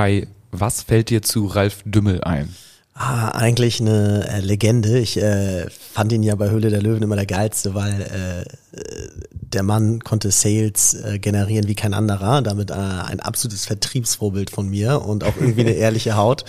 Kai, 0.00 0.26
was 0.50 0.80
fällt 0.80 1.10
dir 1.10 1.20
zu 1.20 1.44
Ralf 1.44 1.82
Dümmel 1.84 2.24
ein? 2.24 2.56
Ah, 2.94 3.32
eigentlich 3.32 3.82
eine 3.82 4.26
äh, 4.30 4.40
Legende. 4.40 4.98
Ich 4.98 5.18
äh, 5.18 5.68
fand 5.68 6.10
ihn 6.12 6.22
ja 6.22 6.36
bei 6.36 6.48
Höhle 6.48 6.70
der 6.70 6.80
Löwen 6.80 7.02
immer 7.02 7.16
der 7.16 7.26
geilste, 7.26 7.74
weil 7.74 8.00
äh, 8.00 8.78
der 9.52 9.62
Mann 9.62 10.00
konnte 10.00 10.30
Sales 10.30 10.94
äh, 10.94 11.18
generieren 11.18 11.66
wie 11.68 11.74
kein 11.74 11.94
anderer. 11.94 12.42
Damit 12.42 12.70
äh, 12.70 12.74
ein 12.74 13.20
absolutes 13.20 13.66
Vertriebsvorbild 13.66 14.50
von 14.50 14.68
mir 14.68 15.02
und 15.02 15.24
auch 15.24 15.34
irgendwie 15.36 15.62
eine 15.62 15.70
ehrliche 15.74 16.16
Haut. 16.16 16.44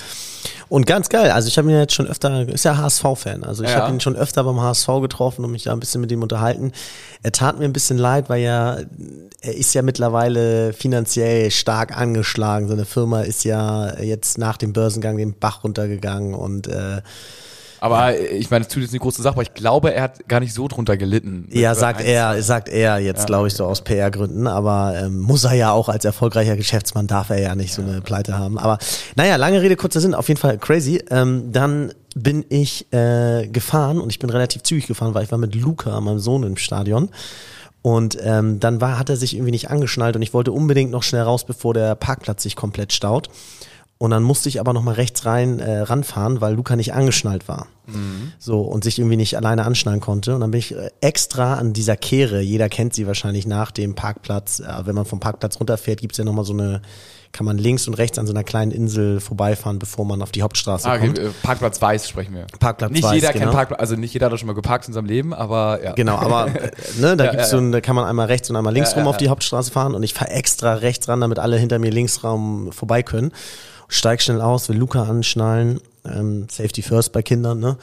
Und 0.69 0.85
ganz 0.85 1.09
geil. 1.09 1.31
Also 1.31 1.47
ich 1.47 1.57
habe 1.57 1.69
ihn 1.69 1.77
jetzt 1.77 1.93
schon 1.93 2.07
öfter, 2.07 2.47
ist 2.47 2.63
ja 2.65 2.77
HSV-Fan. 2.77 3.43
Also 3.43 3.63
ich 3.63 3.69
Ja. 3.69 3.77
habe 3.81 3.93
ihn 3.93 3.99
schon 3.99 4.15
öfter 4.15 4.43
beim 4.43 4.59
HSV 4.61 4.87
getroffen 5.01 5.43
und 5.45 5.51
mich 5.51 5.63
da 5.63 5.73
ein 5.73 5.79
bisschen 5.79 6.01
mit 6.01 6.11
ihm 6.11 6.21
unterhalten. 6.23 6.71
Er 7.23 7.31
tat 7.31 7.59
mir 7.59 7.65
ein 7.65 7.73
bisschen 7.73 7.97
leid, 7.97 8.29
weil 8.29 8.41
ja 8.41 8.77
er 9.41 9.55
ist 9.55 9.73
ja 9.73 9.81
mittlerweile 9.81 10.71
finanziell 10.73 11.49
stark 11.51 11.97
angeschlagen. 11.97 12.67
Seine 12.67 12.85
Firma 12.85 13.21
ist 13.21 13.43
ja 13.43 13.99
jetzt 13.99 14.37
nach 14.37 14.57
dem 14.57 14.71
Börsengang 14.73 15.17
den 15.17 15.33
Bach 15.37 15.63
runtergegangen 15.63 16.33
und 16.35 16.67
äh, 16.67 17.01
Aber 17.81 18.15
ich 18.19 18.51
meine, 18.51 18.63
das 18.63 18.71
tut 18.71 18.83
jetzt 18.83 18.91
eine 18.91 18.99
große 18.99 19.23
Sache, 19.23 19.33
aber 19.33 19.41
ich 19.41 19.55
glaube, 19.55 19.91
er 19.91 20.03
hat 20.03 20.29
gar 20.29 20.39
nicht 20.39 20.53
so 20.53 20.67
drunter 20.67 20.97
gelitten. 20.97 21.47
Ja, 21.51 21.73
sagt 21.73 21.99
er, 22.01 22.43
sagt 22.43 22.69
er 22.69 22.99
jetzt, 22.99 23.25
glaube 23.25 23.47
ich, 23.47 23.55
so 23.55 23.65
aus 23.65 23.81
PR-Gründen. 23.81 24.45
Aber 24.45 24.93
ähm, 25.01 25.19
muss 25.19 25.45
er 25.45 25.53
ja 25.53 25.71
auch 25.71 25.89
als 25.89 26.05
erfolgreicher 26.05 26.55
Geschäftsmann 26.55 27.07
darf 27.07 27.31
er 27.31 27.41
ja 27.41 27.55
nicht 27.55 27.73
so 27.73 27.81
eine 27.81 28.01
Pleite 28.01 28.37
haben. 28.37 28.59
Aber 28.59 28.77
naja, 29.15 29.35
lange 29.37 29.63
Rede, 29.63 29.75
kurzer 29.77 29.99
Sinn, 29.99 30.13
auf 30.13 30.27
jeden 30.27 30.39
Fall 30.39 30.59
crazy. 30.59 31.03
Ähm, 31.09 31.51
dann 31.51 31.91
bin 32.13 32.45
ich 32.49 32.85
äh, 32.93 33.47
gefahren 33.47 33.99
und 33.99 34.11
ich 34.11 34.19
bin 34.19 34.29
relativ 34.29 34.61
zügig 34.61 34.85
gefahren, 34.85 35.15
weil 35.15 35.23
ich 35.23 35.31
war 35.31 35.39
mit 35.39 35.55
Luca, 35.55 35.99
meinem 36.01 36.19
Sohn, 36.19 36.43
im 36.43 36.57
Stadion. 36.57 37.09
Und 37.81 38.15
ähm, 38.21 38.59
dann 38.59 38.79
war, 38.79 38.99
hat 38.99 39.09
er 39.09 39.17
sich 39.17 39.33
irgendwie 39.33 39.51
nicht 39.51 39.71
angeschnallt 39.71 40.15
und 40.15 40.21
ich 40.21 40.35
wollte 40.35 40.51
unbedingt 40.51 40.91
noch 40.91 41.01
schnell 41.01 41.23
raus, 41.23 41.45
bevor 41.45 41.73
der 41.73 41.95
Parkplatz 41.95 42.43
sich 42.43 42.55
komplett 42.55 42.93
staut. 42.93 43.29
Und 44.01 44.09
dann 44.09 44.23
musste 44.23 44.49
ich 44.49 44.59
aber 44.59 44.73
noch 44.73 44.81
mal 44.81 44.95
rechts 44.95 45.27
rein 45.27 45.59
äh, 45.59 45.81
ranfahren, 45.81 46.41
weil 46.41 46.55
Luca 46.55 46.75
nicht 46.75 46.91
angeschnallt 46.95 47.47
war. 47.47 47.67
So 48.39 48.61
und 48.61 48.83
sich 48.85 48.97
irgendwie 48.99 49.17
nicht 49.17 49.35
alleine 49.35 49.63
anschnallen 49.65 49.99
konnte. 49.99 50.33
Und 50.33 50.41
dann 50.41 50.49
bin 50.51 50.59
ich 50.59 50.73
äh, 50.75 50.89
extra 51.01 51.55
an 51.55 51.73
dieser 51.73 51.97
Kehre, 51.97 52.39
jeder 52.41 52.67
kennt 52.69 52.93
sie 52.95 53.05
wahrscheinlich 53.05 53.45
nach 53.45 53.69
dem 53.69 53.93
Parkplatz, 53.95 54.59
äh, 54.61 54.65
wenn 54.85 54.95
man 54.95 55.05
vom 55.05 55.19
Parkplatz 55.19 55.59
runterfährt, 55.59 55.99
gibt's 56.01 56.17
ja 56.17 56.23
nochmal 56.23 56.45
so 56.45 56.53
eine, 56.53 56.81
kann 57.33 57.45
man 57.45 57.57
links 57.57 57.87
und 57.87 57.93
rechts 57.95 58.17
an 58.17 58.25
so 58.25 58.33
einer 58.33 58.43
kleinen 58.45 58.71
Insel 58.71 59.19
vorbeifahren, 59.19 59.77
bevor 59.77 60.05
man 60.05 60.21
auf 60.21 60.31
die 60.31 60.41
Hauptstraße 60.41 60.89
Ah, 60.89 60.97
kommt. 60.97 61.19
okay, 61.19 61.27
äh, 61.27 61.31
Parkplatz 61.43 61.81
Weiß 61.81 62.07
sprechen 62.07 62.33
wir. 62.33 62.47
Parkplatz 62.59 62.91
nicht 62.91 63.03
Weiß, 63.03 63.13
jeder 63.13 63.33
genau. 63.33 63.45
kennt 63.45 63.53
Parkplatz, 63.55 63.79
also 63.81 63.95
nicht 63.97 64.13
jeder 64.13 64.31
hat 64.31 64.39
schon 64.39 64.47
mal 64.47 64.53
geparkt 64.53 64.87
in 64.87 64.93
seinem 64.93 65.05
Leben, 65.05 65.33
aber 65.33 65.83
ja. 65.83 65.91
Genau, 65.93 66.15
aber 66.15 66.47
äh, 66.55 66.71
ne, 66.97 67.17
da 67.17 67.25
Ja, 67.25 67.31
gibt's 67.31 67.51
ja, 67.51 67.51
so 67.51 67.57
ein, 67.57 67.71
da 67.73 67.81
kann 67.81 67.95
man 67.97 68.05
einmal 68.05 68.27
rechts 68.27 68.49
und 68.49 68.55
einmal 68.55 68.73
links 68.73 68.91
Ja, 68.93 68.99
rum 68.99 69.07
auf 69.07 69.17
die. 69.17 69.27
Hauptstraße 69.29 69.69
fahren 69.69 69.93
und 69.95 70.01
ich 70.03 70.13
fahre 70.13 70.31
extra 70.31 70.75
rechts 70.75 71.07
ran, 71.09 71.19
damit 71.21 71.39
alle 71.39 71.57
hinter 71.57 71.77
mir 71.77 71.91
linksraum 71.91 72.71
vorbei 72.71 73.03
können. 73.03 73.31
Steig 73.93 74.21
schnell 74.21 74.39
aus, 74.39 74.69
will 74.69 74.77
Luca 74.77 75.03
anschnallen, 75.03 75.81
ähm, 76.05 76.47
Safety 76.49 76.81
First 76.81 77.11
bei 77.11 77.21
Kindern, 77.21 77.59
ne? 77.59 77.77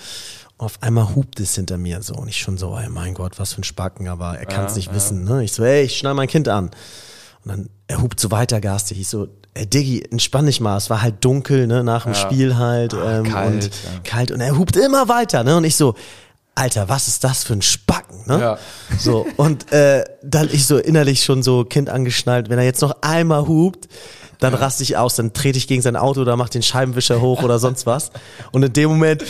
Und 0.57 0.65
auf 0.65 0.83
einmal 0.83 1.15
hupt 1.15 1.39
es 1.39 1.55
hinter 1.55 1.77
mir 1.77 2.03
so 2.03 2.15
und 2.15 2.29
ich 2.29 2.39
schon 2.39 2.57
so, 2.57 2.77
ey, 2.79 2.89
mein 2.89 3.13
Gott, 3.13 3.39
was 3.39 3.53
für 3.53 3.61
ein 3.61 3.65
Spacken, 3.65 4.09
aber 4.09 4.39
er 4.39 4.47
kann 4.47 4.65
es 4.65 4.75
nicht 4.75 4.93
wissen, 4.95 5.25
ne? 5.25 5.45
Ich 5.45 5.53
so, 5.53 5.63
ey, 5.63 5.83
ich 5.85 5.99
schnall 5.99 6.15
mein 6.15 6.27
Kind 6.27 6.49
an. 6.49 6.71
Und 7.45 7.49
dann, 7.51 7.69
er 7.89 8.01
hupt 8.01 8.19
so 8.19 8.31
weiter 8.31 8.61
garstig. 8.61 8.99
Ich 8.99 9.09
so, 9.09 9.29
ey, 9.53 9.67
Diggi, 9.67 10.03
entspann 10.03 10.47
dich 10.47 10.61
mal. 10.61 10.79
Es 10.79 10.89
war 10.89 11.03
halt 11.03 11.23
dunkel, 11.25 11.67
ne, 11.67 11.85
nach 11.85 12.05
dem 12.05 12.15
Spiel 12.15 12.57
halt. 12.57 12.95
ähm, 12.95 13.25
kalt, 13.25 13.53
und 13.53 13.65
ja. 13.65 13.71
kalt. 14.03 14.31
Und 14.33 14.41
er 14.41 14.57
hupt 14.57 14.77
immer 14.77 15.09
weiter, 15.09 15.45
ne? 15.45 15.59
Und 15.59 15.65
ich 15.65 15.77
so, 15.77 15.95
Alter, 16.55 16.89
was 16.89 17.07
ist 17.07 17.23
das 17.23 17.45
für 17.45 17.53
ein 17.53 17.63
Spacken, 17.63 18.25
ne? 18.27 18.41
Ja. 18.41 18.59
So, 18.99 19.27
und 19.37 19.71
äh, 19.73 20.05
dann 20.23 20.49
ich 20.51 20.67
so 20.67 20.79
innerlich 20.79 21.23
schon 21.23 21.43
so 21.43 21.65
Kind 21.65 21.91
angeschnallt, 21.91 22.49
wenn 22.49 22.59
er 22.59 22.65
jetzt 22.65 22.81
noch 22.81 22.97
einmal 23.03 23.47
hupt, 23.47 23.89
dann 24.39 24.55
raste 24.55 24.83
ich 24.83 24.97
aus, 24.97 25.17
dann 25.17 25.33
trete 25.33 25.59
ich 25.59 25.67
gegen 25.67 25.83
sein 25.83 25.97
Auto 25.97 26.21
oder 26.21 26.37
mach 26.37 26.49
den 26.49 26.63
Scheibenwischer 26.63 27.21
hoch 27.21 27.43
oder 27.43 27.59
sonst 27.59 27.87
was. 27.87 28.11
Und 28.53 28.63
in 28.63 28.73
dem 28.73 28.91
Moment 28.91 29.25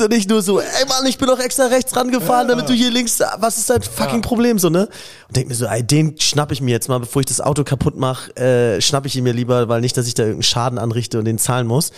und 0.00 0.12
ich 0.12 0.28
nur 0.28 0.42
so, 0.42 0.60
ey 0.60 0.86
Mann, 0.88 1.06
ich 1.06 1.18
bin 1.18 1.28
doch 1.28 1.38
extra 1.38 1.66
rechts 1.66 1.94
rangefahren, 1.94 2.48
damit 2.48 2.68
du 2.68 2.72
hier 2.72 2.90
links, 2.90 3.20
was 3.38 3.58
ist 3.58 3.70
dein 3.70 3.82
fucking 3.82 4.22
Problem 4.22 4.58
so, 4.58 4.68
ne? 4.68 4.88
Und 5.28 5.36
denk 5.36 5.48
mir 5.48 5.54
so, 5.54 5.66
ey, 5.66 5.82
den 5.82 6.18
schnapp 6.18 6.52
ich 6.52 6.60
mir 6.60 6.72
jetzt 6.72 6.88
mal, 6.88 6.98
bevor 6.98 7.20
ich 7.20 7.26
das 7.26 7.40
Auto 7.40 7.64
kaputt 7.64 7.96
mache, 7.96 8.34
äh, 8.36 8.80
schnapp 8.80 9.06
ich 9.06 9.16
ihn 9.16 9.24
mir 9.24 9.32
lieber, 9.32 9.68
weil 9.68 9.80
nicht, 9.80 9.96
dass 9.96 10.06
ich 10.06 10.14
da 10.14 10.24
irgendeinen 10.24 10.42
Schaden 10.42 10.78
anrichte 10.78 11.18
und 11.18 11.24
den 11.24 11.38
zahlen 11.38 11.66
muss. 11.66 11.92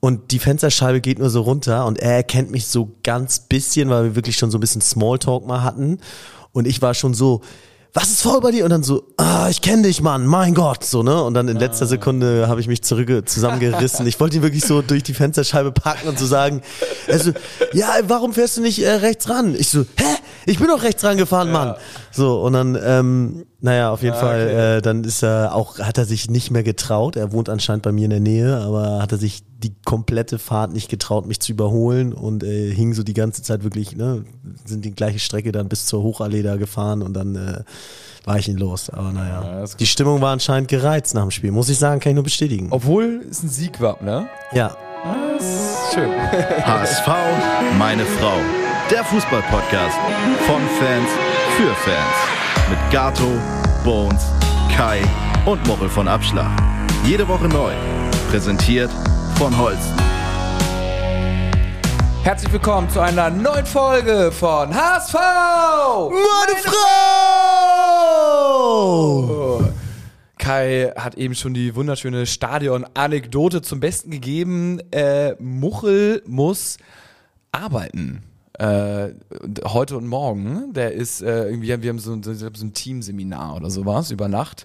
Und 0.00 0.30
die 0.30 0.38
Fensterscheibe 0.38 1.00
geht 1.00 1.18
nur 1.18 1.30
so 1.30 1.40
runter 1.40 1.86
und 1.86 1.98
er 1.98 2.12
erkennt 2.12 2.50
mich 2.50 2.66
so 2.68 2.92
ganz 3.02 3.40
bisschen, 3.40 3.88
weil 3.90 4.04
wir 4.04 4.14
wirklich 4.14 4.36
schon 4.36 4.50
so 4.50 4.58
ein 4.58 4.60
bisschen 4.60 4.82
Smalltalk 4.82 5.46
mal 5.46 5.62
hatten. 5.62 5.98
Und 6.52 6.66
ich 6.66 6.80
war 6.80 6.94
schon 6.94 7.14
so, 7.14 7.42
was 7.94 8.10
ist 8.10 8.22
faul 8.22 8.40
bei 8.40 8.50
dir? 8.50 8.64
Und 8.64 8.70
dann 8.70 8.82
so, 8.82 9.04
ah, 9.16 9.48
ich 9.48 9.62
kenne 9.62 9.82
dich, 9.82 10.02
Mann, 10.02 10.26
mein 10.26 10.54
Gott, 10.54 10.84
so, 10.84 11.02
ne? 11.02 11.22
Und 11.22 11.34
dann 11.34 11.48
in 11.48 11.56
letzter 11.56 11.86
Sekunde 11.86 12.46
habe 12.48 12.60
ich 12.60 12.68
mich 12.68 12.82
zurück 12.82 13.28
zusammengerissen. 13.28 14.06
Ich 14.06 14.18
wollte 14.20 14.36
ihn 14.36 14.42
wirklich 14.42 14.64
so 14.64 14.82
durch 14.82 15.02
die 15.02 15.14
Fensterscheibe 15.14 15.72
packen 15.72 16.08
und 16.08 16.18
so 16.18 16.26
sagen, 16.26 16.62
also, 17.08 17.32
ja, 17.72 17.94
warum 18.06 18.32
fährst 18.34 18.56
du 18.56 18.62
nicht 18.62 18.82
äh, 18.82 18.90
rechts 18.90 19.28
ran? 19.28 19.54
Ich 19.54 19.68
so, 19.68 19.82
hä? 19.96 20.15
Ich 20.46 20.58
bin 20.58 20.68
doch 20.68 20.82
rechts 20.82 21.02
rangefahren, 21.04 21.50
Mann. 21.50 21.74
So, 22.10 22.40
und 22.42 22.52
dann, 22.52 22.78
ähm, 22.82 23.46
naja, 23.60 23.90
auf 23.90 24.02
jeden 24.02 24.16
Fall, 24.16 24.76
äh, 24.78 24.82
dann 24.82 25.02
ist 25.04 25.22
er 25.22 25.54
auch, 25.54 25.78
hat 25.78 25.98
er 25.98 26.04
sich 26.04 26.30
nicht 26.30 26.50
mehr 26.50 26.62
getraut. 26.62 27.16
Er 27.16 27.32
wohnt 27.32 27.48
anscheinend 27.48 27.82
bei 27.82 27.92
mir 27.92 28.04
in 28.04 28.10
der 28.10 28.20
Nähe, 28.20 28.56
aber 28.58 29.00
hat 29.02 29.12
er 29.12 29.18
sich 29.18 29.42
die 29.58 29.74
komplette 29.84 30.38
Fahrt 30.38 30.72
nicht 30.72 30.88
getraut, 30.88 31.26
mich 31.26 31.40
zu 31.40 31.52
überholen 31.52 32.12
und 32.12 32.44
äh, 32.44 32.70
hing 32.72 32.94
so 32.94 33.02
die 33.02 33.14
ganze 33.14 33.42
Zeit 33.42 33.64
wirklich, 33.64 33.96
ne, 33.96 34.24
sind 34.64 34.84
die 34.84 34.94
gleiche 34.94 35.18
Strecke 35.18 35.50
dann 35.50 35.68
bis 35.68 35.86
zur 35.86 36.02
Hochallee 36.02 36.42
da 36.42 36.56
gefahren 36.56 37.02
und 37.02 37.14
dann 37.14 37.34
äh, 37.36 37.60
war 38.24 38.38
ich 38.38 38.48
ihn 38.48 38.58
los. 38.58 38.90
Aber 38.90 39.12
naja, 39.12 39.60
Ja, 39.60 39.64
die 39.78 39.86
Stimmung 39.86 40.20
war 40.20 40.32
anscheinend 40.32 40.68
gereizt 40.68 41.14
nach 41.14 41.22
dem 41.22 41.30
Spiel, 41.30 41.52
muss 41.52 41.68
ich 41.68 41.78
sagen, 41.78 42.00
kann 42.00 42.10
ich 42.10 42.14
nur 42.16 42.24
bestätigen. 42.24 42.68
Obwohl 42.70 43.22
es 43.30 43.42
ein 43.42 43.48
Sieg 43.48 43.80
war, 43.80 44.02
ne? 44.02 44.26
Ja, 44.52 44.76
Das 45.34 45.44
ist 45.44 45.94
schön. 45.94 46.10
HSV, 46.64 47.08
meine 47.78 48.04
Frau. 48.04 48.65
Der 48.90 49.04
Fußball-Podcast 49.04 49.98
von 50.46 50.62
Fans 50.78 51.10
für 51.56 51.74
Fans. 51.74 52.16
Mit 52.70 52.78
Gato, 52.92 53.32
Bones, 53.82 54.24
Kai 54.72 55.02
und 55.44 55.66
Mochel 55.66 55.88
von 55.88 56.06
Abschlag. 56.06 56.56
Jede 57.04 57.26
Woche 57.26 57.48
neu. 57.48 57.72
Präsentiert 58.30 58.92
von 59.38 59.58
Holsten. 59.58 59.96
Herzlich 62.22 62.52
willkommen 62.52 62.88
zu 62.88 63.00
einer 63.00 63.28
neuen 63.28 63.66
Folge 63.66 64.30
von 64.30 64.72
HSV! 64.72 65.14
meine 65.14 66.56
Frau! 68.38 69.64
Kai 70.38 70.92
hat 70.96 71.16
eben 71.16 71.34
schon 71.34 71.54
die 71.54 71.74
wunderschöne 71.74 72.24
Stadion-Anekdote 72.24 73.62
zum 73.62 73.80
Besten 73.80 74.12
gegeben. 74.12 74.78
Äh, 74.92 75.34
Muchel 75.40 76.22
muss 76.24 76.76
arbeiten. 77.50 78.22
Äh, 78.58 79.10
heute 79.66 79.98
und 79.98 80.06
morgen, 80.06 80.72
der 80.72 80.92
ist 80.92 81.20
äh, 81.20 81.44
irgendwie, 81.50 81.68
wir 81.82 81.90
haben 81.90 81.98
so, 81.98 82.12
ein- 82.12 82.22
so 82.22 82.32
ein 82.64 82.72
Teamseminar 82.72 83.56
oder 83.56 83.68
sowas 83.68 84.10
über 84.10 84.28
Nacht 84.28 84.64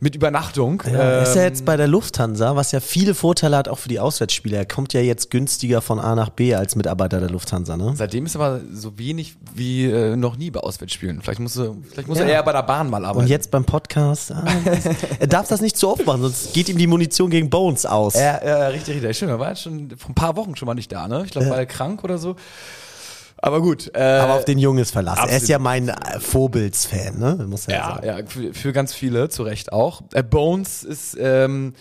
mit 0.00 0.14
Übernachtung. 0.14 0.82
Ja, 0.86 0.92
er 0.98 1.22
ist 1.22 1.34
ja 1.34 1.42
Ähm, 1.42 1.48
jetzt 1.48 1.64
bei 1.64 1.78
der 1.78 1.86
Lufthansa, 1.88 2.56
was 2.56 2.72
ja 2.72 2.80
viele 2.80 3.14
Vorteile 3.14 3.56
hat, 3.56 3.68
auch 3.68 3.78
für 3.78 3.88
die 3.88 4.00
Auswärtsspieler. 4.00 4.58
Er 4.58 4.66
kommt 4.66 4.92
ja 4.92 5.00
jetzt 5.00 5.30
günstiger 5.30 5.80
von 5.80 5.98
A 5.98 6.14
nach 6.14 6.28
B 6.28 6.54
als 6.54 6.76
Mitarbeiter 6.76 7.20
der 7.20 7.30
Lufthansa, 7.30 7.76
ne? 7.78 7.94
Seitdem 7.96 8.26
ist 8.26 8.36
aber 8.36 8.60
so 8.72 8.98
wenig 8.98 9.34
wie 9.54 9.86
äh, 9.86 10.14
noch 10.14 10.36
nie 10.36 10.50
bei 10.50 10.60
Auswärtsspielen. 10.60 11.22
Vielleicht 11.22 11.40
muss, 11.40 11.56
er, 11.56 11.74
vielleicht 11.90 12.08
muss 12.08 12.18
Ja. 12.18 12.24
er 12.24 12.30
eher 12.32 12.42
bei 12.42 12.52
der 12.52 12.64
Bahn 12.64 12.90
mal 12.90 13.02
arbeiten. 13.02 13.24
Und 13.24 13.28
jetzt 13.30 13.50
beim 13.50 13.64
Podcast, 13.64 14.32
ah, 14.32 14.44
er 15.20 15.26
darf 15.26 15.48
das 15.48 15.62
nicht 15.62 15.78
zu 15.78 15.88
oft 15.88 16.04
machen, 16.04 16.20
sonst 16.20 16.52
geht 16.52 16.68
ihm 16.68 16.76
die 16.76 16.86
Munition 16.86 17.30
gegen 17.30 17.48
Bones 17.48 17.86
aus. 17.86 18.12
Ja, 18.14 18.44
ja, 18.44 18.66
richtig, 18.68 18.96
richtig. 18.96 19.16
Stimmt, 19.16 19.30
er 19.32 19.38
war 19.38 19.48
jetzt 19.48 19.62
schon 19.62 19.88
vor 19.96 20.10
ein 20.10 20.14
paar 20.14 20.36
Wochen 20.36 20.54
schon 20.54 20.66
mal 20.66 20.74
nicht 20.74 20.92
da, 20.92 21.08
ne? 21.08 21.22
Ich 21.24 21.30
glaube, 21.30 21.48
war 21.48 21.56
er 21.56 21.64
krank 21.66 22.04
oder 22.04 22.18
so. 22.18 22.36
Aber 23.44 23.60
gut. 23.60 23.90
Äh, 23.94 24.00
Aber 24.00 24.34
auf 24.34 24.44
den 24.44 24.58
Junges 24.58 24.92
verlassen. 24.92 25.28
Er 25.28 25.36
ist 25.36 25.42
absolut. 25.42 25.48
ja 25.48 25.58
mein 25.58 25.88
äh, 25.88 26.20
Vorbildsfan, 26.20 27.18
ne? 27.18 27.44
Muss 27.48 27.66
er 27.66 27.74
ja, 27.74 27.88
sagen. 27.94 28.06
ja, 28.06 28.18
für, 28.24 28.54
für 28.54 28.72
ganz 28.72 28.94
viele, 28.94 29.28
zu 29.30 29.42
Recht 29.42 29.72
auch. 29.72 30.02
Äh, 30.12 30.22
Bones 30.22 30.84
ist 30.84 31.16
ähm, 31.20 31.74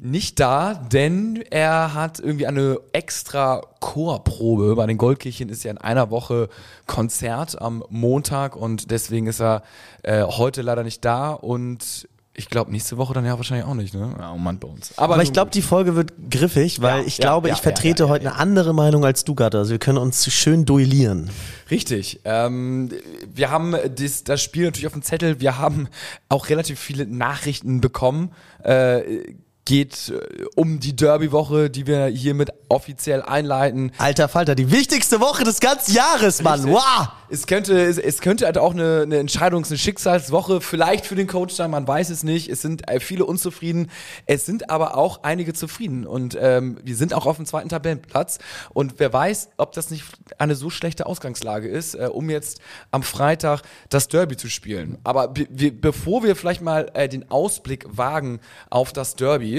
nicht 0.00 0.38
da, 0.38 0.74
denn 0.74 1.42
er 1.50 1.94
hat 1.94 2.20
irgendwie 2.20 2.46
eine 2.46 2.78
extra 2.92 3.62
Chorprobe. 3.80 4.76
Bei 4.76 4.86
den 4.86 4.96
Goldkirchen 4.96 5.48
ist 5.48 5.64
ja 5.64 5.72
in 5.72 5.78
einer 5.78 6.12
Woche 6.12 6.48
Konzert 6.86 7.60
am 7.60 7.82
Montag 7.90 8.54
und 8.54 8.92
deswegen 8.92 9.26
ist 9.26 9.40
er 9.40 9.64
äh, 10.04 10.22
heute 10.22 10.62
leider 10.62 10.84
nicht 10.84 11.04
da 11.04 11.32
und 11.32 12.06
ich 12.34 12.48
glaube 12.48 12.70
nächste 12.70 12.96
Woche 12.96 13.12
dann 13.12 13.26
ja 13.26 13.36
wahrscheinlich 13.36 13.66
auch 13.66 13.74
nicht, 13.74 13.92
ne? 13.94 14.14
Ja, 14.18 14.32
oh 14.32 14.38
Mann, 14.38 14.58
Bones. 14.58 14.96
Aber 14.96 15.16
ich 15.18 15.28
nun 15.28 15.32
glaube, 15.34 15.50
die 15.50 15.60
Folge 15.60 15.96
wird 15.96 16.12
griffig, 16.30 16.80
weil 16.80 17.00
Ja, 17.00 17.06
ich 17.06 17.18
ja, 17.18 17.22
glaube, 17.22 17.48
ja, 17.48 17.54
ich 17.54 17.60
vertrete 17.60 18.04
ja, 18.04 18.06
ja, 18.06 18.12
heute 18.12 18.24
ja. 18.24 18.30
eine 18.32 18.40
andere 18.40 18.72
Meinung 18.72 19.04
als 19.04 19.24
du 19.24 19.34
gerade. 19.34 19.58
Also 19.58 19.72
wir 19.72 19.78
können 19.78 19.98
uns 19.98 20.32
schön 20.32 20.64
duellieren. 20.64 21.28
Richtig. 21.70 22.20
Ähm, 22.24 22.90
wir 23.34 23.50
haben 23.50 23.76
das, 23.96 24.24
das 24.24 24.42
Spiel 24.42 24.64
natürlich 24.64 24.86
auf 24.86 24.94
dem 24.94 25.02
Zettel. 25.02 25.40
Wir 25.40 25.58
haben 25.58 25.88
auch 26.30 26.48
relativ 26.48 26.80
viele 26.80 27.06
Nachrichten 27.06 27.80
bekommen. 27.82 28.32
Äh, 28.62 29.34
geht 29.64 30.08
äh, 30.10 30.44
um 30.56 30.80
die 30.80 30.96
Derby-Woche, 30.96 31.70
die 31.70 31.86
wir 31.86 32.06
hiermit 32.06 32.50
offiziell 32.68 33.22
einleiten. 33.22 33.92
Alter 33.98 34.28
Falter, 34.28 34.54
die 34.54 34.70
wichtigste 34.70 35.20
Woche 35.20 35.44
des 35.44 35.60
ganzen 35.60 35.94
Jahres, 35.94 36.42
Mann. 36.42 36.60
Richtig. 36.60 36.74
Wow! 36.74 37.08
Es 37.28 37.46
könnte, 37.46 37.80
es, 37.80 37.96
es 37.96 38.20
könnte 38.20 38.44
halt 38.44 38.58
auch 38.58 38.72
eine, 38.74 39.02
eine 39.02 39.18
Entscheidungs-, 39.18 39.68
eine 39.68 39.78
Schicksalswoche 39.78 40.60
vielleicht 40.60 41.06
für 41.06 41.14
den 41.14 41.26
Coach 41.26 41.54
sein, 41.54 41.70
man 41.70 41.88
weiß 41.88 42.10
es 42.10 42.24
nicht. 42.24 42.50
Es 42.50 42.60
sind 42.60 42.90
äh, 42.90 43.00
viele 43.00 43.24
unzufrieden. 43.24 43.90
Es 44.26 44.44
sind 44.44 44.68
aber 44.68 44.98
auch 44.98 45.22
einige 45.22 45.54
zufrieden. 45.54 46.06
Und 46.06 46.36
ähm, 46.38 46.78
wir 46.82 46.96
sind 46.96 47.14
auch 47.14 47.24
auf 47.24 47.36
dem 47.36 47.46
zweiten 47.46 47.70
Tabellenplatz. 47.70 48.38
Und 48.74 48.94
wer 48.98 49.12
weiß, 49.12 49.50
ob 49.56 49.72
das 49.72 49.90
nicht 49.90 50.04
eine 50.38 50.56
so 50.56 50.68
schlechte 50.68 51.06
Ausgangslage 51.06 51.68
ist, 51.68 51.94
äh, 51.94 52.08
um 52.12 52.28
jetzt 52.28 52.60
am 52.90 53.02
Freitag 53.02 53.62
das 53.88 54.08
Derby 54.08 54.36
zu 54.36 54.48
spielen. 54.48 54.98
Aber 55.04 55.28
be 55.28 55.46
wir, 55.48 55.78
bevor 55.78 56.22
wir 56.24 56.36
vielleicht 56.36 56.60
mal 56.60 56.90
äh, 56.94 57.08
den 57.08 57.30
Ausblick 57.30 57.86
wagen 57.90 58.40
auf 58.68 58.92
das 58.92 59.16
Derby, 59.16 59.51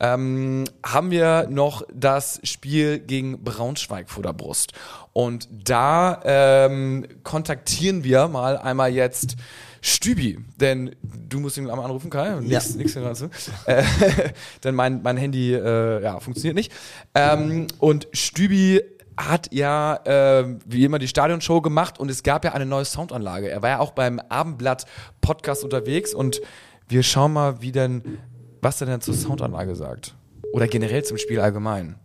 ähm, 0.00 0.64
haben 0.84 1.10
wir 1.10 1.48
noch 1.50 1.82
das 1.92 2.40
Spiel 2.44 2.98
gegen 2.98 3.42
Braunschweig 3.42 4.10
vor 4.10 4.22
der 4.22 4.32
Brust. 4.32 4.72
Und 5.12 5.48
da 5.50 6.20
ähm, 6.24 7.06
kontaktieren 7.22 8.04
wir 8.04 8.28
mal 8.28 8.56
einmal 8.56 8.92
jetzt 8.92 9.36
Stübi, 9.80 10.38
denn 10.60 10.94
du 11.02 11.40
musst 11.40 11.56
ihn 11.56 11.70
einmal 11.70 11.84
anrufen, 11.84 12.10
Kai. 12.10 12.40
Nix, 12.40 12.74
nix 12.74 12.94
dazu. 12.94 13.30
Äh, 13.66 13.84
denn 14.64 14.74
mein, 14.74 15.02
mein 15.02 15.16
Handy 15.16 15.54
äh, 15.54 16.02
ja, 16.02 16.18
funktioniert 16.20 16.56
nicht. 16.56 16.72
Ähm, 17.14 17.68
und 17.78 18.08
Stübi 18.12 18.80
hat 19.16 19.52
ja 19.52 19.96
äh, 20.04 20.56
wie 20.66 20.84
immer 20.84 20.98
die 20.98 21.08
Stadionshow 21.08 21.60
gemacht 21.60 21.98
und 21.98 22.10
es 22.10 22.22
gab 22.22 22.44
ja 22.44 22.52
eine 22.52 22.66
neue 22.66 22.84
Soundanlage. 22.84 23.50
Er 23.50 23.62
war 23.62 23.70
ja 23.70 23.78
auch 23.80 23.90
beim 23.90 24.20
Abendblatt 24.28 24.86
Podcast 25.20 25.64
unterwegs 25.64 26.14
und 26.14 26.40
wir 26.88 27.02
schauen 27.02 27.32
mal, 27.32 27.60
wie 27.60 27.72
denn, 27.72 28.18
was 28.60 28.80
er 28.80 28.86
denn 28.86 29.00
zur 29.00 29.14
Soundanlage 29.14 29.74
sagt. 29.76 30.14
Oder 30.52 30.66
generell 30.66 31.04
zum 31.04 31.18
Spiel 31.18 31.40
allgemein. 31.40 31.96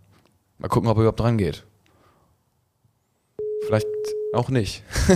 Mal 0.58 0.68
gucken, 0.68 0.90
ob 0.90 0.98
er 0.98 1.02
überhaupt 1.02 1.20
dran 1.20 1.38
geht. 1.38 1.66
Vielleicht 3.66 3.88
auch 4.34 4.50
nicht. 4.50 4.84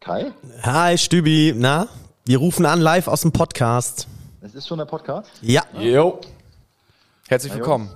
Kai? 0.00 0.32
Hi, 0.62 0.96
Stübi. 0.96 1.52
Na? 1.56 1.88
Wir 2.24 2.38
rufen 2.38 2.64
an 2.64 2.80
live 2.80 3.08
aus 3.08 3.22
dem 3.22 3.32
Podcast. 3.32 4.06
Es 4.40 4.54
ist 4.54 4.68
schon 4.68 4.78
der 4.78 4.84
Podcast. 4.84 5.30
Ja. 5.42 5.64
Jo. 5.78 6.20
Herzlich 7.28 7.52
willkommen. 7.54 7.90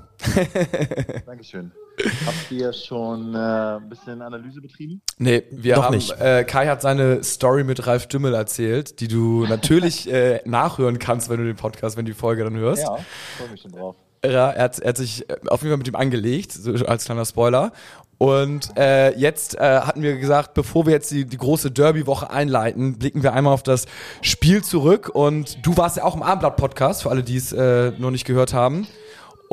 Dankeschön. 1.27 1.71
Habt 2.27 2.51
ihr 2.51 2.73
schon 2.73 3.35
äh, 3.35 3.39
ein 3.39 3.89
bisschen 3.89 4.23
Analyse 4.23 4.61
betrieben? 4.61 5.03
Nee, 5.19 5.45
wir 5.51 5.77
Doch 5.77 5.85
haben, 5.85 5.95
nicht. 5.95 6.13
Äh, 6.21 6.45
Kai 6.45 6.67
hat 6.67 6.83
seine 6.83 7.23
Story 7.23 7.65
mit 7.65 7.87
Ralf 7.87 8.07
Dümmel 8.07 8.35
erzählt, 8.35 9.01
die 9.01 9.09
du 9.09 9.45
natürlich 9.49 10.11
äh, 10.11 10.41
nachhören 10.45 10.99
kannst, 10.99 11.29
wenn 11.29 11.39
du 11.39 11.45
den 11.45 11.57
Podcast, 11.57 11.97
wenn 11.97 12.05
du 12.05 12.13
die 12.13 12.19
Folge 12.19 12.45
dann 12.45 12.57
hörst. 12.57 12.83
Ja, 12.83 12.99
freue 13.39 13.49
mich 13.51 13.63
schon 13.63 13.73
drauf. 13.73 13.97
Ja, 14.25 14.51
er, 14.51 14.65
hat, 14.65 14.79
er 14.79 14.89
hat 14.91 14.97
sich 14.97 15.29
äh, 15.31 15.37
auf 15.49 15.63
jeden 15.63 15.73
Fall 15.73 15.79
mit 15.79 15.89
ihm 15.89 15.97
angelegt, 15.97 16.53
so 16.53 16.73
als 16.87 17.05
kleiner 17.05 17.25
Spoiler. 17.25 17.73
Und 18.19 18.77
äh, 18.77 19.17
jetzt 19.17 19.55
äh, 19.55 19.81
hatten 19.81 20.03
wir 20.03 20.19
gesagt, 20.19 20.53
bevor 20.53 20.85
wir 20.85 20.93
jetzt 20.93 21.11
die, 21.11 21.25
die 21.25 21.39
große 21.39 21.71
Derby-Woche 21.71 22.29
einleiten, 22.29 22.99
blicken 22.99 23.23
wir 23.23 23.33
einmal 23.33 23.55
auf 23.55 23.63
das 23.63 23.87
Spiel 24.21 24.63
zurück. 24.63 25.09
Und 25.09 25.65
du 25.65 25.79
warst 25.79 25.97
ja 25.97 26.05
auch 26.05 26.15
im 26.15 26.23
Abendblatt-Podcast, 26.23 27.05
für 27.05 27.11
alle, 27.11 27.23
die 27.23 27.39
es 27.39 27.51
äh, 27.53 27.93
noch 27.97 28.11
nicht 28.11 28.27
gehört 28.27 28.53
haben. 28.53 28.87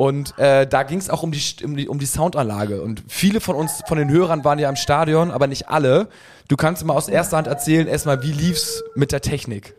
Und 0.00 0.38
äh, 0.38 0.64
da 0.64 0.84
ging 0.84 1.00
es 1.00 1.10
auch 1.10 1.24
um 1.24 1.32
die, 1.32 1.42
um, 1.64 1.76
die, 1.76 1.88
um 1.88 1.98
die 1.98 2.06
Soundanlage. 2.06 2.82
Und 2.82 3.02
viele 3.08 3.40
von 3.40 3.56
uns, 3.56 3.82
von 3.88 3.98
den 3.98 4.08
Hörern 4.08 4.44
waren 4.44 4.60
ja 4.60 4.68
im 4.68 4.76
Stadion, 4.76 5.32
aber 5.32 5.48
nicht 5.48 5.68
alle. 5.70 6.08
Du 6.46 6.54
kannst 6.54 6.84
mal 6.84 6.94
aus 6.94 7.08
erster 7.08 7.36
Hand 7.36 7.48
erzählen, 7.48 7.88
erstmal, 7.88 8.22
wie 8.22 8.30
lief's 8.30 8.84
mit 8.94 9.10
der 9.10 9.22
Technik? 9.22 9.74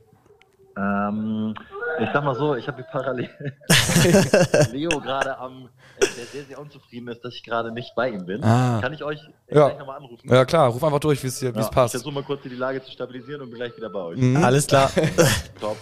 Ähm, 0.76 1.56
ich 2.02 2.10
sag 2.14 2.24
mal 2.24 2.36
so, 2.36 2.56
ich 2.56 2.68
habe 2.68 2.78
hier 2.78 2.86
parallel 2.92 3.30
Leo 4.72 5.00
gerade 5.00 5.38
am, 5.38 5.66
äh, 5.98 6.06
der 6.18 6.26
sehr, 6.32 6.44
sehr 6.46 6.60
unzufrieden 6.60 7.08
ist, 7.10 7.24
dass 7.24 7.34
ich 7.36 7.44
gerade 7.44 7.72
nicht 7.72 7.94
bei 7.96 8.10
ihm 8.10 8.26
bin. 8.26 8.44
Ah. 8.44 8.80
Kann 8.82 8.94
ich 8.94 9.04
euch 9.04 9.20
äh, 9.48 9.56
Ja. 9.56 9.68
gleich 9.68 9.80
nochmal 9.80 9.98
anrufen? 9.98 10.30
Ja 10.32 10.46
klar, 10.46 10.70
ruf 10.70 10.84
einfach 10.84 11.00
durch, 11.00 11.22
wie 11.24 11.28
es 11.28 11.42
Ja, 11.42 11.52
passt. 11.52 11.96
Ich 11.96 12.02
versuche 12.02 12.14
mal 12.14 12.24
kurz 12.24 12.42
die 12.44 12.50
Lage 12.50 12.84
zu 12.84 12.92
stabilisieren 12.92 13.42
und 13.42 13.50
bin 13.50 13.58
gleich 13.60 13.76
wieder 13.76 13.90
bei 13.90 14.00
euch. 14.00 14.18
Mhm. 14.20 14.44
Alles 14.44 14.68
klar. 14.68 14.92
Top. 15.60 15.78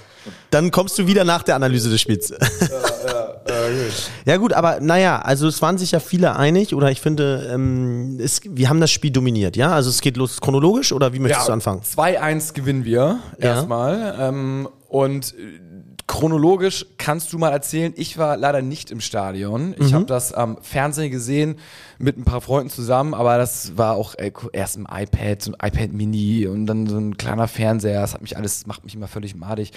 Dann 0.50 0.72
kommst 0.72 0.98
du 1.00 1.08
wieder 1.08 1.24
nach 1.24 1.44
der 1.44 1.56
Analyse 1.56 1.90
des 1.90 2.02
Spiels. 2.02 2.34
Ja 4.26 4.38
gut, 4.38 4.54
aber 4.54 4.80
naja, 4.82 5.20
also 5.20 5.48
es 5.48 5.62
waren 5.62 5.78
sich 5.78 5.92
ja 5.92 6.00
viele 6.00 6.36
einig 6.36 6.76
oder 6.76 6.92
ich 6.92 7.00
finde, 7.02 7.50
ähm, 7.52 8.20
es, 8.22 8.42
wir 8.44 8.70
haben 8.70 8.82
das 8.82 8.92
Spiel 8.92 9.12
dominiert, 9.12 9.56
ja? 9.56 9.72
Also 9.72 9.90
es 9.90 10.02
geht 10.02 10.18
los 10.18 10.42
chronologisch 10.42 10.92
oder 10.92 11.14
wie 11.14 11.20
möchtest 11.20 11.48
du 11.48 11.54
anfangen? 11.54 11.82
2-1 11.82 12.54
gewinnen 12.54 12.84
wir 12.86 13.20
Ja. 13.40 13.46
erstmal. 13.50 14.16
Ähm, 14.20 14.68
und 14.90 15.34
äh, 15.34 15.60
chronologisch 16.08 16.86
kannst 16.98 17.34
du 17.34 17.38
mal 17.38 17.52
erzählen, 17.52 17.94
ich 17.98 18.18
war 18.18 18.38
leider 18.38 18.62
nicht 18.62 18.92
im 18.92 19.02
Stadion. 19.02 19.76
Ich 19.78 19.92
Mhm. 19.92 19.94
habe 19.96 20.06
das 20.06 20.32
am 20.34 20.58
Fernsehen 20.62 21.12
gesehen 21.12 21.58
mit 22.00 22.18
ein 22.18 22.24
paar 22.24 22.40
Freunden 22.40 22.70
zusammen, 22.70 23.14
aber 23.14 23.38
das 23.38 23.76
war 23.78 23.96
auch 23.96 24.16
erst 24.54 24.78
im 24.78 24.88
iPad, 24.90 25.42
so 25.42 25.52
ein 25.52 25.68
iPad 25.68 25.92
Mini 25.92 26.48
und 26.48 26.66
dann 26.66 26.88
so 26.88 26.98
ein 26.98 27.18
kleiner 27.18 27.48
Fernseher. 27.50 28.00
Das 28.02 28.14
hat 28.14 28.22
mich 28.22 28.38
alles, 28.38 28.66
macht 28.68 28.86
mich 28.86 28.96
immer 28.96 29.08
völlig 29.08 29.36
madig. 29.36 29.72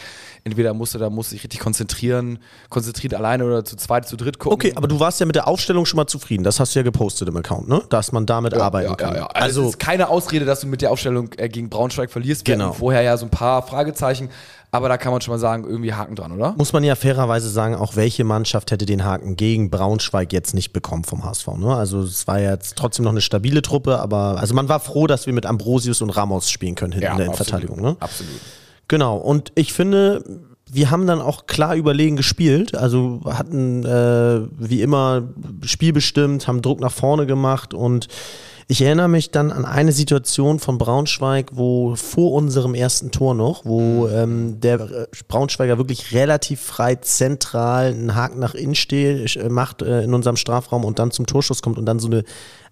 Entweder 0.44 0.72
musste 0.72 0.98
da 0.98 1.10
musste 1.10 1.34
ich 1.34 1.42
richtig 1.42 1.58
konzentrieren, 1.60 2.38
konzentriert 2.68 3.14
alleine 3.14 3.44
oder 3.44 3.64
zu 3.64 3.74
zweit, 3.76 4.06
zu 4.06 4.16
dritt 4.16 4.38
gucken. 4.38 4.54
Okay, 4.54 4.72
aber 4.76 4.86
du 4.86 5.00
warst 5.00 5.18
ja 5.18 5.26
mit 5.26 5.34
der 5.34 5.48
Aufstellung 5.48 5.84
schon 5.84 5.96
mal 5.96 6.06
zufrieden. 6.06 6.44
Das 6.44 6.60
hast 6.60 6.74
du 6.74 6.78
ja 6.78 6.84
gepostet 6.84 7.28
im 7.28 7.36
Account, 7.36 7.68
ne? 7.68 7.82
Dass 7.90 8.12
man 8.12 8.24
damit 8.26 8.54
arbeiten 8.54 8.88
ja, 8.90 8.94
kann. 8.94 9.14
Ja, 9.14 9.20
ja. 9.22 9.26
Also, 9.28 9.62
es 9.62 9.68
ist 9.70 9.78
keine 9.80 10.08
Ausrede, 10.08 10.44
dass 10.44 10.60
du 10.60 10.68
mit 10.68 10.80
der 10.80 10.92
Aufstellung 10.92 11.30
äh, 11.38 11.48
gegen 11.48 11.68
Braunschweig 11.70 12.10
verlierst. 12.10 12.46
Wir 12.46 12.54
Genau. 12.54 12.72
vorher 12.72 13.02
ja 13.02 13.16
so 13.16 13.26
ein 13.26 13.30
paar 13.30 13.62
Fragezeichen, 13.66 14.28
aber 14.72 14.88
da 14.88 14.96
kann 14.98 15.12
man 15.12 15.20
schon 15.20 15.32
mal 15.32 15.38
sagen, 15.38 15.64
irgendwie 15.64 15.92
Haken 15.92 16.14
dran, 16.14 16.32
oder? 16.32 16.54
muss 16.56 16.72
man 16.72 16.84
ja 16.84 16.94
fairerweise 16.94 17.48
sagen, 17.48 17.74
auch 17.74 17.96
welche 17.96 18.24
Mannschaft 18.24 18.70
hätte 18.70 18.86
den 18.86 19.04
Haken 19.04 19.36
gegen 19.36 19.70
Braunschweig 19.70 20.32
jetzt 20.32 20.54
nicht 20.54 20.72
bekommen 20.72 21.04
vom 21.04 21.24
HSV. 21.24 21.48
Ne? 21.56 21.74
Also 21.74 22.02
es 22.02 22.26
war 22.26 22.40
jetzt 22.40 22.76
trotzdem 22.76 23.04
noch 23.04 23.12
eine 23.12 23.20
stabile 23.20 23.62
Truppe, 23.62 23.98
aber 23.98 24.38
also 24.38 24.54
man 24.54 24.68
war 24.68 24.80
froh, 24.80 25.06
dass 25.06 25.26
wir 25.26 25.32
mit 25.32 25.46
Ambrosius 25.46 26.02
und 26.02 26.10
Ramos 26.10 26.50
spielen 26.50 26.76
können 26.76 26.92
hinten 26.92 27.10
in 27.10 27.16
der 27.16 27.26
Innenverteidigung. 27.26 27.80
Ne? 27.80 27.96
Absolut. 27.98 28.40
Genau, 28.86 29.16
und 29.16 29.52
ich 29.54 29.72
finde, 29.72 30.24
wir 30.70 30.90
haben 30.90 31.06
dann 31.06 31.20
auch 31.20 31.46
klar 31.46 31.74
überlegen 31.74 32.16
gespielt, 32.16 32.76
also 32.76 33.20
hatten 33.24 33.84
äh, 33.84 34.40
wie 34.58 34.82
immer 34.82 35.22
Spiel 35.64 35.92
bestimmt, 35.92 36.46
haben 36.46 36.62
Druck 36.62 36.80
nach 36.80 36.92
vorne 36.92 37.26
gemacht 37.26 37.74
und 37.74 38.06
ich 38.70 38.82
erinnere 38.82 39.08
mich 39.08 39.32
dann 39.32 39.50
an 39.50 39.64
eine 39.64 39.90
Situation 39.90 40.60
von 40.60 40.78
Braunschweig, 40.78 41.48
wo 41.54 41.96
vor 41.96 42.30
unserem 42.30 42.74
ersten 42.74 43.10
Tor 43.10 43.34
noch, 43.34 43.64
wo 43.64 44.06
ähm, 44.06 44.60
der 44.60 44.80
äh, 44.80 45.06
Braunschweiger 45.26 45.76
wirklich 45.76 46.14
relativ 46.14 46.60
frei 46.60 46.94
zentral 46.94 47.86
einen 47.86 48.14
Haken 48.14 48.38
nach 48.38 48.54
innen 48.54 48.76
steht, 48.76 49.34
äh, 49.34 49.48
macht 49.48 49.82
äh, 49.82 50.02
in 50.02 50.14
unserem 50.14 50.36
Strafraum 50.36 50.84
und 50.84 51.00
dann 51.00 51.10
zum 51.10 51.26
Torschuss 51.26 51.62
kommt 51.62 51.78
und 51.78 51.86
dann 51.86 51.98
so 51.98 52.06
eine 52.06 52.22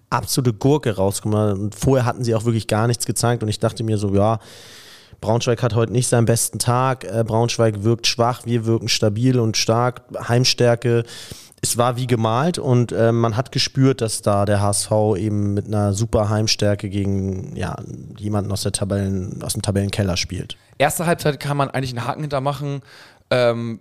absolute 0.08 0.52
Gurke 0.52 0.94
rauskommt. 0.94 1.34
Und 1.34 1.74
vorher 1.74 2.06
hatten 2.06 2.22
sie 2.22 2.36
auch 2.36 2.44
wirklich 2.44 2.68
gar 2.68 2.86
nichts 2.86 3.04
gezeigt 3.04 3.42
und 3.42 3.48
ich 3.48 3.58
dachte 3.58 3.82
mir 3.82 3.98
so, 3.98 4.14
ja, 4.14 4.38
Braunschweig 5.20 5.60
hat 5.64 5.74
heute 5.74 5.92
nicht 5.92 6.06
seinen 6.06 6.26
besten 6.26 6.60
Tag. 6.60 7.02
Äh, 7.06 7.24
Braunschweig 7.26 7.82
wirkt 7.82 8.06
schwach, 8.06 8.42
wir 8.44 8.66
wirken 8.66 8.88
stabil 8.88 9.40
und 9.40 9.56
stark. 9.56 10.02
Heimstärke. 10.28 11.02
Es 11.60 11.76
war 11.76 11.96
wie 11.96 12.06
gemalt 12.06 12.58
und 12.58 12.92
äh, 12.92 13.12
man 13.12 13.36
hat 13.36 13.52
gespürt, 13.52 14.00
dass 14.00 14.22
da 14.22 14.44
der 14.44 14.60
HSV 14.60 14.90
eben 15.16 15.54
mit 15.54 15.66
einer 15.66 15.92
super 15.92 16.28
Heimstärke 16.28 16.88
gegen 16.88 17.56
ja, 17.56 17.76
jemanden 18.16 18.52
aus, 18.52 18.62
der 18.62 18.72
Tabellen, 18.72 19.42
aus 19.42 19.54
dem 19.54 19.62
Tabellenkeller 19.62 20.16
spielt. 20.16 20.56
Erste 20.78 21.06
Halbzeit 21.06 21.40
kann 21.40 21.56
man 21.56 21.70
eigentlich 21.70 21.90
einen 21.90 22.06
Haken 22.06 22.20
hintermachen. 22.20 22.82
Ähm, 23.30 23.80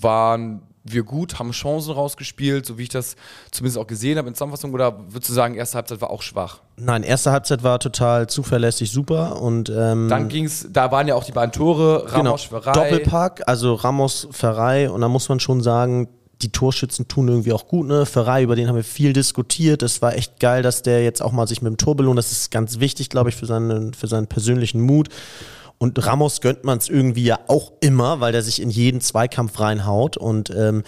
waren 0.00 0.62
wir 0.84 1.02
gut, 1.02 1.38
haben 1.38 1.50
Chancen 1.52 1.92
rausgespielt, 1.92 2.66
so 2.66 2.76
wie 2.76 2.82
ich 2.82 2.88
das 2.90 3.16
zumindest 3.50 3.78
auch 3.78 3.86
gesehen 3.86 4.18
habe 4.18 4.28
in 4.28 4.34
Zusammenfassung. 4.34 4.72
Oder 4.74 4.98
würdest 5.08 5.30
du 5.30 5.32
sagen, 5.32 5.54
erste 5.54 5.76
Halbzeit 5.76 6.00
war 6.02 6.10
auch 6.10 6.20
schwach? 6.20 6.60
Nein, 6.76 7.02
erste 7.02 7.32
Halbzeit 7.32 7.62
war 7.62 7.78
total 7.78 8.28
zuverlässig 8.28 8.90
super 8.90 9.40
und 9.40 9.70
ähm, 9.70 10.08
Dann 10.08 10.28
ging's, 10.28 10.68
da 10.70 10.92
waren 10.92 11.08
ja 11.08 11.14
auch 11.14 11.24
die 11.24 11.32
beiden 11.32 11.52
Tore, 11.52 12.04
genau, 12.06 12.16
Ramos, 12.16 12.42
Ferrei. 12.44 12.72
Doppelpack, 12.72 13.42
also 13.46 13.74
Ramos, 13.74 14.28
Ferrei 14.30 14.90
und 14.90 15.00
da 15.00 15.08
muss 15.08 15.28
man 15.28 15.40
schon 15.40 15.62
sagen, 15.62 16.08
die 16.42 16.50
Torschützen 16.50 17.08
tun 17.08 17.28
irgendwie 17.28 17.52
auch 17.52 17.68
gut, 17.68 17.86
ne? 17.86 18.06
Ferrei, 18.06 18.42
über 18.42 18.56
den 18.56 18.68
haben 18.68 18.76
wir 18.76 18.84
viel 18.84 19.12
diskutiert. 19.12 19.82
Es 19.82 20.02
war 20.02 20.14
echt 20.14 20.40
geil, 20.40 20.62
dass 20.62 20.82
der 20.82 21.02
jetzt 21.02 21.22
auch 21.22 21.32
mal 21.32 21.46
sich 21.46 21.62
mit 21.62 21.70
dem 21.70 21.76
Tor 21.76 21.96
belohnt. 21.96 22.18
Das 22.18 22.32
ist 22.32 22.50
ganz 22.50 22.80
wichtig, 22.80 23.08
glaube 23.08 23.30
ich, 23.30 23.36
für 23.36 23.46
seinen, 23.46 23.94
für 23.94 24.06
seinen 24.06 24.26
persönlichen 24.26 24.80
Mut. 24.80 25.08
Und 25.78 26.04
Ramos 26.06 26.40
gönnt 26.40 26.64
man 26.64 26.78
es 26.78 26.88
irgendwie 26.88 27.24
ja 27.24 27.40
auch 27.48 27.72
immer, 27.80 28.20
weil 28.20 28.32
der 28.32 28.42
sich 28.42 28.60
in 28.60 28.70
jeden 28.70 29.00
Zweikampf 29.00 29.58
reinhaut. 29.60 30.16
Und 30.16 30.50
ähm, 30.50 30.82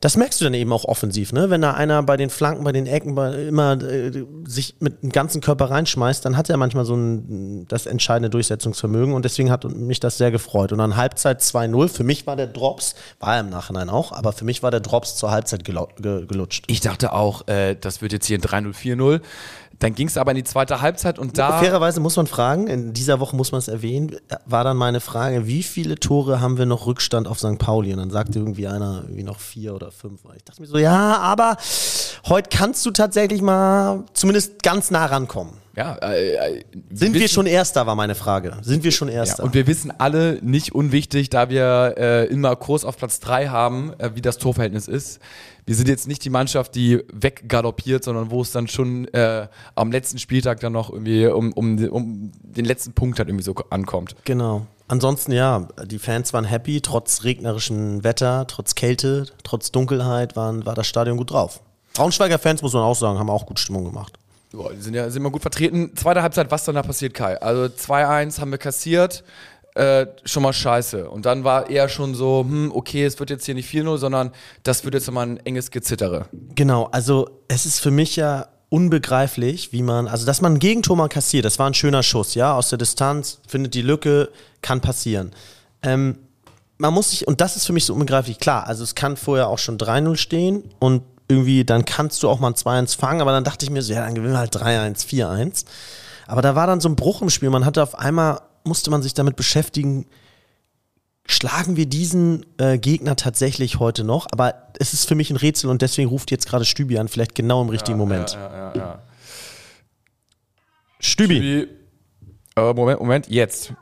Das 0.00 0.16
merkst 0.16 0.40
du 0.40 0.44
dann 0.44 0.54
eben 0.54 0.72
auch 0.72 0.84
offensiv, 0.84 1.32
ne? 1.32 1.50
Wenn 1.50 1.60
da 1.60 1.72
einer 1.72 2.02
bei 2.02 2.16
den 2.16 2.30
Flanken, 2.30 2.64
bei 2.64 2.72
den 2.72 2.86
Ecken 2.86 3.14
bei, 3.14 3.32
immer 3.34 3.72
äh, 3.82 4.24
sich 4.46 4.76
mit 4.80 5.02
dem 5.02 5.10
ganzen 5.10 5.42
Körper 5.42 5.70
reinschmeißt, 5.70 6.24
dann 6.24 6.38
hat 6.38 6.48
er 6.48 6.56
manchmal 6.56 6.86
so 6.86 6.94
ein 6.94 7.66
das 7.68 7.84
entscheidende 7.84 8.30
Durchsetzungsvermögen 8.30 9.12
und 9.12 9.26
deswegen 9.26 9.50
hat 9.50 9.64
mich 9.64 10.00
das 10.00 10.16
sehr 10.16 10.30
gefreut. 10.30 10.72
Und 10.72 10.78
dann 10.78 10.96
Halbzeit 10.96 11.42
2-0, 11.42 11.88
für 11.88 12.04
mich 12.04 12.26
war 12.26 12.36
der 12.36 12.46
Drops, 12.46 12.94
war 13.18 13.34
er 13.34 13.40
im 13.40 13.50
Nachhinein 13.50 13.90
auch, 13.90 14.12
aber 14.12 14.32
für 14.32 14.46
mich 14.46 14.62
war 14.62 14.70
der 14.70 14.80
Drops 14.80 15.16
zur 15.16 15.30
Halbzeit 15.30 15.64
gelutscht. 15.64 16.64
Ich 16.68 16.80
dachte 16.80 17.12
auch, 17.12 17.46
äh, 17.48 17.76
das 17.78 18.00
wird 18.00 18.12
jetzt 18.12 18.26
hier 18.26 18.38
ein 18.38 18.42
3-0, 18.42 18.74
4-0. 18.74 19.20
Dann 19.80 19.94
ging 19.94 20.08
es 20.08 20.18
aber 20.18 20.32
in 20.32 20.36
die 20.36 20.44
zweite 20.44 20.82
Halbzeit 20.82 21.18
und 21.18 21.38
da. 21.38 21.58
Fairerweise 21.58 22.00
muss 22.00 22.14
man 22.16 22.26
fragen, 22.26 22.66
in 22.66 22.92
dieser 22.92 23.18
Woche 23.18 23.34
muss 23.34 23.50
man 23.50 23.60
es 23.60 23.68
erwähnen, 23.68 24.14
war 24.44 24.62
dann 24.62 24.76
meine 24.76 25.00
Frage, 25.00 25.46
wie 25.46 25.62
viele 25.62 25.96
Tore 25.96 26.40
haben 26.40 26.58
wir 26.58 26.66
noch 26.66 26.86
Rückstand 26.86 27.26
auf 27.26 27.38
St. 27.38 27.58
Pauli? 27.58 27.92
Und 27.92 27.98
dann 27.98 28.10
sagte 28.10 28.38
irgendwie 28.38 28.68
einer, 28.68 29.04
irgendwie 29.04 29.22
noch 29.22 29.40
vier 29.40 29.74
oder 29.74 29.89
fünf. 29.90 30.20
Ich 30.36 30.44
dachte 30.44 30.60
mir 30.60 30.68
so, 30.68 30.78
ja, 30.78 31.18
aber 31.18 31.56
heute 32.28 32.48
kannst 32.54 32.84
du 32.86 32.90
tatsächlich 32.90 33.42
mal 33.42 34.04
zumindest 34.14 34.62
ganz 34.62 34.90
nah 34.90 35.06
rankommen. 35.06 35.54
Ja, 35.76 35.94
äh, 35.96 36.34
äh 36.34 36.64
sind 36.90 37.14
wir, 37.14 37.22
wir 37.22 37.28
schon 37.28 37.46
Erster, 37.46 37.86
war 37.86 37.94
meine 37.94 38.14
Frage. 38.14 38.56
Sind 38.62 38.84
wir 38.84 38.90
schon 38.90 39.08
Erster? 39.08 39.42
Ja, 39.42 39.44
und 39.44 39.54
wir 39.54 39.66
wissen 39.66 39.92
alle, 39.98 40.38
nicht 40.42 40.74
unwichtig, 40.74 41.30
da 41.30 41.48
wir 41.48 41.94
äh, 41.96 42.26
immer 42.26 42.56
Kurs 42.56 42.84
auf 42.84 42.96
Platz 42.96 43.20
drei 43.20 43.48
haben, 43.48 43.92
äh, 43.98 44.10
wie 44.14 44.20
das 44.20 44.38
Torverhältnis 44.38 44.88
ist 44.88 45.20
wir 45.70 45.76
sind 45.76 45.88
jetzt 45.88 46.08
nicht 46.08 46.24
die 46.24 46.30
Mannschaft, 46.30 46.74
die 46.74 47.00
weggaloppiert, 47.12 48.02
sondern 48.02 48.32
wo 48.32 48.42
es 48.42 48.50
dann 48.50 48.66
schon 48.66 49.06
äh, 49.14 49.46
am 49.76 49.92
letzten 49.92 50.18
Spieltag 50.18 50.58
dann 50.58 50.72
noch 50.72 50.90
irgendwie 50.90 51.26
um, 51.26 51.52
um, 51.52 51.78
um 51.88 52.32
den 52.42 52.64
letzten 52.64 52.92
Punkt 52.92 53.20
halt 53.20 53.28
irgendwie 53.28 53.44
so 53.44 53.54
ankommt. 53.70 54.16
Genau. 54.24 54.66
Ansonsten 54.90 55.30
ja, 55.30 55.68
die 55.84 56.00
Fans 56.00 56.32
waren 56.32 56.44
happy, 56.44 56.80
trotz 56.80 57.22
regnerischem 57.22 58.02
Wetter, 58.02 58.44
trotz 58.48 58.74
Kälte, 58.74 59.26
trotz 59.44 59.70
Dunkelheit 59.70 60.34
waren, 60.34 60.66
war 60.66 60.74
das 60.74 60.88
Stadion 60.88 61.16
gut 61.16 61.30
drauf. 61.30 61.60
Braunschweiger 61.94 62.40
Fans, 62.40 62.60
muss 62.60 62.72
man 62.72 62.82
auch 62.82 62.96
sagen, 62.96 63.16
haben 63.16 63.30
auch 63.30 63.46
gut 63.46 63.60
Stimmung 63.60 63.84
gemacht. 63.84 64.18
Boah, 64.50 64.72
die 64.72 64.80
sind 64.80 64.94
ja 64.94 65.08
sind 65.08 65.20
immer 65.22 65.30
gut 65.30 65.42
vertreten. 65.42 65.94
Zweite 65.94 66.22
Halbzeit, 66.22 66.50
was 66.50 66.64
dann 66.64 66.74
da 66.74 66.82
passiert, 66.82 67.14
Kai? 67.14 67.40
Also 67.40 67.72
2-1 67.72 68.40
haben 68.40 68.50
wir 68.50 68.58
kassiert 68.58 69.22
äh, 69.76 70.06
schon 70.24 70.42
mal 70.42 70.52
scheiße. 70.52 71.08
Und 71.08 71.24
dann 71.24 71.44
war 71.44 71.70
eher 71.70 71.88
schon 71.88 72.16
so, 72.16 72.44
hm, 72.44 72.72
okay, 72.74 73.04
es 73.04 73.20
wird 73.20 73.30
jetzt 73.30 73.44
hier 73.46 73.54
nicht 73.54 73.72
4-0, 73.72 73.98
sondern 73.98 74.32
das 74.64 74.84
wird 74.84 74.94
jetzt 74.94 75.08
mal 75.12 75.22
ein 75.24 75.36
enges 75.46 75.70
Gezittere. 75.70 76.26
Genau, 76.32 76.86
also 76.86 77.30
es 77.46 77.64
ist 77.64 77.78
für 77.78 77.92
mich 77.92 78.16
ja 78.16 78.48
unbegreiflich, 78.70 79.72
wie 79.72 79.82
man, 79.82 80.08
also 80.08 80.24
dass 80.24 80.40
man 80.40 80.54
ein 80.54 80.58
Gegentor 80.58 80.96
mal 80.96 81.08
kassiert, 81.08 81.44
das 81.44 81.58
war 81.58 81.68
ein 81.68 81.74
schöner 81.74 82.02
Schuss, 82.02 82.34
ja, 82.34 82.54
aus 82.54 82.70
der 82.70 82.78
Distanz, 82.78 83.40
findet 83.46 83.74
die 83.74 83.82
Lücke, 83.82 84.30
kann 84.62 84.80
passieren. 84.80 85.32
Ähm, 85.82 86.16
man 86.78 86.94
muss 86.94 87.10
sich, 87.10 87.28
und 87.28 87.40
das 87.40 87.56
ist 87.56 87.66
für 87.66 87.72
mich 87.72 87.84
so 87.84 87.92
unbegreiflich, 87.92 88.38
klar, 88.38 88.66
also 88.66 88.82
es 88.84 88.94
kann 88.94 89.16
vorher 89.16 89.48
auch 89.48 89.58
schon 89.58 89.76
3-0 89.76 90.16
stehen 90.16 90.64
und 90.78 91.02
irgendwie, 91.28 91.64
dann 91.64 91.84
kannst 91.84 92.22
du 92.22 92.28
auch 92.28 92.40
mal 92.40 92.48
ein 92.48 92.54
2-1 92.54 92.96
fangen, 92.96 93.20
aber 93.20 93.32
dann 93.32 93.44
dachte 93.44 93.64
ich 93.64 93.70
mir 93.70 93.82
so, 93.82 93.92
ja, 93.92 94.04
dann 94.04 94.14
gewinnen 94.14 94.32
wir 94.32 94.38
halt 94.38 94.56
3-1, 94.56 95.06
4-1. 95.06 95.64
Aber 96.26 96.42
da 96.42 96.54
war 96.54 96.66
dann 96.66 96.80
so 96.80 96.88
ein 96.88 96.96
Bruch 96.96 97.22
im 97.22 97.30
Spiel, 97.30 97.50
man 97.50 97.64
hatte 97.64 97.82
auf 97.82 97.98
einmal 97.98 98.40
musste 98.64 98.90
man 98.90 99.02
sich 99.02 99.14
damit 99.14 99.36
beschäftigen, 99.36 100.06
schlagen 101.30 101.76
wir 101.76 101.86
diesen 101.86 102.44
äh, 102.58 102.78
Gegner 102.78 103.16
tatsächlich 103.16 103.78
heute 103.78 104.04
noch? 104.04 104.26
Aber 104.32 104.54
es 104.78 104.92
ist 104.92 105.06
für 105.06 105.14
mich 105.14 105.30
ein 105.30 105.36
Rätsel 105.36 105.70
und 105.70 105.82
deswegen 105.82 106.08
ruft 106.08 106.30
jetzt 106.30 106.48
gerade 106.48 106.64
Stübi 106.64 106.98
an, 106.98 107.08
vielleicht 107.08 107.34
genau 107.34 107.62
im 107.62 107.68
richtigen 107.68 107.98
ja, 107.98 108.04
Moment. 108.04 108.32
Ja, 108.32 108.50
ja, 108.50 108.74
ja, 108.74 108.98
Stübi. 110.98 111.36
Stübi. 111.36 111.68
Äh, 112.56 112.74
Moment, 112.74 113.00
Moment, 113.00 113.28
jetzt. 113.28 113.72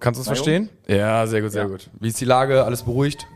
Kannst 0.00 0.18
du 0.18 0.22
es 0.22 0.26
verstehen? 0.26 0.68
Ja, 0.86 1.26
sehr 1.26 1.40
gut, 1.40 1.50
sehr 1.50 1.66
gut. 1.66 1.88
Wie 1.98 2.08
ist 2.08 2.20
die 2.20 2.26
Lage? 2.26 2.64
Alles 2.64 2.82
beruhigt? 2.82 3.26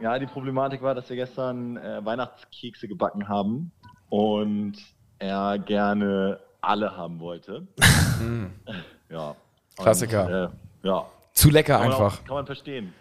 Ja, 0.00 0.18
die 0.18 0.26
Problematik 0.26 0.80
war, 0.80 0.94
dass 0.94 1.08
wir 1.10 1.16
gestern 1.16 1.76
äh, 1.76 2.04
Weihnachtskekse 2.04 2.88
gebacken 2.88 3.28
haben 3.28 3.72
und 4.08 4.74
er 5.18 5.58
gerne 5.58 6.40
alle 6.60 6.96
haben 6.96 7.20
wollte. 7.20 7.66
ja, 9.10 9.36
Klassiker. 9.76 10.26
Und, 10.26 10.32
äh, 10.32 10.88
ja. 10.88 11.06
Zu 11.38 11.50
lecker 11.50 11.78
kann 11.78 11.92
einfach. 11.92 12.20
Auch, 12.20 12.24
kann 12.24 12.34
man 12.34 12.46
verstehen. 12.46 12.92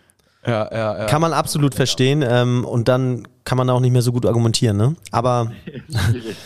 Ja, 0.46 0.70
ja, 0.72 0.98
ja. 1.00 1.06
Kann 1.08 1.22
man 1.22 1.34
absolut 1.34 1.74
verstehen 1.74 2.24
ähm, 2.25 2.63
und 2.65 2.88
dann 2.88 3.27
kann 3.44 3.58
man 3.58 3.67
auch 3.72 3.79
nicht 3.79 3.91
mehr 3.91 4.03
so 4.03 4.12
gut 4.12 4.27
argumentieren, 4.27 4.77
ne? 4.77 4.96
Aber. 5.12 5.51
Schwierig. 6.10 6.38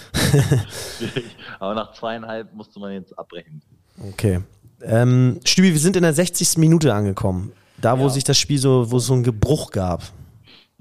Schwierig. 0.98 1.26
Aber 1.60 1.76
nach 1.76 1.92
zweieinhalb 1.92 2.54
musste 2.54 2.80
man 2.80 2.94
jetzt 2.94 3.18
abbrechen. 3.20 3.62
Okay. 4.10 4.40
Ähm, 4.82 5.42
Stübi, 5.44 5.74
wir 5.74 5.80
sind 5.80 5.98
in 5.98 6.04
der 6.04 6.14
60. 6.14 6.58
Minute 6.58 6.94
angekommen. 6.94 7.52
Da, 7.82 8.00
wo 8.00 8.04
ja. 8.04 8.10
sich 8.10 8.24
das 8.24 8.38
Spiel 8.38 8.58
so, 8.58 8.90
wo 8.90 8.98
es 8.98 9.06
so 9.06 9.14
einen 9.14 9.24
Gebruch 9.24 9.72
gab. 9.72 10.02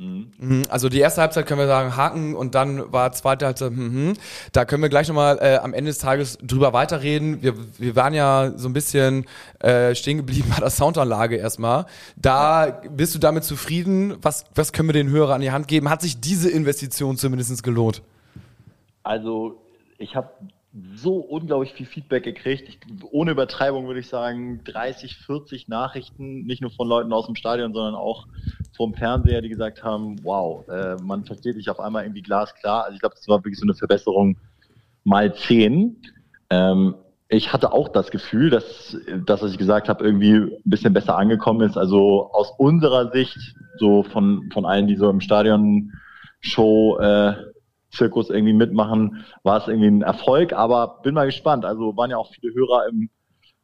Mhm. 0.01 0.63
Also 0.71 0.89
die 0.89 0.99
erste 0.99 1.21
Halbzeit 1.21 1.47
können 1.47 1.61
wir 1.61 1.67
sagen 1.67 1.95
Haken 1.95 2.35
und 2.35 2.55
dann 2.55 2.91
war 2.91 3.13
zweite 3.13 3.45
Halbzeit. 3.45 3.73
Mhm. 3.73 4.15
Da 4.53 4.65
können 4.65 4.83
wir 4.83 4.89
gleich 4.89 5.09
nochmal 5.09 5.39
äh, 5.43 5.57
am 5.57 5.75
Ende 5.75 5.91
des 5.91 5.99
Tages 5.99 6.39
drüber 6.39 6.73
weiterreden. 6.73 7.43
Wir, 7.43 7.55
wir 7.79 7.97
waren 7.97 8.15
ja 8.15 8.53
so 8.57 8.69
ein 8.69 8.73
bisschen 8.73 9.27
äh, 9.59 9.95
stehen 9.95 10.17
geblieben 10.17 10.49
bei 10.51 10.61
der 10.61 10.71
Soundanlage 10.71 11.37
erstmal. 11.37 11.85
Da 12.17 12.81
bist 12.91 13.15
du 13.15 13.19
damit 13.19 13.45
zufrieden? 13.45 14.17
Was, 14.23 14.47
was 14.55 14.73
können 14.73 14.89
wir 14.89 14.95
den 14.95 15.11
Hörer 15.11 15.35
an 15.35 15.43
die 15.43 15.51
Hand 15.51 15.69
geben? 15.69 15.91
Hat 15.91 16.01
sich 16.01 16.19
diese 16.19 16.51
Investition 16.51 17.19
zumindest 17.19 17.63
gelohnt? 17.63 18.03
Also 19.03 19.61
ich 19.99 20.17
habe 20.17 20.31
so 20.95 21.17
unglaublich 21.17 21.73
viel 21.75 21.87
Feedback 21.87 22.23
gekriegt. 22.23 22.69
Ich, 22.69 22.79
ohne 23.11 23.33
Übertreibung 23.33 23.87
würde 23.87 24.01
ich 24.01 24.09
sagen, 24.09 24.63
30, 24.65 25.17
40 25.17 25.69
Nachrichten, 25.69 26.47
nicht 26.47 26.63
nur 26.63 26.71
von 26.71 26.89
Leuten 26.89 27.13
aus 27.13 27.27
dem 27.27 27.35
Stadion, 27.35 27.75
sondern 27.75 27.97
auch 27.97 28.27
vom 28.81 28.95
Fernseher, 28.95 29.43
die 29.43 29.51
gesagt 29.51 29.85
haben, 29.85 30.17
wow, 30.23 30.67
äh, 30.67 30.97
man 31.03 31.23
versteht 31.27 31.55
sich 31.55 31.69
auf 31.69 31.79
einmal 31.81 32.05
irgendwie 32.05 32.23
glasklar. 32.23 32.85
Also 32.85 32.95
ich 32.95 33.01
glaube, 33.01 33.15
das 33.15 33.29
war 33.29 33.41
wirklich 33.41 33.59
so 33.59 33.67
eine 33.67 33.75
Verbesserung 33.75 34.39
mal 35.05 35.35
10. 35.35 36.01
Ähm, 36.49 36.95
ich 37.29 37.53
hatte 37.53 37.75
auch 37.75 37.91
das 37.91 38.11
Gefühl, 38.11 38.49
dass 38.49 38.97
das, 39.27 39.43
was 39.43 39.53
ich 39.53 39.59
gesagt 39.59 39.91
habe, 39.91 40.03
irgendwie 40.03 40.35
ein 40.35 40.63
bisschen 40.65 40.95
besser 40.95 41.19
angekommen 41.19 41.61
ist. 41.61 41.77
Also 41.77 42.31
aus 42.33 42.55
unserer 42.57 43.11
Sicht, 43.13 43.37
so 43.77 44.03
von, 44.03 44.49
von 44.51 44.65
allen, 44.65 44.87
die 44.87 44.97
so 44.97 45.11
im 45.11 45.21
Stadion 45.21 45.93
Show 46.41 46.97
äh, 47.01 47.35
Zirkus 47.91 48.31
irgendwie 48.31 48.55
mitmachen, 48.55 49.27
war 49.43 49.59
es 49.59 49.69
irgendwie 49.69 49.91
ein 49.91 50.01
Erfolg, 50.01 50.55
aber 50.55 51.01
bin 51.03 51.13
mal 51.13 51.27
gespannt. 51.27 51.67
Also 51.67 51.99
waren 51.99 52.11
ja 52.11 52.17
auch 52.17 52.33
viele 52.33 52.55
Hörer 52.55 52.89
im 52.89 53.11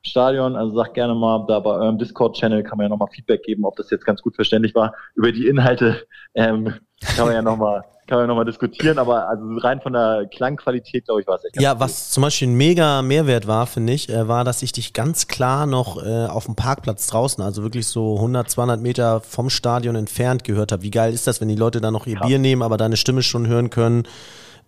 Stadion, 0.06 0.56
also 0.56 0.74
sagt 0.74 0.94
gerne 0.94 1.14
mal, 1.14 1.44
da 1.46 1.60
bei 1.60 1.70
eurem 1.70 1.98
Discord-Channel 1.98 2.62
kann 2.62 2.78
man 2.78 2.86
ja 2.86 2.88
nochmal 2.88 3.08
Feedback 3.12 3.42
geben, 3.42 3.64
ob 3.64 3.76
das 3.76 3.90
jetzt 3.90 4.04
ganz 4.04 4.22
gut 4.22 4.34
verständlich 4.34 4.74
war. 4.74 4.94
Über 5.14 5.32
die 5.32 5.46
Inhalte 5.46 6.06
ähm, 6.34 6.74
kann 7.16 7.26
man 7.26 7.34
ja 7.34 7.42
nochmal 7.42 7.84
kann 8.06 8.18
man 8.18 8.28
nochmal 8.28 8.44
diskutieren, 8.44 8.98
aber 8.98 9.28
also 9.28 9.44
rein 9.58 9.80
von 9.80 9.92
der 9.92 10.28
Klangqualität, 10.32 11.06
glaube 11.06 11.22
ich, 11.22 11.26
war 11.26 11.36
es 11.36 11.44
echt 11.44 11.60
Ja, 11.60 11.72
gut. 11.72 11.80
was 11.80 12.10
zum 12.10 12.22
Beispiel 12.22 12.48
ein 12.48 12.54
mega 12.54 13.02
Mehrwert 13.02 13.46
war, 13.46 13.66
finde 13.66 13.92
ich, 13.92 14.08
äh, 14.08 14.28
war, 14.28 14.44
dass 14.44 14.62
ich 14.62 14.72
dich 14.72 14.92
ganz 14.92 15.26
klar 15.26 15.66
noch 15.66 16.02
äh, 16.02 16.26
auf 16.26 16.46
dem 16.46 16.54
Parkplatz 16.54 17.08
draußen, 17.08 17.42
also 17.42 17.62
wirklich 17.62 17.88
so 17.88 18.16
100, 18.16 18.48
200 18.48 18.80
Meter 18.80 19.20
vom 19.20 19.50
Stadion 19.50 19.96
entfernt 19.96 20.44
gehört 20.44 20.72
habe. 20.72 20.82
Wie 20.82 20.90
geil 20.90 21.12
ist 21.12 21.26
das, 21.26 21.40
wenn 21.40 21.48
die 21.48 21.56
Leute 21.56 21.80
da 21.80 21.90
noch 21.90 22.06
ihr 22.06 22.14
ja. 22.14 22.26
Bier 22.26 22.38
nehmen, 22.38 22.62
aber 22.62 22.76
deine 22.76 22.96
Stimme 22.96 23.22
schon 23.22 23.48
hören 23.48 23.70
können? 23.70 24.04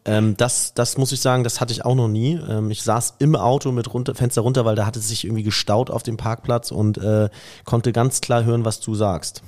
Ähm, 0.09 0.37
das, 0.37 0.73
das 0.73 0.97
muss 0.97 1.13
ich 1.13 1.21
sagen, 1.21 1.45
das 1.45 1.61
hatte 1.61 1.73
ich 1.73 1.85
auch 1.85 1.95
noch 1.95 2.09
nie. 2.09 2.41
Ähm, 2.49 2.71
ich 2.71 2.83
saß 2.83 3.17
im 3.19 3.37
Auto 3.37 3.73
mit 3.73 3.93
runter, 3.93 4.15
Fenster 4.15 4.41
runter, 4.41 4.65
weil 4.65 4.75
da 4.75 4.87
hatte 4.87 4.99
es 4.99 5.09
sich 5.09 5.25
irgendwie 5.25 5.43
gestaut 5.43 5.91
auf 5.91 6.03
dem 6.03 6.17
Parkplatz 6.17 6.71
und 6.71 6.97
äh, 6.99 7.29
konnte 7.65 7.93
ganz 7.93 8.21
klar 8.23 8.45
hören, 8.45 8.65
was 8.65 8.81
du 8.81 8.95
sagst. 8.95 9.43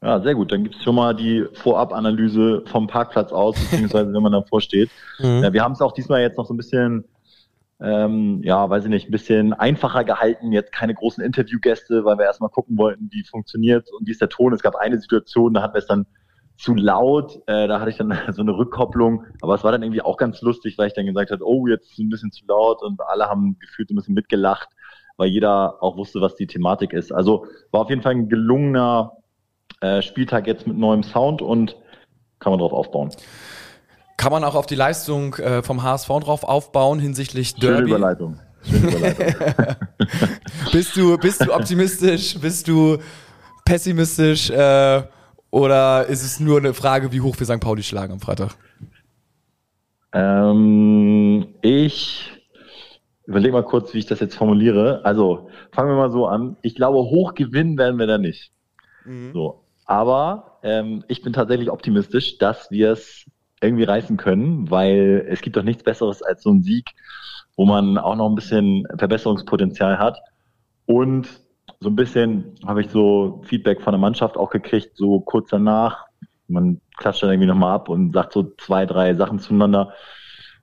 Ja, 0.00 0.20
sehr 0.20 0.36
gut. 0.36 0.52
Dann 0.52 0.62
gibt 0.62 0.76
es 0.76 0.84
schon 0.84 0.94
mal 0.94 1.14
die 1.14 1.44
Vorab-Analyse 1.54 2.62
vom 2.66 2.86
Parkplatz 2.86 3.32
aus, 3.32 3.56
beziehungsweise 3.70 4.12
wenn 4.12 4.22
man 4.22 4.32
davor 4.32 4.60
steht. 4.60 4.90
Mhm. 5.18 5.42
Ja, 5.42 5.52
wir 5.52 5.64
haben 5.64 5.72
es 5.72 5.80
auch 5.80 5.92
diesmal 5.92 6.20
jetzt 6.20 6.38
noch 6.38 6.46
so 6.46 6.54
ein 6.54 6.58
bisschen, 6.58 7.04
ähm, 7.80 8.40
ja, 8.44 8.70
weiß 8.70 8.84
ich 8.84 8.90
nicht, 8.90 9.08
ein 9.08 9.12
bisschen 9.12 9.52
einfacher 9.52 10.04
gehalten. 10.04 10.52
Jetzt 10.52 10.70
keine 10.70 10.94
großen 10.94 11.24
Interviewgäste, 11.24 12.04
weil 12.04 12.18
wir 12.18 12.26
erstmal 12.26 12.50
gucken 12.50 12.78
wollten, 12.78 13.08
wie 13.10 13.24
funktioniert 13.24 13.88
und 13.98 14.06
wie 14.06 14.12
ist 14.12 14.20
der 14.20 14.28
Ton. 14.28 14.52
Es 14.52 14.62
gab 14.62 14.76
eine 14.76 15.00
Situation, 15.00 15.54
da 15.54 15.62
hatten 15.62 15.74
wir 15.74 15.80
es 15.80 15.86
dann 15.86 16.06
zu 16.58 16.74
laut, 16.74 17.40
äh, 17.46 17.68
da 17.68 17.80
hatte 17.80 17.90
ich 17.90 17.96
dann 17.96 18.12
so 18.32 18.42
eine 18.42 18.56
Rückkopplung, 18.56 19.24
aber 19.40 19.54
es 19.54 19.64
war 19.64 19.72
dann 19.72 19.82
irgendwie 19.82 20.02
auch 20.02 20.16
ganz 20.16 20.42
lustig, 20.42 20.76
weil 20.76 20.88
ich 20.88 20.94
dann 20.94 21.06
gesagt 21.06 21.30
habe, 21.30 21.46
oh, 21.46 21.66
jetzt 21.68 21.92
ist 21.92 21.98
ein 21.98 22.10
bisschen 22.10 22.32
zu 22.32 22.44
laut 22.46 22.82
und 22.82 23.00
alle 23.00 23.26
haben 23.26 23.58
gefühlt 23.60 23.90
ein 23.90 23.96
bisschen 23.96 24.14
mitgelacht, 24.14 24.68
weil 25.16 25.28
jeder 25.28 25.82
auch 25.82 25.96
wusste, 25.96 26.20
was 26.20 26.34
die 26.34 26.46
Thematik 26.46 26.92
ist. 26.92 27.12
Also 27.12 27.46
war 27.70 27.82
auf 27.82 27.90
jeden 27.90 28.02
Fall 28.02 28.12
ein 28.12 28.28
gelungener 28.28 29.12
äh, 29.80 30.02
Spieltag 30.02 30.46
jetzt 30.48 30.66
mit 30.66 30.76
neuem 30.76 31.04
Sound 31.04 31.42
und 31.42 31.76
kann 32.40 32.50
man 32.50 32.58
drauf 32.58 32.72
aufbauen. 32.72 33.10
Kann 34.16 34.32
man 34.32 34.42
auch 34.42 34.56
auf 34.56 34.66
die 34.66 34.74
Leistung 34.74 35.34
äh, 35.36 35.62
vom 35.62 35.84
HSV 35.84 36.08
drauf 36.08 36.42
aufbauen 36.42 36.98
hinsichtlich 36.98 37.54
Derby? 37.54 37.76
Schöne 37.76 37.88
Überleitung. 37.88 38.40
Schöne 38.64 38.88
Überleitung. 38.88 39.56
bist, 40.72 40.96
du, 40.96 41.16
bist 41.18 41.46
du 41.46 41.54
optimistisch? 41.54 42.36
Bist 42.40 42.66
du 42.66 42.98
pessimistisch? 43.64 44.50
Äh, 44.50 45.02
oder 45.50 46.06
ist 46.06 46.24
es 46.24 46.40
nur 46.40 46.58
eine 46.58 46.74
Frage, 46.74 47.12
wie 47.12 47.20
hoch 47.20 47.38
wir 47.38 47.46
St. 47.46 47.60
Pauli 47.60 47.82
schlagen 47.82 48.12
am 48.12 48.20
Freitag? 48.20 48.56
Ähm, 50.12 51.54
ich 51.62 52.32
überlege 53.24 53.52
mal 53.52 53.62
kurz, 53.62 53.92
wie 53.94 53.98
ich 53.98 54.06
das 54.06 54.20
jetzt 54.20 54.36
formuliere. 54.36 55.04
Also 55.04 55.50
fangen 55.72 55.90
wir 55.90 55.96
mal 55.96 56.10
so 56.10 56.26
an. 56.26 56.56
Ich 56.62 56.74
glaube, 56.74 56.98
hoch 56.98 57.34
gewinnen 57.34 57.76
werden 57.78 57.98
wir 57.98 58.06
da 58.06 58.18
nicht. 58.18 58.52
Mhm. 59.04 59.32
So. 59.32 59.64
Aber 59.84 60.58
ähm, 60.62 61.04
ich 61.08 61.22
bin 61.22 61.32
tatsächlich 61.32 61.70
optimistisch, 61.70 62.38
dass 62.38 62.70
wir 62.70 62.92
es 62.92 63.24
irgendwie 63.60 63.84
reißen 63.84 64.16
können, 64.16 64.70
weil 64.70 65.26
es 65.28 65.40
gibt 65.40 65.56
doch 65.56 65.62
nichts 65.62 65.82
Besseres 65.82 66.22
als 66.22 66.42
so 66.42 66.50
ein 66.50 66.62
Sieg, 66.62 66.90
wo 67.56 67.64
man 67.64 67.98
auch 67.98 68.14
noch 68.14 68.28
ein 68.28 68.34
bisschen 68.34 68.86
Verbesserungspotenzial 68.96 69.98
hat. 69.98 70.20
Und 70.86 71.28
so 71.80 71.88
ein 71.88 71.96
bisschen 71.96 72.54
habe 72.66 72.80
ich 72.80 72.90
so 72.90 73.42
Feedback 73.44 73.82
von 73.82 73.92
der 73.92 74.00
Mannschaft 74.00 74.36
auch 74.36 74.50
gekriegt, 74.50 74.96
so 74.96 75.20
kurz 75.20 75.50
danach. 75.50 76.06
Man 76.48 76.80
klatscht 76.96 77.22
dann 77.22 77.30
irgendwie 77.30 77.48
nochmal 77.48 77.74
ab 77.74 77.88
und 77.88 78.12
sagt 78.12 78.32
so 78.32 78.52
zwei, 78.58 78.86
drei 78.86 79.14
Sachen 79.14 79.38
zueinander. 79.38 79.92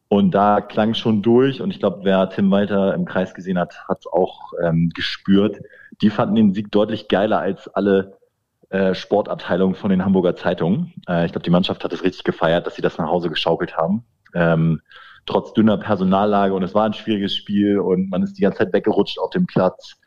Und 0.07 0.31
da 0.31 0.62
klang 0.62 0.93
schon 0.93 1.22
durch. 1.22 1.62
Und 1.62 1.72
ich 1.72 1.79
glaube, 1.79 2.01
wer 2.03 2.29
Tim 2.29 2.51
Walter 2.51 2.93
im 2.93 3.05
Kreis 3.05 3.34
gesehen 3.34 3.57
hat, 3.57 3.88
hat 3.88 4.00
es 4.00 4.07
auch 4.07 4.53
ähm, 4.63 4.91
gespürt. 4.93 5.62
Die 6.01 6.10
fanden 6.10 6.36
den 6.36 6.53
Sieg 6.53 6.72
deutlich 6.72 7.07
geiler 7.07 7.39
als 7.39 7.67
alle 7.67 8.17
äh, 8.69 8.93
Sportabteilungen 8.93 9.75
von 9.75 9.89
den 9.89 10.03
Hamburger 10.03 10.36
Zeitungen. 10.36 10.93
Äh, 11.07 11.25
ich 11.25 11.31
glaube, 11.31 11.43
die 11.43 11.50
Mannschaft 11.50 11.84
hat 11.84 11.93
es 11.93 12.03
richtig 12.03 12.24
gefeiert, 12.24 12.67
dass 12.67 12.75
sie 12.75 12.81
das 12.81 12.98
nach 12.98 13.07
Hause 13.07 13.29
geschaukelt 13.29 13.77
haben. 13.77 14.03
Ähm, 14.34 14.81
trotz 15.25 15.53
dünner 15.53 15.77
Personallage 15.77 16.53
und 16.53 16.63
es 16.63 16.75
war 16.75 16.86
ein 16.86 16.93
schwieriges 16.93 17.36
Spiel 17.36 17.79
und 17.79 18.10
man 18.10 18.22
ist 18.22 18.34
die 18.38 18.41
ganze 18.41 18.60
Zeit 18.60 18.74
weggerutscht 18.74 19.17
auf 19.17 19.29
dem 19.31 19.48
Platz. 19.48 19.98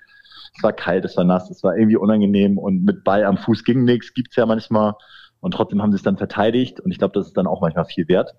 Es 0.58 0.62
war 0.64 0.72
kalt, 0.72 1.04
es 1.04 1.16
war 1.16 1.22
nass, 1.22 1.50
es 1.50 1.62
war 1.62 1.76
irgendwie 1.76 1.96
unangenehm 1.96 2.58
und 2.58 2.84
mit 2.84 3.04
Ball 3.04 3.24
am 3.24 3.38
Fuß 3.38 3.62
ging 3.62 3.84
nichts, 3.84 4.12
gibt's 4.12 4.34
ja 4.34 4.44
manchmal. 4.44 4.94
Und 5.38 5.54
trotzdem 5.54 5.80
haben 5.80 5.92
sie 5.92 5.96
es 5.96 6.02
dann 6.02 6.16
verteidigt 6.16 6.80
und 6.80 6.90
ich 6.90 6.98
glaube, 6.98 7.14
das 7.14 7.28
ist 7.28 7.36
dann 7.36 7.46
auch 7.46 7.60
manchmal 7.60 7.84
viel 7.84 8.08
wert. 8.08 8.34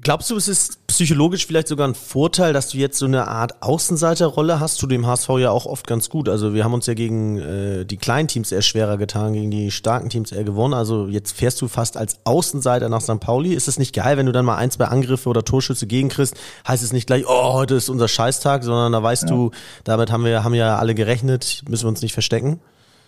Glaubst 0.00 0.30
du, 0.30 0.36
es 0.36 0.46
ist 0.46 0.86
psychologisch 0.86 1.44
vielleicht 1.46 1.66
sogar 1.66 1.88
ein 1.88 1.94
Vorteil, 1.94 2.52
dass 2.52 2.68
du 2.68 2.78
jetzt 2.78 2.98
so 2.98 3.06
eine 3.06 3.26
Art 3.26 3.62
Außenseiterrolle 3.62 4.60
hast? 4.60 4.76
Zu 4.76 4.86
dem 4.86 5.06
HSV 5.06 5.28
ja 5.38 5.50
auch 5.50 5.66
oft 5.66 5.88
ganz 5.88 6.08
gut. 6.08 6.28
Also 6.28 6.54
wir 6.54 6.62
haben 6.62 6.72
uns 6.72 6.86
ja 6.86 6.94
gegen 6.94 7.38
äh, 7.38 7.84
die 7.84 7.96
kleinen 7.96 8.28
Teams 8.28 8.52
eher 8.52 8.62
schwerer 8.62 8.96
getan, 8.96 9.32
gegen 9.32 9.50
die 9.50 9.72
starken 9.72 10.08
Teams 10.08 10.30
eher 10.30 10.44
gewonnen. 10.44 10.74
Also 10.74 11.08
jetzt 11.08 11.32
fährst 11.32 11.60
du 11.60 11.66
fast 11.66 11.96
als 11.96 12.20
Außenseiter 12.24 12.88
nach 12.88 13.00
St. 13.00 13.18
Pauli. 13.18 13.54
Ist 13.54 13.66
es 13.66 13.78
nicht 13.78 13.92
geil, 13.92 14.16
wenn 14.16 14.26
du 14.26 14.32
dann 14.32 14.44
mal 14.44 14.56
ein, 14.56 14.70
zwei 14.70 14.84
Angriffe 14.84 15.28
oder 15.28 15.44
Torschüsse 15.44 15.88
gegenkriegst? 15.88 16.36
Heißt 16.66 16.84
es 16.84 16.92
nicht 16.92 17.08
gleich, 17.08 17.24
oh, 17.26 17.54
heute 17.54 17.74
ist 17.74 17.88
unser 17.88 18.06
Scheißtag, 18.06 18.62
sondern 18.62 18.92
da 18.92 19.02
weißt 19.02 19.24
ja. 19.24 19.28
du, 19.30 19.50
damit 19.82 20.12
haben 20.12 20.24
wir 20.24 20.44
haben 20.44 20.54
ja 20.54 20.78
alle 20.78 20.94
gerechnet, 20.94 21.62
müssen 21.68 21.84
wir 21.84 21.88
uns 21.88 22.02
nicht 22.02 22.12
verstecken. 22.12 22.60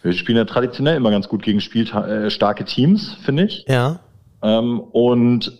Wir 0.02 0.12
spielen 0.14 0.38
ja 0.38 0.44
traditionell 0.44 0.96
immer 0.96 1.12
ganz 1.12 1.28
gut 1.28 1.42
gegen 1.42 1.60
Spiel, 1.60 1.88
äh, 1.88 2.30
starke 2.30 2.64
Teams, 2.64 3.16
finde 3.22 3.44
ich. 3.44 3.64
Ja. 3.68 4.00
Ähm, 4.42 4.80
und 4.80 5.52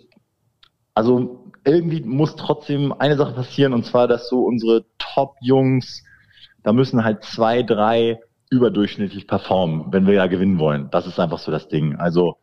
also 0.93 1.45
irgendwie 1.63 2.01
muss 2.01 2.35
trotzdem 2.35 2.93
eine 2.97 3.17
Sache 3.17 3.33
passieren 3.33 3.73
und 3.73 3.85
zwar, 3.85 4.07
dass 4.07 4.29
so 4.29 4.43
unsere 4.43 4.85
Top-Jungs, 4.97 6.03
da 6.63 6.73
müssen 6.73 7.03
halt 7.03 7.23
zwei, 7.23 7.63
drei 7.63 8.19
überdurchschnittlich 8.49 9.27
performen, 9.27 9.85
wenn 9.91 10.07
wir 10.07 10.15
ja 10.15 10.27
gewinnen 10.27 10.59
wollen. 10.59 10.89
Das 10.91 11.07
ist 11.07 11.19
einfach 11.19 11.39
so 11.39 11.51
das 11.51 11.67
Ding. 11.67 11.95
Also 11.95 12.37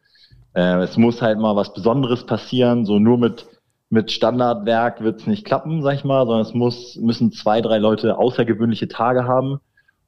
äh, 0.55 0.79
es 0.83 0.97
muss 0.97 1.21
halt 1.21 1.39
mal 1.39 1.57
was 1.57 1.75
Besonderes 1.75 2.25
passieren. 2.25 2.85
So 2.87 2.99
nur 2.99 3.19
mit 3.19 3.47
mit 3.91 4.11
Standardwerk 4.13 5.03
wird 5.03 5.21
es 5.21 5.27
nicht 5.27 5.45
klappen, 5.47 5.83
sag 5.83 5.95
ich 5.95 6.05
mal, 6.05 6.27
sondern 6.27 6.43
es 6.43 6.55
muss 6.55 6.97
müssen 6.97 7.33
zwei, 7.33 7.61
drei 7.61 7.79
Leute 7.79 8.19
außergewöhnliche 8.19 8.89
Tage 8.89 9.25
haben 9.25 9.61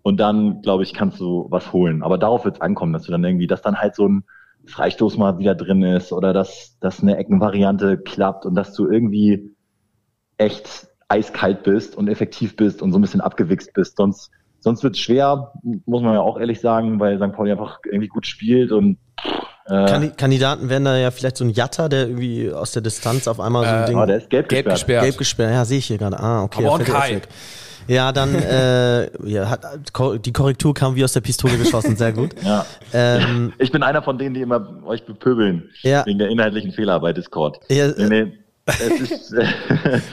und 0.02 0.18
dann, 0.20 0.60
glaube 0.62 0.82
ich, 0.82 0.92
kannst 0.92 1.20
du 1.20 1.46
was 1.50 1.72
holen. 1.72 2.02
Aber 2.02 2.18
darauf 2.18 2.44
wird 2.44 2.56
es 2.56 2.60
ankommen, 2.60 2.92
dass 2.92 3.04
du 3.04 3.12
dann 3.12 3.24
irgendwie, 3.24 3.46
dass 3.46 3.62
dann 3.62 3.76
halt 3.78 3.94
so 3.94 4.06
ein 4.06 4.24
Freistoß 4.70 5.16
mal 5.16 5.38
wieder 5.38 5.54
drin 5.54 5.82
ist 5.82 6.12
oder 6.12 6.32
dass, 6.32 6.76
dass 6.80 7.02
eine 7.02 7.16
Eckenvariante 7.16 7.98
klappt 7.98 8.46
und 8.46 8.54
dass 8.54 8.72
du 8.72 8.88
irgendwie 8.88 9.54
echt 10.38 10.88
eiskalt 11.08 11.62
bist 11.64 11.96
und 11.96 12.08
effektiv 12.08 12.56
bist 12.56 12.82
und 12.82 12.92
so 12.92 12.98
ein 12.98 13.02
bisschen 13.02 13.20
abgewichst 13.20 13.72
bist. 13.74 13.96
Sonst, 13.96 14.30
sonst 14.60 14.82
wird 14.82 14.94
es 14.94 15.00
schwer, 15.00 15.52
muss 15.62 16.02
man 16.02 16.14
ja 16.14 16.20
auch 16.20 16.38
ehrlich 16.38 16.60
sagen, 16.60 17.00
weil 17.00 17.18
St. 17.18 17.32
Pauli 17.32 17.50
einfach 17.52 17.80
irgendwie 17.84 18.08
gut 18.08 18.26
spielt 18.26 18.72
und 18.72 18.98
äh, 19.66 20.08
Kandidaten 20.16 20.68
wären 20.68 20.84
da 20.84 20.96
ja 20.96 21.10
vielleicht 21.10 21.36
so 21.36 21.44
ein 21.44 21.50
Jatter, 21.50 21.88
der 21.88 22.08
irgendwie 22.08 22.52
aus 22.52 22.72
der 22.72 22.82
Distanz 22.82 23.28
auf 23.28 23.38
einmal 23.38 23.64
so 23.64 23.70
ein 23.70 23.82
äh, 23.82 23.86
Ding. 23.86 23.98
Oh, 23.98 24.06
der 24.06 24.16
ist 24.16 24.30
gelb, 24.30 24.48
gelb 24.48 24.64
gesperrt. 24.64 24.74
gesperrt. 24.74 25.02
Gelb 25.04 25.18
gesperrt, 25.18 25.52
ja, 25.52 25.64
sehe 25.64 25.78
ich 25.78 25.86
hier 25.86 25.98
gerade. 25.98 26.18
Ah, 26.18 26.42
okay. 26.42 26.66
Aber 26.66 26.82
Kai. 26.82 27.20
Ja, 27.90 28.12
dann 28.12 28.34
äh, 28.36 29.10
ja, 29.28 29.50
hat, 29.50 29.64
die 30.24 30.32
Korrektur 30.32 30.72
kam 30.72 30.94
wie 30.94 31.02
aus 31.02 31.12
der 31.12 31.22
Pistole 31.22 31.58
geschossen, 31.58 31.96
sehr 31.96 32.12
gut. 32.12 32.30
ja. 32.40 32.64
Ähm, 32.92 33.52
ich 33.58 33.72
bin 33.72 33.82
einer 33.82 34.00
von 34.00 34.16
denen, 34.16 34.32
die 34.32 34.42
immer 34.42 34.80
euch 34.84 35.04
bepöbeln 35.04 35.70
ja. 35.82 36.06
wegen 36.06 36.20
der 36.20 36.28
inhaltlichen 36.28 36.70
Fehler 36.70 37.00
bei 37.00 37.12
Discord. 37.12 37.58
Ja, 37.68 37.88
nee, 37.88 38.08
nee. 38.08 38.32
Ist, 39.00 39.32
äh, 39.32 39.44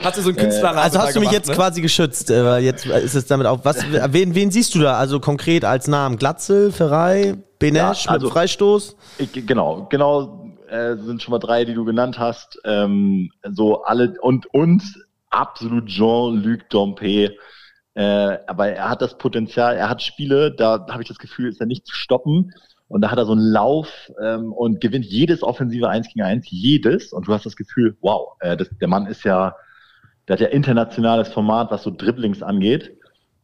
Hat 0.02 0.16
du 0.16 0.22
so 0.22 0.30
einen 0.30 0.38
Künstler 0.38 0.72
äh, 0.72 0.78
Also 0.78 0.98
hast 0.98 1.14
du 1.14 1.20
mich 1.20 1.30
jetzt 1.30 1.48
ne? 1.48 1.54
quasi 1.54 1.80
geschützt, 1.80 2.32
äh, 2.32 2.44
weil 2.44 2.64
jetzt 2.64 2.84
ist 2.84 3.14
es 3.14 3.26
damit 3.26 3.46
auch. 3.46 3.60
Was, 3.64 3.84
wen, 4.08 4.34
wen 4.34 4.50
siehst 4.50 4.74
du 4.74 4.80
da? 4.80 4.98
Also 4.98 5.20
konkret 5.20 5.64
als 5.64 5.86
Namen? 5.86 6.16
Glatzel, 6.16 6.72
Ferrei, 6.72 7.36
Benesch 7.60 8.06
ja, 8.06 8.10
also, 8.10 8.26
mit 8.26 8.32
Freistoß? 8.32 8.96
Ich, 9.18 9.46
genau, 9.46 9.86
genau 9.88 10.56
äh, 10.68 10.96
sind 10.96 11.22
schon 11.22 11.30
mal 11.30 11.38
drei, 11.38 11.64
die 11.64 11.74
du 11.74 11.84
genannt 11.84 12.18
hast. 12.18 12.58
Ähm, 12.64 13.30
so 13.48 13.84
alle 13.84 14.14
und 14.20 14.52
und 14.52 14.82
absolut 15.30 15.86
Jean-Luc 15.86 16.68
Dompe 16.70 17.36
äh, 17.98 18.38
aber 18.46 18.68
er 18.68 18.90
hat 18.90 19.02
das 19.02 19.18
Potenzial, 19.18 19.76
er 19.76 19.88
hat 19.88 20.02
Spiele, 20.04 20.52
da 20.52 20.86
habe 20.88 21.02
ich 21.02 21.08
das 21.08 21.18
Gefühl, 21.18 21.48
ist 21.48 21.60
er 21.60 21.66
nicht 21.66 21.84
zu 21.84 21.96
stoppen. 21.96 22.52
Und 22.86 23.00
da 23.00 23.10
hat 23.10 23.18
er 23.18 23.26
so 23.26 23.32
einen 23.32 23.42
Lauf 23.42 23.88
ähm, 24.22 24.52
und 24.52 24.80
gewinnt 24.80 25.04
jedes 25.04 25.42
offensive 25.42 25.88
1 25.88 26.06
gegen 26.06 26.22
1, 26.22 26.46
jedes. 26.48 27.12
Und 27.12 27.26
du 27.26 27.32
hast 27.32 27.44
das 27.44 27.56
Gefühl, 27.56 27.96
wow, 28.00 28.36
äh, 28.38 28.56
das, 28.56 28.68
der 28.80 28.86
Mann 28.86 29.06
ist 29.06 29.24
ja, 29.24 29.56
der 30.28 30.34
hat 30.34 30.40
ja 30.40 30.46
internationales 30.46 31.28
Format, 31.28 31.72
was 31.72 31.82
so 31.82 31.90
Dribblings 31.90 32.40
angeht. 32.40 32.96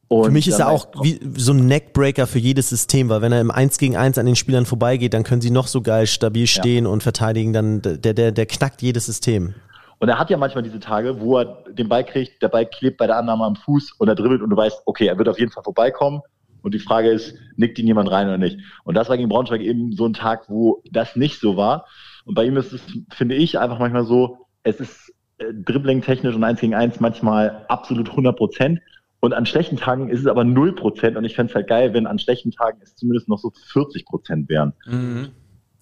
Und 0.06 0.26
für 0.26 0.30
mich 0.30 0.46
ist 0.46 0.60
er 0.60 0.68
auch 0.68 0.86
wie 1.02 1.18
so 1.36 1.52
ein 1.52 1.66
Neckbreaker 1.66 2.28
für 2.28 2.38
jedes 2.38 2.68
System, 2.68 3.08
weil 3.08 3.22
wenn 3.22 3.32
er 3.32 3.40
im 3.40 3.50
1 3.50 3.78
gegen 3.78 3.96
1 3.96 4.18
an 4.18 4.26
den 4.26 4.36
Spielern 4.36 4.66
vorbeigeht, 4.66 5.14
dann 5.14 5.24
können 5.24 5.40
sie 5.40 5.50
noch 5.50 5.66
so 5.66 5.82
geil 5.82 6.06
stabil 6.06 6.46
stehen 6.46 6.84
ja. 6.84 6.90
und 6.90 7.02
verteidigen, 7.02 7.52
dann 7.52 7.82
der, 7.82 8.14
der, 8.14 8.30
der 8.30 8.46
knackt 8.46 8.82
jedes 8.82 9.06
System. 9.06 9.54
Und 9.98 10.08
er 10.08 10.18
hat 10.18 10.30
ja 10.30 10.36
manchmal 10.36 10.62
diese 10.62 10.80
Tage, 10.80 11.20
wo 11.20 11.38
er 11.38 11.64
den 11.70 11.88
Ball 11.88 12.04
kriegt, 12.04 12.42
der 12.42 12.48
Ball 12.48 12.66
klebt 12.66 12.98
bei 12.98 13.06
der 13.06 13.16
Annahme 13.16 13.44
am 13.44 13.56
Fuß 13.56 13.92
und 13.98 14.08
er 14.08 14.14
dribbelt 14.14 14.42
und 14.42 14.50
du 14.50 14.56
weißt, 14.56 14.82
okay, 14.86 15.06
er 15.06 15.18
wird 15.18 15.28
auf 15.28 15.38
jeden 15.38 15.52
Fall 15.52 15.62
vorbeikommen. 15.62 16.20
Und 16.62 16.72
die 16.72 16.78
Frage 16.78 17.10
ist, 17.10 17.36
nickt 17.56 17.78
ihn 17.78 17.86
jemand 17.86 18.10
rein 18.10 18.26
oder 18.26 18.38
nicht? 18.38 18.58
Und 18.84 18.96
das 18.96 19.10
war 19.10 19.18
gegen 19.18 19.28
Braunschweig 19.28 19.60
eben 19.60 19.92
so 19.92 20.06
ein 20.06 20.14
Tag, 20.14 20.48
wo 20.48 20.82
das 20.90 21.14
nicht 21.14 21.38
so 21.38 21.58
war. 21.58 21.86
Und 22.24 22.34
bei 22.34 22.44
ihm 22.46 22.56
ist 22.56 22.72
es, 22.72 22.80
finde 23.12 23.34
ich, 23.34 23.58
einfach 23.58 23.78
manchmal 23.78 24.04
so, 24.04 24.38
es 24.62 24.80
ist 24.80 25.12
äh, 25.36 25.52
dribbling-technisch 25.52 26.34
und 26.34 26.42
eins 26.42 26.60
gegen 26.60 26.74
eins 26.74 27.00
manchmal 27.00 27.66
absolut 27.68 28.08
100 28.08 28.34
Prozent. 28.34 28.80
Und 29.20 29.34
an 29.34 29.44
schlechten 29.44 29.76
Tagen 29.76 30.08
ist 30.08 30.20
es 30.20 30.26
aber 30.26 30.44
0 30.44 30.74
Prozent. 30.74 31.18
Und 31.18 31.24
ich 31.24 31.34
fände 31.34 31.50
es 31.50 31.54
halt 31.54 31.66
geil, 31.66 31.92
wenn 31.92 32.06
an 32.06 32.18
schlechten 32.18 32.50
Tagen 32.50 32.78
es 32.82 32.96
zumindest 32.96 33.28
noch 33.28 33.38
so 33.38 33.50
40 33.72 34.06
Prozent 34.06 34.48
wären. 34.48 34.72
Mhm. 34.86 35.32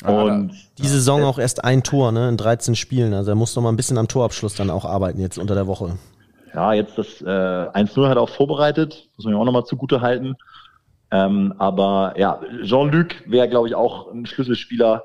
Und 0.04 0.52
die 0.78 0.88
Saison 0.88 1.22
auch 1.24 1.38
erst 1.38 1.64
ein 1.64 1.82
Tor, 1.82 2.12
ne, 2.12 2.28
in 2.28 2.36
13 2.36 2.74
Spielen. 2.74 3.14
Also 3.14 3.30
er 3.30 3.34
muss 3.34 3.54
noch 3.54 3.62
mal 3.62 3.70
ein 3.70 3.76
bisschen 3.76 3.98
am 3.98 4.08
Torabschluss 4.08 4.54
dann 4.54 4.70
auch 4.70 4.84
arbeiten 4.84 5.20
jetzt 5.20 5.38
unter 5.38 5.54
der 5.54 5.66
Woche. 5.66 5.96
Ja, 6.54 6.72
jetzt 6.72 6.98
das 6.98 7.22
äh, 7.22 7.24
1-0 7.24 8.08
hat 8.08 8.16
er 8.16 8.22
auch 8.22 8.28
vorbereitet, 8.28 9.08
muss 9.16 9.24
man 9.24 9.34
ja 9.34 9.40
auch 9.40 9.44
nochmal 9.44 9.64
zugute 9.64 10.00
halten. 10.00 10.36
Ähm, 11.10 11.54
aber 11.58 12.14
ja, 12.16 12.40
Jean-Luc 12.62 13.08
wäre, 13.26 13.48
glaube 13.48 13.68
ich, 13.68 13.74
auch 13.74 14.10
ein 14.10 14.26
Schlüsselspieler. 14.26 15.04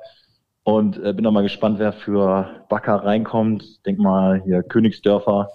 Und 0.63 1.01
äh, 1.01 1.13
bin 1.13 1.23
noch 1.23 1.31
mal 1.31 1.43
gespannt, 1.43 1.79
wer 1.79 1.93
für 1.93 2.49
Bakker 2.67 2.95
reinkommt. 2.95 3.85
Denk 3.85 3.99
mal 3.99 4.41
hier 4.43 4.63
Königsdörfer, 4.63 5.49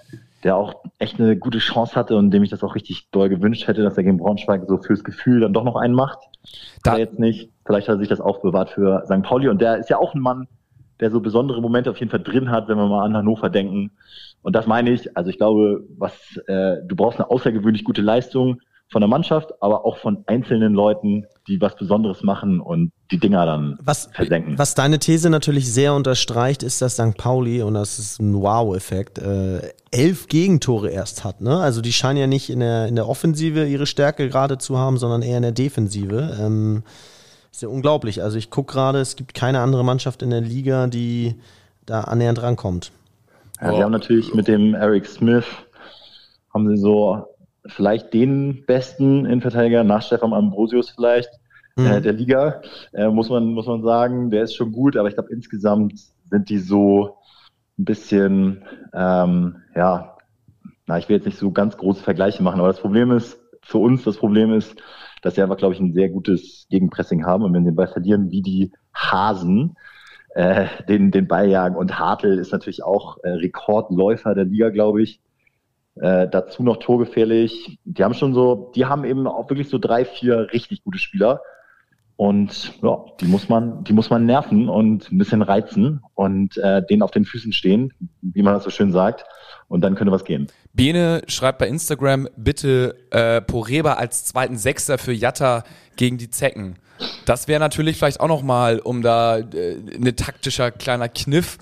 der 0.44 0.56
auch 0.56 0.82
echt 0.98 1.20
eine 1.20 1.36
gute 1.36 1.58
Chance 1.58 1.94
hatte 1.94 2.16
und 2.16 2.30
dem 2.30 2.42
ich 2.42 2.50
das 2.50 2.64
auch 2.64 2.74
richtig 2.74 3.08
doll 3.10 3.28
gewünscht 3.28 3.68
hätte, 3.68 3.82
dass 3.82 3.96
er 3.96 4.02
gegen 4.02 4.18
Braunschweig 4.18 4.62
so 4.66 4.78
fürs 4.78 5.04
Gefühl 5.04 5.40
dann 5.40 5.52
doch 5.52 5.64
noch 5.64 5.76
einen 5.76 5.94
macht. 5.94 6.18
Da 6.82 6.96
jetzt 6.96 7.18
nicht. 7.18 7.50
Vielleicht 7.64 7.88
hat 7.88 7.96
er 7.96 7.98
sich 7.98 8.08
das 8.08 8.20
aufbewahrt 8.20 8.70
für 8.70 9.04
St. 9.06 9.22
Pauli. 9.22 9.48
Und 9.48 9.60
der 9.60 9.76
ist 9.78 9.88
ja 9.88 9.98
auch 9.98 10.14
ein 10.14 10.20
Mann, 10.20 10.48
der 11.00 11.10
so 11.10 11.20
besondere 11.20 11.60
Momente 11.60 11.90
auf 11.90 11.98
jeden 11.98 12.10
Fall 12.10 12.22
drin 12.22 12.50
hat, 12.50 12.68
wenn 12.68 12.76
wir 12.76 12.86
mal 12.88 13.04
an 13.04 13.16
Hannover 13.16 13.50
denken. 13.50 13.92
Und 14.42 14.56
das 14.56 14.66
meine 14.66 14.90
ich. 14.90 15.16
Also 15.16 15.30
ich 15.30 15.38
glaube, 15.38 15.84
was 15.96 16.12
äh, 16.48 16.76
du 16.84 16.96
brauchst 16.96 17.20
eine 17.20 17.30
außergewöhnlich 17.30 17.84
gute 17.84 18.02
Leistung 18.02 18.60
von 18.88 19.00
der 19.00 19.08
Mannschaft, 19.08 19.52
aber 19.62 19.84
auch 19.84 19.96
von 19.96 20.24
einzelnen 20.26 20.74
Leuten, 20.74 21.26
die 21.48 21.60
was 21.60 21.76
Besonderes 21.76 22.22
machen 22.22 22.60
und 22.60 22.92
die 23.10 23.18
Dinger 23.18 23.44
dann 23.46 23.78
was, 23.82 24.08
versenken. 24.12 24.58
Was 24.58 24.74
deine 24.74 24.98
These 24.98 25.28
natürlich 25.28 25.72
sehr 25.72 25.94
unterstreicht, 25.94 26.62
ist, 26.62 26.80
dass 26.80 26.94
St. 26.94 27.16
Pauli, 27.16 27.62
und 27.62 27.74
das 27.74 27.98
ist 27.98 28.20
ein 28.20 28.34
Wow-Effekt, 28.34 29.18
äh, 29.18 29.72
elf 29.90 30.28
Gegentore 30.28 30.90
erst 30.90 31.24
hat. 31.24 31.40
Ne? 31.40 31.58
Also 31.58 31.80
die 31.80 31.92
scheinen 31.92 32.18
ja 32.18 32.26
nicht 32.26 32.48
in 32.48 32.60
der, 32.60 32.86
in 32.86 32.94
der 32.94 33.08
Offensive 33.08 33.66
ihre 33.66 33.86
Stärke 33.86 34.28
gerade 34.28 34.58
zu 34.58 34.78
haben, 34.78 34.98
sondern 34.98 35.22
eher 35.22 35.36
in 35.36 35.42
der 35.42 35.52
Defensive. 35.52 36.36
Ähm, 36.40 36.84
ist 37.50 37.62
ja 37.62 37.68
unglaublich. 37.68 38.22
Also 38.22 38.38
ich 38.38 38.50
gucke 38.50 38.72
gerade, 38.72 39.00
es 39.00 39.16
gibt 39.16 39.34
keine 39.34 39.60
andere 39.60 39.84
Mannschaft 39.84 40.22
in 40.22 40.30
der 40.30 40.40
Liga, 40.40 40.86
die 40.86 41.34
da 41.84 42.02
annähernd 42.02 42.40
rankommt. 42.40 42.92
Ja, 43.60 43.72
oh. 43.72 43.76
Sie 43.76 43.82
haben 43.82 43.92
natürlich 43.92 44.32
mit 44.32 44.48
dem 44.48 44.74
Eric 44.74 45.06
Smith, 45.06 45.44
haben 46.54 46.68
sie 46.68 46.80
so 46.80 47.26
vielleicht 47.66 48.12
den 48.12 48.64
besten 48.66 49.24
Innenverteidiger 49.24 49.84
nach 49.84 50.02
Stefan 50.02 50.32
Ambrosius 50.32 50.90
vielleicht 50.90 51.30
mhm. 51.76 51.86
äh, 51.86 52.00
der 52.00 52.12
Liga, 52.12 52.62
äh, 52.92 53.08
muss 53.08 53.28
man 53.28 53.52
muss 53.52 53.66
man 53.66 53.82
sagen. 53.82 54.30
Der 54.30 54.42
ist 54.42 54.54
schon 54.54 54.72
gut, 54.72 54.96
aber 54.96 55.08
ich 55.08 55.14
glaube 55.14 55.32
insgesamt 55.32 55.94
sind 56.30 56.48
die 56.48 56.58
so 56.58 57.18
ein 57.78 57.84
bisschen, 57.84 58.64
ähm, 58.92 59.56
ja, 59.74 60.16
na, 60.86 60.98
ich 60.98 61.08
will 61.08 61.16
jetzt 61.16 61.26
nicht 61.26 61.38
so 61.38 61.52
ganz 61.52 61.76
große 61.76 62.02
Vergleiche 62.02 62.42
machen, 62.42 62.60
aber 62.60 62.68
das 62.68 62.80
Problem 62.80 63.12
ist, 63.12 63.38
für 63.62 63.78
uns 63.78 64.02
das 64.02 64.16
Problem 64.16 64.52
ist, 64.52 64.82
dass 65.22 65.36
sie 65.36 65.42
einfach, 65.42 65.56
glaube 65.56 65.74
ich, 65.74 65.80
ein 65.80 65.92
sehr 65.92 66.08
gutes 66.08 66.66
Gegenpressing 66.68 67.24
haben 67.24 67.44
und 67.44 67.54
wenn 67.54 67.62
sie 67.64 67.70
den 67.70 67.76
Ball 67.76 67.86
verlieren, 67.86 68.30
wie 68.30 68.42
die 68.42 68.72
Hasen 68.92 69.76
äh, 70.34 70.66
den, 70.88 71.10
den 71.10 71.28
Ball 71.28 71.48
jagen. 71.48 71.76
Und 71.76 71.98
Hartl 71.98 72.38
ist 72.38 72.52
natürlich 72.52 72.82
auch 72.82 73.18
äh, 73.22 73.30
Rekordläufer 73.30 74.34
der 74.34 74.44
Liga, 74.44 74.70
glaube 74.70 75.02
ich. 75.02 75.20
Äh, 75.96 76.28
dazu 76.28 76.62
noch 76.62 76.78
torgefährlich. 76.78 77.78
Die 77.84 78.02
haben 78.02 78.14
schon 78.14 78.32
so, 78.32 78.72
die 78.74 78.86
haben 78.86 79.04
eben 79.04 79.26
auch 79.26 79.50
wirklich 79.50 79.68
so 79.68 79.78
drei, 79.78 80.04
vier 80.04 80.48
richtig 80.52 80.82
gute 80.84 80.98
Spieler. 80.98 81.42
Und 82.16 82.72
ja, 82.82 83.04
die 83.20 83.26
muss 83.26 83.48
man, 83.48 83.84
die 83.84 83.92
muss 83.92 84.08
man 84.08 84.24
nerven 84.24 84.68
und 84.68 85.10
ein 85.10 85.18
bisschen 85.18 85.42
reizen 85.42 86.02
und 86.14 86.56
äh, 86.56 86.84
denen 86.86 87.02
auf 87.02 87.10
den 87.10 87.24
Füßen 87.24 87.52
stehen, 87.52 87.92
wie 88.20 88.42
man 88.42 88.54
das 88.54 88.64
so 88.64 88.70
schön 88.70 88.92
sagt. 88.92 89.24
Und 89.68 89.80
dann 89.80 89.94
könnte 89.94 90.12
was 90.12 90.24
gehen. 90.24 90.46
Bene 90.72 91.22
schreibt 91.28 91.58
bei 91.58 91.66
Instagram 91.66 92.28
bitte 92.36 92.94
äh, 93.10 93.40
Poreba 93.40 93.94
als 93.94 94.24
zweiten 94.24 94.56
Sechster 94.56 94.98
für 94.98 95.12
Jatta 95.12 95.64
gegen 95.96 96.18
die 96.18 96.30
Zecken. 96.30 96.76
Das 97.24 97.48
wäre 97.48 97.60
natürlich 97.60 97.96
vielleicht 97.96 98.20
auch 98.20 98.28
noch 98.28 98.42
mal, 98.42 98.78
um 98.78 99.02
da 99.02 99.38
äh, 99.38 99.78
eine 99.94 100.14
taktischer 100.14 100.70
kleiner 100.70 101.08
Kniff. 101.08 101.58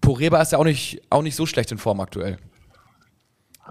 Poreba 0.00 0.40
ist 0.42 0.52
ja 0.52 0.58
auch 0.58 0.64
nicht, 0.64 1.02
auch 1.10 1.22
nicht 1.22 1.36
so 1.36 1.46
schlecht 1.46 1.72
in 1.72 1.78
Form 1.78 2.00
aktuell. 2.00 2.38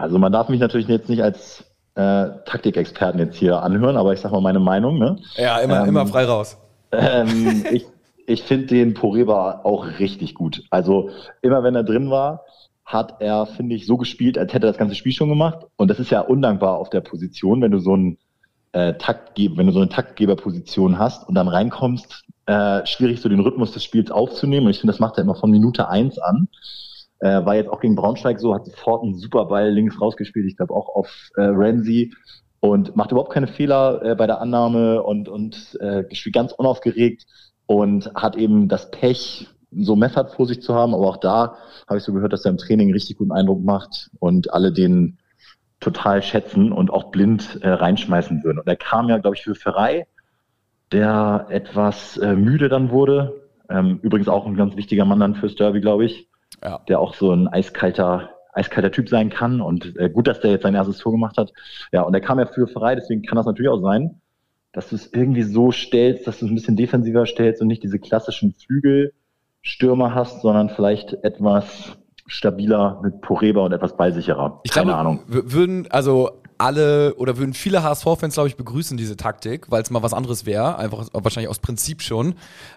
Also 0.01 0.19
man 0.19 0.31
darf 0.31 0.49
mich 0.49 0.59
natürlich 0.59 0.87
jetzt 0.87 1.09
nicht 1.09 1.23
als 1.23 1.63
äh, 1.95 2.27
Taktikexperten 2.45 3.19
jetzt 3.19 3.37
hier 3.37 3.61
anhören, 3.61 3.97
aber 3.97 4.13
ich 4.13 4.19
sag 4.19 4.31
mal 4.31 4.41
meine 4.41 4.59
Meinung. 4.59 4.97
Ne? 4.97 5.19
Ja, 5.35 5.59
immer, 5.59 5.81
Ähm, 5.81 5.89
immer 5.89 6.07
frei 6.07 6.25
raus. 6.25 6.57
Ähm, 6.91 7.65
ich 7.71 7.85
ich 8.31 8.43
finde 8.43 8.67
den 8.67 8.93
Poreba 8.93 9.61
auch 9.63 9.99
richtig 9.99 10.35
gut. 10.35 10.63
Also 10.69 11.09
immer 11.41 11.63
wenn 11.63 11.75
er 11.75 11.83
drin 11.83 12.09
war, 12.09 12.45
hat 12.85 13.21
er, 13.21 13.45
finde 13.45 13.75
ich, 13.75 13.85
so 13.85 13.97
gespielt, 13.97 14.37
als 14.37 14.53
hätte 14.53 14.67
er 14.67 14.71
das 14.71 14.77
ganze 14.77 14.95
Spiel 14.95 15.13
schon 15.13 15.29
gemacht. 15.29 15.65
Und 15.77 15.89
das 15.89 15.99
ist 15.99 16.11
ja 16.11 16.21
undankbar 16.21 16.77
auf 16.77 16.89
der 16.89 17.01
Position, 17.01 17.61
wenn 17.61 17.71
du 17.71 17.79
so 17.79 17.93
einen 17.93 18.17
äh, 18.73 18.93
Taktgeber, 18.95 19.57
wenn 19.57 19.67
du 19.67 19.73
so 19.73 19.79
eine 19.79 19.89
Taktgeberposition 19.89 20.97
hast 20.97 21.27
und 21.27 21.35
dann 21.35 21.47
reinkommst, 21.47 22.23
äh, 22.47 22.85
schwierig 22.85 23.21
so 23.21 23.29
den 23.29 23.39
Rhythmus 23.39 23.71
des 23.71 23.83
Spiels 23.83 24.11
aufzunehmen. 24.11 24.65
Und 24.65 24.71
ich 24.71 24.79
finde, 24.79 24.93
das 24.93 24.99
macht 24.99 25.17
er 25.17 25.23
immer 25.23 25.35
von 25.35 25.51
Minute 25.51 25.87
eins 25.87 26.19
an. 26.19 26.47
Äh, 27.21 27.45
war 27.45 27.55
jetzt 27.55 27.69
auch 27.69 27.79
gegen 27.79 27.95
Braunschweig 27.95 28.39
so, 28.39 28.55
hat 28.55 28.65
sofort 28.65 29.03
einen 29.03 29.15
super 29.15 29.45
Ball 29.45 29.69
links 29.69 30.01
rausgespielt, 30.01 30.47
ich 30.47 30.57
glaube 30.57 30.73
auch 30.73 30.89
auf 30.89 31.29
äh, 31.36 31.43
Ramsey 31.43 32.12
und 32.60 32.95
macht 32.95 33.12
überhaupt 33.12 33.31
keine 33.31 33.45
Fehler 33.45 34.01
äh, 34.03 34.15
bei 34.15 34.25
der 34.25 34.41
Annahme 34.41 35.03
und, 35.03 35.29
und 35.29 35.77
äh, 35.81 36.03
spielt 36.15 36.34
ganz 36.34 36.51
unaufgeregt 36.51 37.27
und 37.67 38.12
hat 38.15 38.36
eben 38.36 38.67
das 38.69 38.89
Pech, 38.89 39.47
so 39.69 39.95
Method 39.95 40.31
vor 40.36 40.47
sich 40.47 40.63
zu 40.63 40.73
haben, 40.73 40.95
aber 40.95 41.07
auch 41.07 41.17
da 41.17 41.57
habe 41.88 41.99
ich 41.99 42.03
so 42.03 42.12
gehört, 42.12 42.34
dass 42.34 42.43
er 42.43 42.51
im 42.51 42.57
Training 42.57 42.91
richtig 42.91 43.17
guten 43.17 43.31
Eindruck 43.31 43.63
macht 43.63 44.10
und 44.19 44.51
alle 44.51 44.73
den 44.73 45.19
total 45.79 46.23
schätzen 46.23 46.71
und 46.71 46.91
auch 46.91 47.12
blind 47.12 47.60
äh, 47.62 47.69
reinschmeißen 47.69 48.43
würden. 48.43 48.60
Und 48.60 48.67
er 48.67 48.75
kam 48.75 49.10
ja, 49.10 49.19
glaube 49.19 49.36
ich, 49.36 49.43
für 49.43 49.55
Ferrei, 49.55 50.07
der 50.91 51.45
etwas 51.49 52.17
äh, 52.17 52.36
müde 52.36 52.67
dann 52.67 52.89
wurde. 52.89 53.47
Ähm, 53.69 53.99
übrigens 54.01 54.27
auch 54.27 54.47
ein 54.47 54.57
ganz 54.57 54.75
wichtiger 54.75 55.05
Mann 55.05 55.19
dann 55.19 55.36
fürs 55.36 55.55
Derby, 55.55 55.81
glaube 55.81 56.05
ich 56.05 56.27
Ja. 56.63 56.82
der 56.88 57.00
auch 57.00 57.13
so 57.15 57.32
ein 57.32 57.47
eiskalter, 57.47 58.30
eiskalter 58.54 58.91
Typ 58.91 59.10
sein 59.10 59.30
kann. 59.30 59.62
Und 59.62 59.95
äh, 59.97 60.10
gut, 60.10 60.28
dass 60.28 60.39
der 60.41 60.52
jetzt 60.52 60.63
sein 60.63 60.76
erstes 60.76 60.97
Tor 61.00 61.12
gemacht 61.12 61.38
hat. 61.38 61.52
Ja, 61.91 62.04
und 62.04 62.13
er 62.13 62.21
kam 62.21 62.39
ja 62.39 62.45
für 62.45 62.67
frei, 62.67 62.95
deswegen 62.95 63.24
kann 63.24 63.36
das 63.36 63.45
natürlich 63.45 63.69
auch 63.71 63.82
sein, 63.82 64.21
dass 64.74 64.89
du 64.89 64.95
es 64.95 65.12
irgendwie 65.12 65.43
so 65.43 65.71
stellst, 65.71 66.28
dass 66.28 66.39
du 66.39 66.45
es 66.45 66.52
ein 66.52 66.56
bisschen 66.56 66.78
defensiver 66.78 67.26
stellst 67.26 67.62
und 67.62 67.67
nicht 67.67 67.84
diese 67.84 68.00
klassischen 68.00 68.54
Flügelstürmer 68.54 70.15
hast, 70.15 70.41
sondern 70.41 70.69
vielleicht 70.69 71.13
etwas 71.24 71.97
stabiler 72.28 73.02
mit 73.04 73.21
Poreba 73.21 73.62
und 73.65 73.74
etwas 73.74 73.97
ballsicherer. 73.97 74.62
Ich 74.63 74.71
Keine 74.71 74.88
glaube, 74.88 75.00
Ahnung. 75.00 75.19
würden 75.28 75.88
also 75.91 76.40
alle 76.62 77.15
oder 77.15 77.38
würden 77.38 77.54
viele 77.54 77.82
HSV-Fans, 77.84 78.36
glaube 78.36 78.47
ich, 78.47 78.56
begrüßen 78.56 78.95
diese 78.95 79.17
Taktik, 79.17 79.71
weil 79.71 79.82
es 79.82 79.89
mal 79.89 80.04
was 80.04 80.13
anderes 80.13 80.45
wäre, 80.45 80.78
einfach 80.78 81.08
wahrscheinlich 81.12 81.50
aus 81.50 81.60
Prinzip 81.60 82.02
schon. 82.02 82.36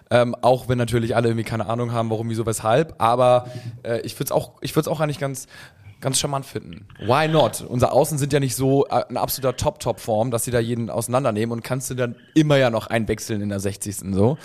Ähm, 0.09 0.35
auch 0.41 0.67
wenn 0.67 0.77
natürlich 0.77 1.15
alle 1.15 1.29
irgendwie 1.29 1.43
keine 1.43 1.67
Ahnung 1.67 1.91
haben, 1.91 2.09
warum, 2.09 2.29
wieso, 2.29 2.45
weshalb. 2.45 2.95
Aber 2.97 3.47
äh, 3.83 4.01
ich 4.01 4.15
würde 4.15 4.25
es 4.25 4.31
auch, 4.31 4.53
ich 4.61 4.75
würde 4.75 4.81
es 4.81 4.87
auch 4.87 4.99
eigentlich 4.99 5.19
ganz 5.19 5.47
ganz 6.01 6.19
charmant 6.19 6.45
finden. 6.45 6.87
Why 6.99 7.27
not? 7.27 7.61
Unsere 7.61 7.91
Außen 7.91 8.17
sind 8.17 8.31
ja 8.33 8.39
nicht 8.39 8.55
so 8.55 8.85
äh, 8.87 9.03
in 9.09 9.17
absoluter 9.17 9.55
Top-Top-Form, 9.55 10.29
dass 10.29 10.43
sie 10.43 10.51
da 10.51 10.59
jeden 10.59 10.89
auseinandernehmen 10.89 11.51
und 11.51 11.63
kannst 11.63 11.89
du 11.89 11.95
dann 11.95 12.15
immer 12.33 12.57
ja 12.57 12.69
noch 12.69 12.87
einwechseln 12.87 13.41
in 13.41 13.49
der 13.49 13.59
60. 13.59 14.13
so. 14.13 14.37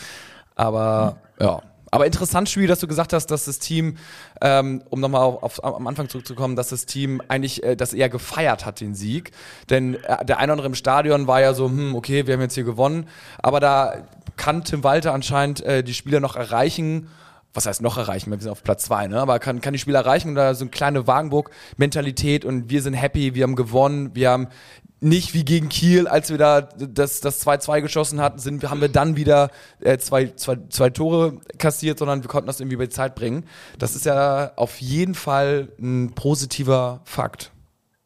Aber 0.55 1.18
ja. 1.38 1.62
Aber 1.90 2.07
interessant, 2.07 2.48
Spiel, 2.48 2.68
dass 2.68 2.79
du 2.79 2.87
gesagt 2.87 3.12
hast, 3.12 3.26
dass 3.26 3.46
das 3.46 3.59
Team, 3.59 3.96
ähm, 4.40 4.83
um 4.90 5.00
nochmal 5.00 5.22
auf, 5.22 5.59
auf, 5.59 5.64
am 5.64 5.87
Anfang 5.87 6.09
zurückzukommen, 6.09 6.55
dass 6.57 6.68
das 6.68 6.87
Team 6.87 7.20
eigentlich 7.29 7.62
äh, 7.62 7.76
das 7.76 7.92
eher 7.92 8.09
gefeiert 8.09 8.64
hat, 8.64 8.81
den 8.81 8.94
Sieg. 8.94 9.33
Denn 9.70 9.94
äh, 9.94 10.24
der 10.24 10.38
eine 10.38 10.44
oder 10.44 10.53
andere 10.53 10.66
im 10.68 10.74
Stadion 10.74 11.26
war 11.26 11.40
ja 11.40 11.53
so, 11.53 11.66
hm, 11.66 11.94
okay, 11.94 12.26
wir 12.26 12.35
haben 12.35 12.40
jetzt 12.40 12.55
hier 12.55 12.64
gewonnen. 12.64 13.09
Aber 13.38 13.61
da 13.61 14.05
kann 14.37 14.64
Tim 14.64 14.85
Walter 14.85 15.12
anscheinend 15.12 15.62
äh, 15.62 15.83
die 15.83 15.94
Spieler 15.94 16.20
noch 16.20 16.37
erreichen. 16.37 17.09
Was 17.52 17.66
heißt 17.66 17.82
noch 17.82 17.98
erreichen? 17.98 18.30
Wir 18.30 18.38
sind 18.38 18.50
auf 18.50 18.62
Platz 18.62 18.84
zwei, 18.84 19.08
ne? 19.08 19.20
Aber 19.20 19.38
kann, 19.38 19.60
kann 19.60 19.72
die 19.72 19.78
Spieler 19.78 20.00
erreichen 20.00 20.28
und 20.28 20.34
da 20.36 20.54
so 20.54 20.64
eine 20.64 20.70
kleine 20.70 21.06
Wagenburg-Mentalität 21.06 22.44
und 22.44 22.70
wir 22.70 22.80
sind 22.80 22.94
happy, 22.94 23.34
wir 23.34 23.42
haben 23.42 23.56
gewonnen, 23.56 24.14
wir 24.14 24.30
haben 24.30 24.48
nicht 25.00 25.34
wie 25.34 25.44
gegen 25.44 25.68
Kiel, 25.68 26.06
als 26.06 26.30
wir 26.30 26.38
da 26.38 26.60
das, 26.60 27.20
das 27.20 27.44
2-2 27.46 27.80
geschossen 27.80 28.20
hatten, 28.20 28.38
sind, 28.38 28.68
haben 28.68 28.80
wir 28.80 28.88
dann 28.88 29.16
wieder 29.16 29.50
äh, 29.80 29.98
zwei, 29.98 30.26
zwei, 30.36 30.58
zwei 30.68 30.90
Tore 30.90 31.38
kassiert, 31.58 31.98
sondern 31.98 32.22
wir 32.22 32.28
konnten 32.28 32.46
das 32.46 32.60
irgendwie 32.60 32.76
bei 32.76 32.84
die 32.84 32.90
Zeit 32.90 33.14
bringen. 33.14 33.44
Das 33.78 33.96
ist 33.96 34.04
ja 34.04 34.52
auf 34.56 34.80
jeden 34.80 35.14
Fall 35.14 35.68
ein 35.80 36.12
positiver 36.14 37.00
Fakt. 37.04 37.50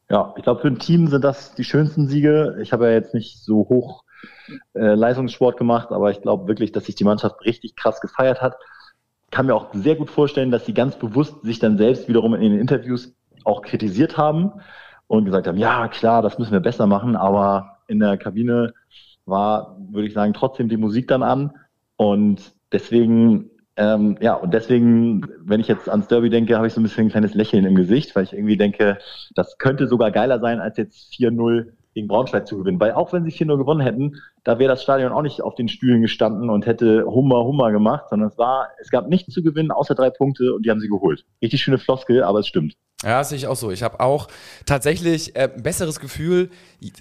Ja, 0.09 0.33
ich 0.37 0.44
glaube, 0.44 0.61
für 0.61 0.68
ein 0.68 0.78
Team 0.78 1.09
sind 1.09 1.24
das 1.24 1.54
die 1.54 1.64
schönsten 1.64 2.09
Siege. 2.09 2.57
Ich 2.62 2.72
habe 2.72 2.87
ja 2.87 2.92
jetzt 2.92 3.14
nicht 3.14 3.42
so 3.42 3.66
hoch 3.68 4.04
äh, 4.74 4.94
Leistungssport 4.94 5.57
gemacht, 5.57 5.90
aber 5.90 6.11
ich 6.11 6.20
glaube 6.20 6.46
wirklich, 6.46 6.72
dass 6.72 6.85
sich 6.85 6.94
die 6.94 7.04
Mannschaft 7.04 7.44
richtig 7.44 7.74
krass 7.74 8.00
gefeiert 8.00 8.40
hat. 8.40 8.57
Kann 9.35 9.47
mir 9.47 9.55
auch 9.57 9.75
sehr 9.75 9.97
gut 9.97 10.11
vorstellen, 10.11 10.53
dass 10.53 10.64
sie 10.64 10.75
ganz 10.75 10.97
bewusst 10.97 11.42
sich 11.42 11.59
dann 11.59 11.77
selbst 11.77 12.07
wiederum 12.07 12.35
in 12.35 12.53
den 12.53 12.61
Interviews 12.61 13.16
auch 13.42 13.62
kritisiert 13.62 14.16
haben 14.16 14.53
und 15.09 15.25
gesagt 15.25 15.49
haben, 15.49 15.59
ja 15.59 15.88
klar, 15.88 16.23
das 16.23 16.38
müssen 16.38 16.53
wir 16.53 16.61
besser 16.61 16.87
machen, 16.87 17.16
aber 17.16 17.79
in 17.88 17.99
der 17.99 18.16
Kabine 18.16 18.75
war, 19.27 19.77
würde 19.90 20.07
ich 20.07 20.14
sagen, 20.14 20.35
trotzdem 20.35 20.68
die 20.68 20.77
Musik 20.77 21.09
dann 21.09 21.25
an. 21.25 21.51
Und 21.97 22.53
deswegen 22.70 23.51
ähm, 23.77 24.16
ja, 24.20 24.35
und 24.35 24.55
deswegen, 24.55 25.27
wenn 25.40 25.59
ich 25.59 25.66
jetzt 25.66 25.88
ans 25.88 26.07
Derby 26.07 26.31
denke, 26.31 26.57
habe 26.57 26.68
ich 26.68 26.73
so 26.73 26.81
ein 26.81 26.85
bisschen 26.85 27.07
ein 27.07 27.11
kleines 27.11 27.35
Lächeln 27.35 27.64
im 27.64 27.75
Gesicht, 27.75 28.14
weil 28.14 28.23
ich 28.23 28.33
irgendwie 28.33 28.57
denke, 28.57 28.99
das 29.35 29.59
könnte 29.59 29.88
sogar 29.88 30.12
geiler 30.12 30.38
sein, 30.38 30.61
als 30.61 30.77
jetzt 30.77 31.12
4-0 31.12 31.73
gegen 31.94 32.09
Braunschweig 32.09 32.46
zu 32.46 32.59
gewinnen. 32.59 32.80
Weil 32.80 32.92
auch 32.92 33.12
wenn 33.12 33.24
sie 33.24 33.30
4-0 33.30 33.57
gewonnen 33.57 33.80
hätten, 33.80 34.20
da 34.42 34.59
wäre 34.59 34.68
das 34.68 34.83
Stadion 34.83 35.12
auch 35.12 35.22
nicht 35.22 35.40
auf 35.40 35.54
den 35.54 35.68
Stühlen 35.68 36.02
gestanden 36.02 36.50
und 36.50 36.66
hätte 36.66 37.04
Hummer, 37.07 37.44
Hummer 37.44 37.72
gemacht, 37.72 38.09
sondern 38.11 38.28
es 38.28 38.38
war, 38.38 38.68
es 38.80 38.90
gab 38.90 39.09
nichts 39.09 39.33
zu 39.33 39.42
gewinnen, 39.42 39.70
außer 39.70 39.94
drei 39.94 40.11
Punkte 40.11 40.54
und 40.54 40.66
die 40.66 40.70
haben 40.70 40.80
sie 40.80 40.88
geholt. 40.88 41.24
Richtig 41.40 41.62
schöne 41.62 41.78
Floskel, 41.78 42.22
aber 42.22 42.40
es 42.40 42.46
stimmt. 42.46 42.76
Ja, 43.04 43.22
sehe 43.22 43.37
ich 43.37 43.46
auch 43.46 43.57
so. 43.57 43.70
Ich 43.70 43.83
habe 43.83 44.00
auch 44.00 44.28
tatsächlich 44.64 45.37
äh, 45.37 45.50
ein 45.54 45.62
besseres 45.62 46.00
Gefühl. 46.00 46.48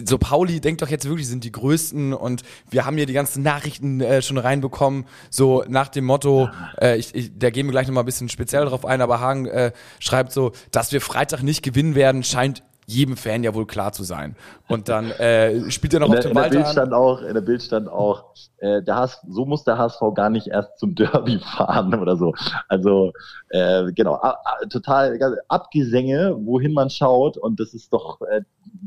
So 0.04 0.18
Pauli 0.18 0.60
denkt 0.60 0.82
doch 0.82 0.90
jetzt 0.90 1.08
wirklich, 1.08 1.28
sind 1.28 1.46
die 1.46 1.52
Größten 1.52 2.14
und 2.14 2.42
wir 2.70 2.86
haben 2.86 2.98
hier 2.98 3.06
die 3.06 3.14
ganzen 3.14 3.42
Nachrichten 3.42 4.02
äh, 4.02 4.22
schon 4.22 4.38
reinbekommen, 4.38 5.06
so 5.30 5.64
nach 5.68 5.88
dem 5.88 6.04
Motto, 6.04 6.50
äh, 6.82 6.98
ich, 6.98 7.16
ich, 7.16 7.32
da 7.38 7.52
gehen 7.52 7.68
wir 7.68 7.72
gleich 7.72 7.88
nochmal 7.88 8.04
ein 8.04 8.08
bisschen 8.08 8.28
speziell 8.28 8.66
drauf 8.66 8.86
ein, 8.86 9.02
aber 9.02 9.22
Hagen 9.22 9.46
äh, 9.46 9.72
schreibt 10.00 10.34
so, 10.34 10.52
dass 10.72 10.92
wir 10.92 11.00
Freitag 11.00 11.42
nicht 11.42 11.64
gewinnen 11.64 11.96
werden, 11.96 12.24
scheint 12.24 12.64
jedem 12.94 13.18
Fan 13.18 13.44
ja 13.44 13.54
wohl 13.54 13.66
klar 13.66 13.92
zu 13.92 14.04
sein. 14.04 14.36
Und 14.68 14.90
dann 14.90 15.12
äh, 15.12 15.70
spielt 15.72 15.94
er 15.94 16.00
noch 16.00 16.08
In 16.08 16.14
auf 16.14 16.20
der, 16.22 16.32
dem 16.32 16.38
in 16.38 16.44
der 16.44 16.50
Bild 16.50 16.68
stand 16.68 16.94
auch, 16.94 17.22
in 17.22 17.34
der 17.34 17.42
Bild 17.42 17.62
stand 17.62 17.90
auch, 17.90 18.26
äh, 18.58 18.82
der 18.82 18.96
HS, 18.96 19.20
so 19.28 19.46
muss 19.46 19.64
der 19.64 19.78
HSV 19.78 20.00
gar 20.16 20.30
nicht 20.30 20.48
erst 20.48 20.80
zum 20.80 20.96
Derby 20.96 21.40
fahren 21.58 21.94
oder 21.96 22.16
so. 22.16 22.34
Also 22.70 23.12
äh, 23.50 23.92
genau, 23.94 24.16
a, 24.16 24.38
a, 24.44 24.66
total 24.70 25.20
Abgesänge, 25.48 26.36
wohin 26.40 26.74
man 26.74 26.90
schaut 26.90 27.38
und 27.38 27.60
das 27.60 27.74
ist 27.74 27.92
doch, 27.92 28.22
äh, 28.22 28.42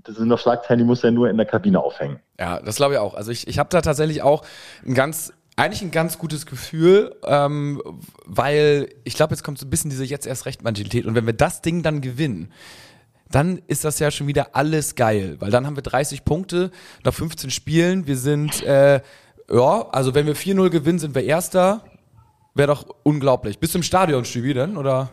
das 0.05 0.16
sind 0.16 0.29
doch 0.29 0.38
Schlagzeilen, 0.38 0.79
die 0.79 0.85
muss 0.85 1.05
er 1.05 1.11
nur 1.11 1.29
in 1.29 1.37
der 1.37 1.47
Kabine 1.47 1.81
aufhängen. 1.81 2.21
Ja, 2.38 2.61
das 2.61 2.77
glaube 2.77 2.95
ich 2.95 3.01
auch. 3.01 3.14
Also 3.14 3.31
ich, 3.31 3.47
ich 3.49 3.59
habe 3.59 3.69
da 3.71 3.81
tatsächlich 3.81 4.23
auch 4.23 4.45
ein 4.87 4.95
ganz, 4.95 5.33
eigentlich 5.57 5.83
ein 5.83 5.90
ganz 5.90 6.19
gutes 6.19 6.47
Gefühl, 6.47 7.16
ähm, 7.25 7.83
weil 8.25 8.88
ich 9.05 9.14
glaube, 9.14 9.35
jetzt 9.35 9.42
kommt 9.42 9.59
so 9.59 9.66
ein 9.66 9.71
bisschen 9.71 9.90
diese 9.90 10.05
jetzt 10.05 10.27
erst 10.27 10.47
recht 10.47 10.62
Mentalität 10.62 11.07
und 11.07 11.14
wenn 11.14 11.27
wir 11.27 11.33
das 11.33 11.62
Ding 11.62 11.83
dann 11.83 12.01
gewinnen, 12.01 12.53
dann 13.31 13.61
ist 13.67 13.85
das 13.85 13.99
ja 13.99 14.11
schon 14.11 14.27
wieder 14.27 14.49
alles 14.55 14.95
geil, 14.95 15.37
weil 15.41 15.51
dann 15.51 15.67
haben 15.67 15.77
wir 15.77 15.83
30 15.83 16.25
Punkte 16.25 16.71
nach 17.05 17.12
15 17.15 17.51
Spielen. 17.51 18.07
Wir 18.07 18.17
sind, 18.17 18.62
äh, 18.65 19.01
ja, 19.51 19.87
also 19.91 20.15
wenn 20.15 20.27
wir 20.27 20.37
4-0 20.37 20.71
gewinnen, 20.71 20.99
sind 20.99 21.15
wir 21.15 21.25
Erster. 21.25 21.81
Wäre 22.55 22.69
doch 22.69 22.87
unglaublich. 23.03 23.59
Bist 23.59 23.75
du 23.75 23.79
im 23.79 23.83
Stadion, 23.83 24.25
Stevie, 24.25 24.55
denn? 24.55 24.77
Oder? 24.79 25.11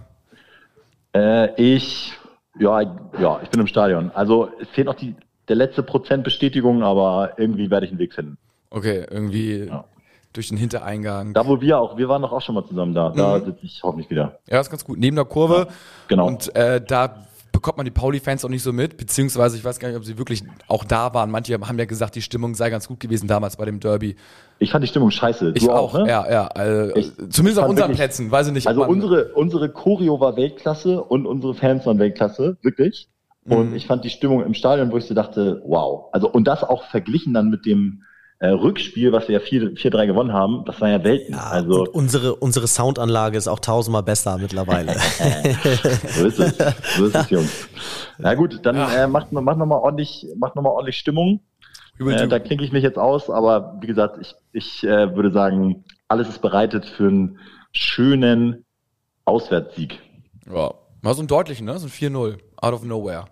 Äh, 1.15 1.53
ich, 1.61 2.13
ja, 2.59 2.81
ja, 3.19 3.39
ich 3.43 3.49
bin 3.49 3.59
im 3.61 3.67
Stadion. 3.67 4.11
Also 4.13 4.49
es 4.61 4.69
fehlt 4.69 4.87
noch 4.87 4.95
die, 4.95 5.15
der 5.47 5.55
letzte 5.57 5.83
Prozent 5.83 6.23
Bestätigung, 6.23 6.83
aber 6.83 7.33
irgendwie 7.37 7.69
werde 7.69 7.85
ich 7.85 7.91
einen 7.91 7.99
Weg 7.99 8.13
finden. 8.13 8.37
Okay, 8.69 9.05
irgendwie 9.09 9.65
Ja. 9.65 9.83
durch 10.31 10.47
den 10.49 10.57
Hintereingang. 10.57 11.33
Da 11.33 11.45
wo 11.45 11.59
wir 11.61 11.77
auch, 11.79 11.97
wir 11.97 12.07
waren 12.09 12.21
doch 12.21 12.31
auch 12.31 12.41
schon 12.41 12.55
mal 12.55 12.65
zusammen 12.65 12.93
da. 12.95 13.09
Da 13.09 13.37
Mhm. 13.39 13.45
sitze 13.45 13.59
ich 13.65 13.81
hoffentlich 13.83 14.09
wieder. 14.09 14.39
Ja, 14.47 14.57
das 14.57 14.67
ist 14.67 14.71
ganz 14.71 14.85
gut. 14.85 14.97
Neben 14.97 15.15
der 15.15 15.25
Kurve. 15.25 15.67
Genau. 16.07 16.25
Und 16.27 16.55
äh, 16.55 16.81
da 16.81 17.25
bekommt 17.63 17.77
man 17.77 17.85
die 17.85 17.91
Pauli-Fans 17.91 18.43
auch 18.43 18.49
nicht 18.49 18.61
so 18.61 18.73
mit, 18.73 18.97
beziehungsweise 18.97 19.55
ich 19.55 19.63
weiß 19.63 19.79
gar 19.79 19.87
nicht, 19.87 19.95
ob 19.97 20.03
sie 20.03 20.17
wirklich 20.17 20.43
auch 20.67 20.83
da 20.83 21.13
waren. 21.13 21.31
Manche 21.31 21.57
haben 21.59 21.79
ja 21.79 21.85
gesagt, 21.85 22.13
die 22.15 22.21
Stimmung 22.21 22.55
sei 22.55 22.69
ganz 22.69 22.89
gut 22.89 22.99
gewesen 22.99 23.25
damals 23.27 23.55
bei 23.55 23.63
dem 23.63 23.79
Derby. 23.79 24.17
Ich 24.59 24.69
fand 24.71 24.83
die 24.83 24.87
Stimmung 24.89 25.09
scheiße. 25.11 25.53
Ich 25.55 25.63
Du 25.63 25.71
auch, 25.71 25.93
ne? 25.93 26.05
ja, 26.07 26.29
ja. 26.29 26.47
Also, 26.47 26.93
Ich 26.95 27.11
zumindest 27.29 27.59
auf 27.63 27.69
unseren 27.69 27.87
wirklich- 27.87 27.97
Plätzen, 27.99 28.29
weiß 28.29 28.47
ich 28.47 28.53
nicht. 28.53 28.67
Also 28.67 28.85
unsere, 28.85 29.31
unsere 29.33 29.69
Choreo 29.71 30.19
war 30.19 30.35
Weltklasse 30.35 31.01
und 31.01 31.25
unsere 31.25 31.55
Fans 31.55 31.85
waren 31.85 31.97
Weltklasse, 31.99 32.57
wirklich. 32.61 33.07
Und 33.45 33.69
Mhm. 33.69 33.75
ich 33.75 33.87
fand 33.87 34.03
die 34.03 34.09
Stimmung 34.09 34.43
im 34.43 34.53
Stadion, 34.53 34.91
wo 34.91 34.97
ich 34.97 35.05
so 35.05 35.13
dachte, 35.13 35.61
wow. 35.65 36.09
Also 36.11 36.29
und 36.29 36.45
das 36.45 36.63
auch 36.65 36.83
verglichen 36.89 37.33
dann 37.33 37.49
mit 37.49 37.65
dem 37.65 38.03
äh, 38.43 38.49
Rückspiel, 38.49 39.13
was 39.13 39.29
wir 39.29 39.35
ja 39.35 39.39
4 39.39 39.75
4-3 39.75 40.05
gewonnen 40.05 40.33
haben, 40.33 40.65
das 40.65 40.81
war 40.81 40.89
ja 40.89 41.01
Welten. 41.01 41.33
Ja, 41.33 41.47
also 41.49 41.83
und 41.83 41.87
unsere, 41.87 42.35
unsere 42.35 42.67
Soundanlage 42.67 43.37
ist 43.37 43.47
auch 43.47 43.61
tausendmal 43.61 44.03
besser 44.03 44.37
mittlerweile. 44.37 44.93
so 46.09 46.25
ist 46.27 46.39
es. 46.39 46.57
So 46.97 47.05
ist 47.05 47.15
es, 47.15 47.29
Jungs. 47.29 47.69
Na 48.17 48.33
gut, 48.33 48.59
dann 48.63 48.75
äh, 48.75 49.07
macht, 49.07 49.31
macht 49.31 49.57
nochmal 49.57 49.79
ordentlich, 49.79 50.27
macht 50.35 50.57
noch 50.57 50.63
mal 50.63 50.71
ordentlich 50.71 50.97
Stimmung. 50.97 51.39
Äh, 51.99 52.27
da 52.27 52.39
klinke 52.39 52.65
ich 52.65 52.73
mich 52.73 52.83
jetzt 52.83 52.97
aus, 52.97 53.29
aber 53.29 53.77
wie 53.79 53.87
gesagt, 53.87 54.17
ich, 54.19 54.35
ich 54.51 54.83
äh, 54.83 55.15
würde 55.15 55.31
sagen, 55.31 55.85
alles 56.09 56.27
ist 56.27 56.41
bereitet 56.41 56.85
für 56.85 57.07
einen 57.07 57.39
schönen 57.71 58.65
Auswärtssieg. 59.23 60.01
ja. 60.53 60.73
Mal 61.01 61.13
so 61.13 61.19
einen 61.19 61.27
deutlichen, 61.27 61.65
ne? 61.65 61.77
So 61.79 61.87
ein 61.87 61.91
4-0. 61.91 62.37
Out 62.61 62.73
of 62.73 62.85
nowhere. 62.85 63.25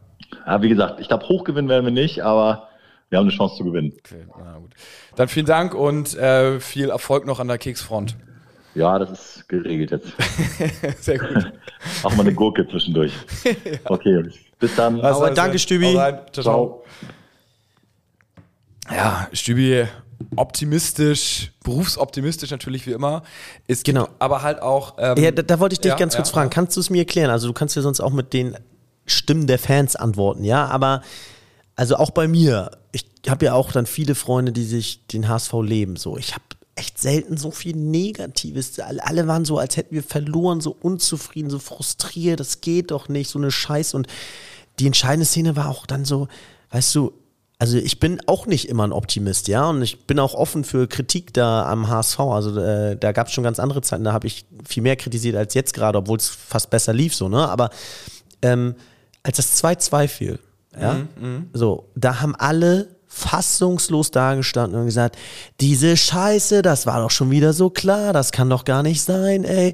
Ja, 0.46 0.62
wie 0.62 0.68
gesagt, 0.68 1.00
ich 1.00 1.08
glaube, 1.08 1.26
hochgewinnen 1.28 1.70
werden 1.70 1.86
wir 1.86 1.94
nicht, 1.94 2.22
aber 2.22 2.68
wir 3.12 3.20
haben 3.20 3.28
eine 3.28 3.36
Chance 3.36 3.58
zu 3.58 3.64
gewinnen. 3.66 3.94
Okay, 4.00 4.26
na 4.40 4.58
gut. 4.58 4.72
Dann 5.18 5.28
vielen 5.28 5.46
Dank 5.46 5.76
und 5.76 6.16
äh, 6.16 6.60
viel 6.62 6.90
Erfolg 6.90 7.26
noch 7.26 7.40
an 7.40 7.48
der 7.50 7.58
Keksfront. 7.58 8.16
Ja, 8.74 8.98
das 8.98 9.12
ist 9.12 9.50
geregelt 9.50 9.92
jetzt. 9.92 10.08
Sehr 11.04 11.20
gut. 11.20 11.52
Auch 12.04 12.16
mal 12.16 12.22
eine 12.22 12.34
Gurke 12.34 12.66
zwischendurch. 12.68 13.12
Okay, 13.84 14.14
Jungs. 14.14 14.36
Bis 14.60 14.74
dann. 14.76 15.02
Also, 15.02 15.26
Aber 15.26 15.34
danke, 15.34 15.60
Stübi. 15.60 15.92
ciao. 15.94 16.24
Ciao. 16.32 16.84
Ja, 18.90 19.28
Stübi, 19.34 19.86
optimistisch, 20.38 21.52
berufsoptimistisch 21.66 22.52
natürlich 22.52 22.88
wie 22.88 22.92
immer. 22.92 23.24
Ist 23.68 23.84
Genau. 23.84 24.08
aber 24.20 24.42
halt 24.42 24.62
auch. 24.62 24.96
Ähm, 25.00 25.18
Ja, 25.18 25.32
da, 25.32 25.42
da 25.42 25.60
wollte 25.60 25.74
ich 25.74 25.80
dich 25.82 25.90
ja, 25.92 25.98
ganz 25.98 26.16
kurz 26.16 26.30
ja, 26.30 26.36
fragen. 26.36 26.50
Kannst 26.50 26.78
du 26.78 26.80
es 26.80 26.90
mir 26.90 27.00
erklären? 27.00 27.30
Also 27.30 27.48
du 27.48 27.54
kannst 27.54 27.76
ja 27.76 27.82
sonst 27.82 28.00
auch 28.00 28.12
mit 28.14 28.32
den 28.32 28.56
Stimmen 29.06 29.48
der 29.48 29.60
Fans 29.60 29.96
antworten, 29.98 30.44
ja? 30.46 30.68
Aber 30.68 31.02
also 31.76 31.96
auch 31.96 32.12
bei 32.12 32.28
mir, 32.28 32.72
ich 32.92 33.06
habe 33.28 33.46
ja 33.46 33.54
auch 33.54 33.72
dann 33.72 33.86
viele 33.86 34.16
Freunde, 34.16 34.52
die 34.52 34.64
sich 34.64 35.08
den 35.08 35.28
HSV 35.28 35.54
leben. 35.62 35.96
So, 35.96 36.18
ich 36.18 36.34
habe 36.34 36.44
echt 36.76 37.00
selten 37.00 37.38
so 37.38 37.52
viel 37.52 37.76
Negatives. 37.76 38.80
Alle, 38.80 39.28
waren 39.28 39.46
so, 39.46 39.58
als 39.58 39.78
hätten 39.78 39.96
wir 39.96 40.04
verloren, 40.04 40.62
so 40.62 40.76
unzufrieden, 40.82 41.50
so 41.50 41.60
frustriert. 41.60 42.40
Das 42.40 42.62
geht 42.62 42.92
doch 42.92 43.10
nicht, 43.10 43.30
so 43.30 43.40
eine 43.40 43.52
Scheiß. 43.52 43.94
Und 43.94 44.08
die 44.80 44.88
entscheidende 44.88 45.26
Szene 45.26 45.56
war 45.56 45.70
auch 45.70 45.86
dann 45.86 46.06
so, 46.06 46.28
weißt 46.72 46.96
du, 46.96 47.14
also 47.60 47.78
ich 47.78 48.00
bin 48.00 48.20
auch 48.26 48.48
nicht 48.48 48.68
immer 48.70 48.88
ein 48.88 48.92
Optimist, 48.92 49.48
ja, 49.48 49.70
und 49.70 49.84
ich 49.84 50.08
bin 50.08 50.18
auch 50.18 50.34
offen 50.34 50.64
für 50.64 50.88
Kritik 50.88 51.32
da 51.32 51.70
am 51.70 51.90
HSV. 51.90 52.20
Also 52.20 52.60
äh, 52.60 52.98
da 52.98 53.12
gab 53.12 53.28
es 53.28 53.34
schon 53.34 53.44
ganz 53.44 53.60
andere 53.60 53.84
Zeiten, 53.84 54.04
da 54.04 54.14
habe 54.14 54.26
ich 54.26 54.46
viel 54.68 54.82
mehr 54.82 54.96
kritisiert 54.96 55.36
als 55.36 55.54
jetzt 55.54 55.76
gerade, 55.76 56.00
obwohl 56.00 56.18
es 56.18 56.28
fast 56.28 56.72
besser 56.72 56.92
lief 56.92 57.14
so, 57.14 57.30
ne? 57.30 57.48
Aber 57.48 57.70
ähm, 58.42 58.74
als 59.22 59.38
das 59.38 59.64
2-2 59.64 60.08
fiel, 60.08 60.40
ja, 60.80 61.02
so, 61.54 61.90
da 61.96 62.22
haben 62.22 62.36
alle 62.36 62.96
fassungslos 63.08 64.12
dagestanden 64.12 64.80
und 64.80 64.86
gesagt, 64.86 65.18
diese 65.60 65.98
Scheiße, 65.98 66.62
das 66.62 66.86
war 66.86 67.02
doch 67.02 67.12
schon 67.12 67.30
wieder 67.30 67.52
so 67.54 67.70
klar, 67.70 68.14
das 68.14 68.32
kann 68.32 68.50
doch 68.50 68.64
gar 68.64 68.84
nicht 68.84 69.02
sein, 69.02 69.44
ey. 69.44 69.74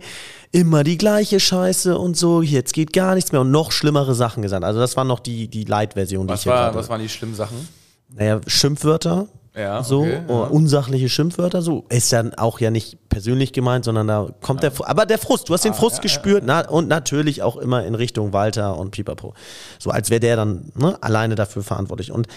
Immer 0.51 0.83
die 0.83 0.97
gleiche 0.97 1.39
Scheiße 1.39 1.97
und 1.99 2.17
so, 2.17 2.41
jetzt 2.41 2.73
geht 2.73 2.93
gar 2.93 3.13
nichts 3.15 3.31
mehr 3.31 3.41
und 3.41 3.51
noch 3.51 3.71
schlimmere 3.71 4.15
Sachen 4.15 4.41
gesagt. 4.41 4.63
Also 4.63 4.79
das 4.79 4.95
war 4.97 5.03
noch 5.03 5.19
die, 5.19 5.47
die 5.49 5.65
Light-Version, 5.65 6.25
die 6.27 6.33
ich 6.33 6.43
hier 6.43 6.51
war, 6.53 6.65
gerade- 6.67 6.77
was 6.79 6.89
waren 6.89 7.01
die 7.01 7.09
schlimmen 7.09 7.35
Sachen? 7.35 7.67
naja, 8.09 8.39
Schimpfwörter. 8.47 9.27
Ja, 9.57 9.83
so, 9.83 10.01
okay, 10.01 10.21
ja. 10.27 10.35
oder 10.35 10.51
unsachliche 10.51 11.09
Schimpfwörter, 11.09 11.61
so. 11.61 11.85
Ist 11.89 12.13
dann 12.13 12.33
auch 12.35 12.59
ja 12.59 12.69
nicht 12.69 13.09
persönlich 13.09 13.53
gemeint, 13.53 13.85
sondern 13.85 14.07
da 14.07 14.29
kommt 14.41 14.61
der, 14.61 14.71
Fr- 14.71 14.85
aber 14.85 15.05
der 15.05 15.17
Frust, 15.17 15.49
du 15.49 15.53
hast 15.53 15.65
den 15.65 15.73
Frust 15.73 16.01
gespürt, 16.01 16.43
Na, 16.45 16.67
und 16.67 16.87
natürlich 16.87 17.41
auch 17.41 17.57
immer 17.57 17.83
in 17.83 17.95
Richtung 17.95 18.33
Walter 18.33 18.77
und 18.77 18.91
Pipapo. 18.91 19.33
So, 19.79 19.89
als 19.89 20.09
wäre 20.09 20.19
der 20.19 20.35
dann 20.35 20.71
ne, 20.75 21.01
alleine 21.01 21.35
dafür 21.35 21.63
verantwortlich. 21.63 22.11
Und 22.11 22.27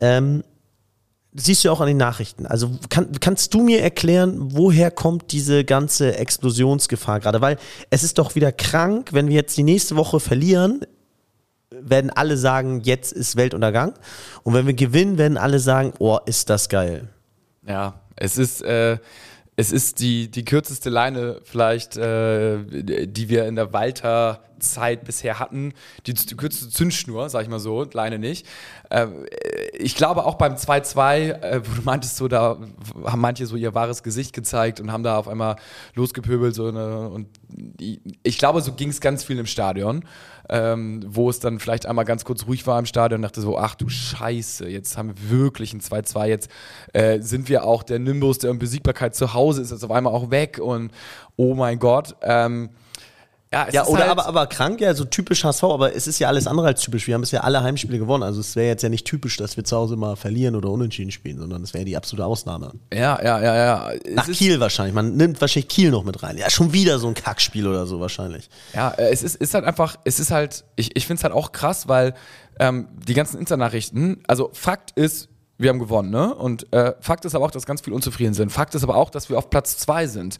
ähm, 0.00 0.42
siehst 1.34 1.64
du 1.64 1.70
auch 1.70 1.80
an 1.80 1.88
den 1.88 1.96
Nachrichten. 1.96 2.46
Also 2.46 2.70
kann, 2.88 3.10
kannst 3.20 3.52
du 3.54 3.62
mir 3.62 3.82
erklären, 3.82 4.36
woher 4.38 4.90
kommt 4.90 5.32
diese 5.32 5.64
ganze 5.64 6.16
Explosionsgefahr 6.16 7.20
gerade? 7.20 7.40
Weil 7.40 7.58
es 7.90 8.04
ist 8.04 8.18
doch 8.18 8.36
wieder 8.36 8.52
krank, 8.52 9.10
wenn 9.12 9.28
wir 9.28 9.34
jetzt 9.34 9.56
die 9.56 9.64
nächste 9.64 9.96
Woche 9.96 10.20
verlieren, 10.20 10.80
werden 11.80 12.10
alle 12.10 12.36
sagen, 12.36 12.80
jetzt 12.82 13.12
ist 13.12 13.36
Weltuntergang. 13.36 13.94
Und 14.42 14.54
wenn 14.54 14.66
wir 14.66 14.74
gewinnen, 14.74 15.18
werden 15.18 15.38
alle 15.38 15.58
sagen, 15.58 15.92
oh, 15.98 16.18
ist 16.26 16.50
das 16.50 16.68
geil. 16.68 17.08
Ja, 17.66 18.00
es 18.16 18.38
ist, 18.38 18.62
äh, 18.62 18.98
es 19.56 19.72
ist 19.72 20.00
die, 20.00 20.30
die 20.30 20.44
kürzeste 20.44 20.90
Leine 20.90 21.40
vielleicht, 21.44 21.96
äh, 21.96 22.58
die 23.06 23.28
wir 23.28 23.46
in 23.46 23.56
der 23.56 23.72
Walter-Zeit 24.64 25.04
bisher 25.04 25.38
hatten. 25.38 25.72
Die, 26.06 26.14
kürzeste 26.14 26.70
Zündschnur, 26.70 27.28
sag 27.28 27.42
ich 27.42 27.48
mal 27.48 27.58
so, 27.58 27.86
Leine 27.92 28.18
nicht. 28.18 28.46
Äh, 28.90 29.06
ich 29.72 29.96
glaube 29.96 30.24
auch 30.24 30.36
beim 30.36 30.54
2-2, 30.54 31.40
äh, 31.40 31.60
wo 31.64 31.74
du 31.76 31.82
meintest, 31.82 32.16
so, 32.16 32.28
da 32.28 32.58
haben 33.04 33.20
manche 33.20 33.46
so 33.46 33.56
ihr 33.56 33.74
wahres 33.74 34.02
Gesicht 34.02 34.32
gezeigt 34.32 34.80
und 34.80 34.90
haben 34.90 35.02
da 35.02 35.18
auf 35.18 35.28
einmal 35.28 35.56
losgepöbelt. 35.94 36.54
So 36.54 36.68
eine, 36.68 37.08
und 37.08 37.28
ich 38.22 38.38
glaube, 38.38 38.60
so 38.62 38.72
ging 38.72 38.88
es 38.88 39.00
ganz 39.00 39.24
viel 39.24 39.38
im 39.38 39.46
Stadion. 39.46 40.04
Ähm, 40.50 41.02
wo 41.06 41.30
es 41.30 41.40
dann 41.40 41.58
vielleicht 41.58 41.86
einmal 41.86 42.04
ganz 42.04 42.26
kurz 42.26 42.46
ruhig 42.46 42.66
war 42.66 42.78
im 42.78 42.84
Stadion 42.84 43.20
und 43.20 43.22
dachte 43.22 43.40
so, 43.40 43.56
ach 43.56 43.74
du 43.76 43.88
Scheiße, 43.88 44.68
jetzt 44.68 44.98
haben 44.98 45.08
wir 45.08 45.30
wirklich 45.30 45.72
ein 45.72 45.80
2-2, 45.80 46.26
jetzt 46.26 46.50
äh, 46.92 47.22
sind 47.22 47.48
wir 47.48 47.64
auch 47.64 47.82
der 47.82 47.98
Nimbus 47.98 48.40
der 48.40 48.50
Unbesiegbarkeit 48.50 49.14
zu 49.14 49.32
Hause, 49.32 49.62
ist 49.62 49.70
jetzt 49.70 49.84
auf 49.84 49.90
einmal 49.90 50.12
auch 50.12 50.30
weg 50.30 50.60
und 50.62 50.92
oh 51.36 51.54
mein 51.54 51.78
Gott. 51.78 52.16
Ähm, 52.20 52.68
ja, 53.54 53.68
Ja, 53.72 53.86
oder 53.86 54.00
halt, 54.00 54.10
aber, 54.10 54.26
aber 54.26 54.46
krank, 54.46 54.80
ja, 54.80 54.94
so 54.94 55.04
typisch 55.04 55.44
HSV, 55.44 55.62
aber 55.64 55.94
es 55.94 56.06
ist 56.06 56.18
ja 56.18 56.28
alles 56.28 56.46
andere 56.46 56.66
als 56.66 56.80
typisch. 56.80 57.06
Wir 57.06 57.14
haben 57.14 57.20
bisher 57.20 57.44
alle 57.44 57.62
Heimspiele 57.62 57.98
gewonnen. 57.98 58.22
Also 58.24 58.40
es 58.40 58.56
wäre 58.56 58.68
jetzt 58.68 58.82
ja 58.82 58.88
nicht 58.88 59.06
typisch, 59.06 59.36
dass 59.36 59.56
wir 59.56 59.64
zu 59.64 59.76
Hause 59.76 59.96
mal 59.96 60.16
verlieren 60.16 60.56
oder 60.56 60.70
unentschieden 60.70 61.12
spielen, 61.12 61.38
sondern 61.38 61.62
es 61.62 61.72
wäre 61.72 61.84
die 61.84 61.96
absolute 61.96 62.26
Ausnahme. 62.26 62.72
ja, 62.92 63.22
ja, 63.22 63.40
ja, 63.40 63.56
ja. 63.56 63.90
Es 63.92 64.14
Nach 64.14 64.26
Kiel 64.26 64.60
wahrscheinlich. 64.60 64.94
Man 64.94 65.16
nimmt 65.16 65.40
wahrscheinlich 65.40 65.68
Kiel 65.68 65.90
noch 65.90 66.04
mit 66.04 66.22
rein. 66.22 66.36
Ja, 66.36 66.50
schon 66.50 66.72
wieder 66.72 66.98
so 66.98 67.06
ein 67.08 67.14
Kackspiel 67.14 67.66
oder 67.66 67.86
so 67.86 68.00
wahrscheinlich. 68.00 68.48
Ja, 68.74 68.90
äh, 68.90 69.10
es 69.10 69.22
ist, 69.22 69.36
ist 69.36 69.54
halt 69.54 69.64
einfach, 69.64 69.96
es 70.04 70.18
ist 70.18 70.30
halt, 70.30 70.64
ich, 70.76 70.96
ich 70.96 71.06
finde 71.06 71.18
es 71.18 71.24
halt 71.24 71.34
auch 71.34 71.52
krass, 71.52 71.88
weil 71.88 72.14
ähm, 72.58 72.88
die 73.06 73.14
ganzen 73.14 73.38
Insta-Nachrichten, 73.38 74.22
also 74.26 74.50
Fakt 74.52 74.92
ist, 74.92 75.28
wir 75.58 75.70
haben 75.70 75.78
gewonnen, 75.78 76.10
ne? 76.10 76.34
Und 76.34 76.72
äh, 76.72 76.94
Fakt 77.00 77.24
ist 77.24 77.34
aber 77.34 77.44
auch, 77.44 77.50
dass 77.50 77.66
ganz 77.66 77.80
viel 77.80 77.92
unzufrieden 77.92 78.34
sind. 78.34 78.50
Fakt 78.50 78.74
ist 78.74 78.82
aber 78.82 78.96
auch, 78.96 79.10
dass 79.10 79.28
wir 79.28 79.38
auf 79.38 79.50
Platz 79.50 79.78
zwei 79.78 80.06
sind. 80.06 80.38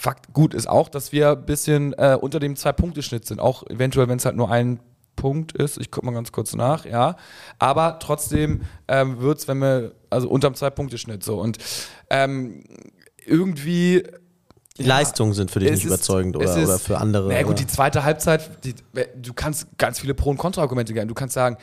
Fakt 0.00 0.32
gut 0.32 0.54
ist 0.54 0.66
auch, 0.66 0.88
dass 0.88 1.12
wir 1.12 1.32
ein 1.32 1.44
bisschen 1.44 1.92
äh, 1.98 2.16
unter 2.18 2.40
dem 2.40 2.56
Zwei-Punkte-Schnitt 2.56 3.26
sind. 3.26 3.38
Auch 3.38 3.64
eventuell, 3.68 4.08
wenn 4.08 4.16
es 4.16 4.24
halt 4.24 4.34
nur 4.34 4.50
ein 4.50 4.80
Punkt 5.14 5.52
ist. 5.52 5.76
Ich 5.78 5.90
gucke 5.90 6.06
mal 6.06 6.12
ganz 6.12 6.32
kurz 6.32 6.54
nach, 6.54 6.86
ja. 6.86 7.16
Aber 7.58 7.98
trotzdem 7.98 8.62
ähm, 8.88 9.20
wird 9.20 9.40
es, 9.40 9.48
wenn 9.48 9.58
wir, 9.58 9.92
also 10.08 10.30
unterm 10.30 10.54
Zwei-Punkte-Schnitt 10.54 11.22
so. 11.22 11.38
Und 11.38 11.58
ähm, 12.08 12.64
irgendwie 13.26 14.04
Die 14.78 14.82
Leistungen 14.84 15.34
sind 15.34 15.50
für 15.50 15.58
dich 15.60 15.70
nicht 15.72 15.80
ist- 15.80 15.86
überzeugend 15.86 16.36
oder, 16.36 16.46
ist- 16.56 16.66
oder 16.66 16.78
für 16.78 16.96
andere. 16.96 17.28
Na 17.28 17.38
gut, 17.42 17.48
oder? 17.48 17.54
die 17.56 17.66
zweite 17.66 18.02
Halbzeit, 18.02 18.64
die, 18.64 18.74
du 19.20 19.34
kannst 19.34 19.66
ganz 19.76 20.00
viele 20.00 20.14
Pro- 20.14 20.30
und 20.30 20.38
Kontraargumente 20.38 20.94
geben. 20.94 21.08
Du 21.08 21.14
kannst 21.14 21.34
sagen, 21.34 21.58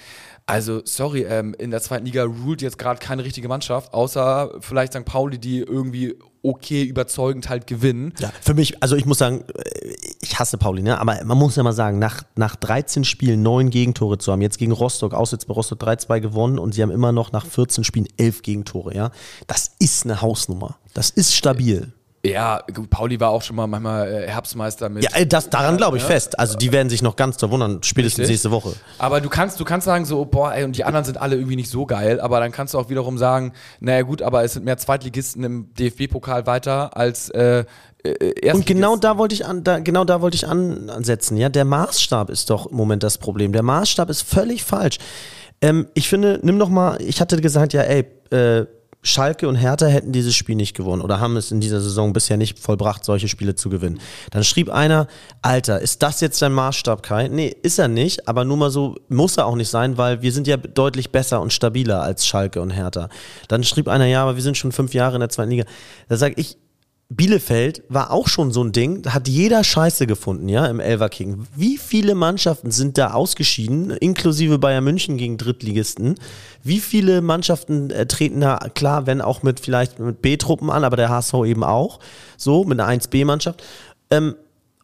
also 0.46 0.82
sorry, 0.86 1.24
ähm, 1.24 1.56
in 1.58 1.72
der 1.72 1.82
zweiten 1.82 2.06
Liga 2.06 2.24
ruled 2.24 2.62
jetzt 2.62 2.78
gerade 2.78 3.00
keine 3.00 3.24
richtige 3.24 3.48
Mannschaft, 3.48 3.94
außer 3.94 4.52
vielleicht 4.60 4.94
St. 4.94 5.06
Pauli, 5.06 5.40
die 5.40 5.60
irgendwie 5.60 6.16
okay 6.48 6.84
überzeugend 6.84 7.50
halt 7.50 7.68
gewinnen. 7.68 8.14
Ja, 8.20 8.32
für 8.42 8.54
mich, 8.54 8.82
also 8.82 8.96
ich 8.96 9.06
muss 9.06 9.18
sagen, 9.18 9.44
äh, 9.54 9.96
ich 10.22 10.40
hasse 10.40 10.58
Pauli, 10.58 10.82
ne? 10.82 11.00
aber 11.00 11.24
man 11.26 11.38
muss 11.38 11.56
ja 11.56 11.64
mal 11.64 11.74
sagen, 11.74 12.00
nach, 12.00 12.24
nach 12.36 12.56
13 12.56 13.04
Spielen 13.04 13.42
neun 13.44 13.70
Gegentore 13.70 14.18
zu 14.18 14.32
haben, 14.32 14.42
jetzt 14.42 14.58
gegen 14.58 14.72
Rostock, 14.72 15.14
auswärts 15.14 15.46
bei 15.46 15.54
Rostock 15.54 15.82
3-2 15.82 16.20
gewonnen 16.20 16.60
und 16.60 16.74
sie 16.74 16.82
haben 16.82 16.92
immer 16.92 17.12
noch 17.12 17.32
nach 17.32 17.46
14 17.46 17.84
Spielen 17.84 18.08
elf 18.18 18.42
Gegentore, 18.42 18.96
ja. 18.96 19.12
Das 19.48 19.72
ist 19.80 20.06
eine 20.06 20.22
Hausnummer. 20.22 20.78
Das 20.94 21.10
ist 21.10 21.36
stabil. 21.36 21.94
Ja, 22.32 22.62
gut, 22.74 22.90
Pauli 22.90 23.20
war 23.20 23.30
auch 23.30 23.42
schon 23.42 23.56
mal 23.56 23.68
manchmal 23.68 24.08
äh, 24.08 24.28
Herbstmeister 24.28 24.90
mit. 24.90 25.04
Ja, 25.04 25.16
äh, 25.16 25.26
das, 25.26 25.50
daran 25.50 25.78
glaube 25.78 25.98
ich 25.98 26.04
fest. 26.04 26.40
Also 26.40 26.58
die 26.58 26.72
werden 26.72 26.90
sich 26.90 27.02
noch 27.02 27.16
ganz 27.16 27.38
da 27.38 27.50
wundern, 27.50 27.82
spätestens 27.84 28.20
Richtig. 28.20 28.34
nächste 28.34 28.52
Woche. 28.52 28.74
Aber 28.98 29.22
du 29.22 29.30
kannst, 29.30 29.60
du 29.60 29.66
kannst 29.66 29.86
sagen 29.86 30.06
so, 30.06 30.26
boah, 30.26 30.54
ey, 30.54 30.64
und 30.64 30.78
die 30.78 30.84
anderen 30.84 31.06
sind 31.06 31.20
alle 31.20 31.36
irgendwie 31.36 31.56
nicht 31.56 31.70
so 31.70 31.86
geil, 31.86 32.20
aber 32.20 32.40
dann 32.40 32.52
kannst 32.52 32.74
du 32.74 32.80
auch 32.80 32.90
wiederum 32.90 33.18
sagen, 33.18 33.54
naja 33.80 34.02
gut, 34.02 34.22
aber 34.22 34.44
es 34.44 34.54
sind 34.54 34.66
mehr 34.66 34.78
Zweitligisten 34.78 35.44
im 35.44 35.74
DFB-Pokal 35.74 36.46
weiter 36.46 36.96
als 36.98 37.30
äh, 37.30 37.66
äh. 38.04 38.54
Und 38.54 38.66
genau 38.66 38.96
da 38.96 39.18
wollte 39.18 39.36
ich 39.36 39.46
an, 39.46 39.64
da, 39.64 39.80
genau 39.80 40.06
da 40.06 40.22
wollte 40.22 40.36
ich 40.36 40.48
an, 40.48 40.90
ansetzen. 40.90 41.38
Ja, 41.38 41.50
der 41.50 41.66
Maßstab 41.66 42.30
ist 42.30 42.50
doch 42.50 42.68
im 42.68 42.78
Moment 42.78 43.04
das 43.04 43.18
Problem. 43.18 43.52
Der 43.52 43.64
Maßstab 43.64 44.10
ist 44.10 44.22
völlig 44.22 44.64
falsch. 44.64 44.98
Ähm, 45.62 45.88
ich 45.94 46.08
finde, 46.08 46.40
nimm 46.44 46.60
doch 46.60 46.70
mal, 46.70 47.02
ich 47.02 47.20
hatte 47.20 47.40
gesagt, 47.42 47.74
ja, 47.74 47.82
ey, 47.82 48.06
äh, 48.32 48.66
Schalke 49.02 49.48
und 49.48 49.56
Hertha 49.56 49.86
hätten 49.86 50.12
dieses 50.12 50.36
Spiel 50.36 50.56
nicht 50.56 50.76
gewonnen 50.76 51.02
oder 51.02 51.20
haben 51.20 51.38
es 51.38 51.52
in 51.52 51.62
dieser 51.62 51.80
Saison 51.80 52.14
bisher 52.14 52.36
nicht 52.36 52.60
vollbracht, 52.60 53.06
solche 53.06 53.28
Spiele 53.28 53.56
zu 53.56 53.70
gewinnen. 53.70 54.00
Dann 54.32 54.44
schrieb 54.44 54.70
einer, 54.70 55.08
Alter, 55.42 55.80
ist 55.82 56.04
das 56.04 56.20
jetzt 56.20 56.42
dein 56.42 56.52
Maßstab, 56.52 57.04
Kai? 57.04 57.28
Nee, 57.28 57.56
ist 57.62 57.80
er 57.80 57.88
nicht, 57.88 58.28
aber 58.28 58.44
nur 58.44 58.58
mal 58.58 58.70
so, 58.70 58.96
muss 59.08 59.38
er 59.38 59.46
auch 59.46 59.56
nicht 59.56 59.70
sein, 59.70 59.98
weil 59.98 60.22
wir 60.22 60.32
sind 60.32 60.48
ja 60.48 60.58
deutlich 60.58 61.12
besser 61.12 61.42
und 61.42 61.54
stabiler 61.54 62.02
als 62.02 62.26
Schalke 62.26 62.62
und 62.62 62.72
Hertha. 62.72 63.10
Dann 63.48 63.64
schrieb 63.64 63.88
einer, 63.88 64.06
ja, 64.06 64.24
aber 64.24 64.36
wir 64.36 64.44
sind 64.44 64.58
schon 64.58 64.72
fünf 64.72 64.94
Jahre 64.94 65.16
in 65.16 65.22
der 65.22 65.30
zweiten 65.30 65.52
Liga. 65.52 65.66
Da 66.10 66.18
sage 66.18 66.36
ich, 66.38 66.58
Bielefeld 67.10 67.84
war 67.88 68.12
auch 68.12 68.28
schon 68.28 68.52
so 68.52 68.62
ein 68.62 68.74
Ding, 68.74 69.06
hat 69.08 69.30
jeder 69.30 69.64
Scheiße 69.64 70.08
gefunden, 70.08 70.50
ja, 70.50 70.66
im 70.66 70.82
Elver 70.82 71.08
King. 71.08 71.48
Wie 71.56 71.78
viele 71.78 72.16
Mannschaften 72.16 72.70
sind 72.70 72.98
da 72.98 73.12
ausgeschieden, 73.12 73.92
inklusive 73.92 74.60
Bayern 74.60 74.84
München 74.84 75.16
gegen 75.16 75.38
Drittligisten? 75.38 76.16
Wie 76.64 76.82
viele 76.82 77.22
Mannschaften 77.22 77.92
äh, 77.92 78.08
treten 78.08 78.42
da, 78.42 78.58
klar, 78.76 79.08
wenn 79.08 79.22
auch 79.22 79.42
mit 79.42 79.62
vielleicht 79.62 80.00
mit 80.00 80.22
B-Truppen 80.22 80.70
an, 80.70 80.84
aber 80.84 80.98
der 80.98 81.08
HSV 81.08 81.34
eben 81.46 81.64
auch, 81.64 82.00
so, 82.36 82.66
mit 82.66 82.78
einer 82.78 83.00
1B-Mannschaft. 83.00 83.64
Ähm, 84.12 84.36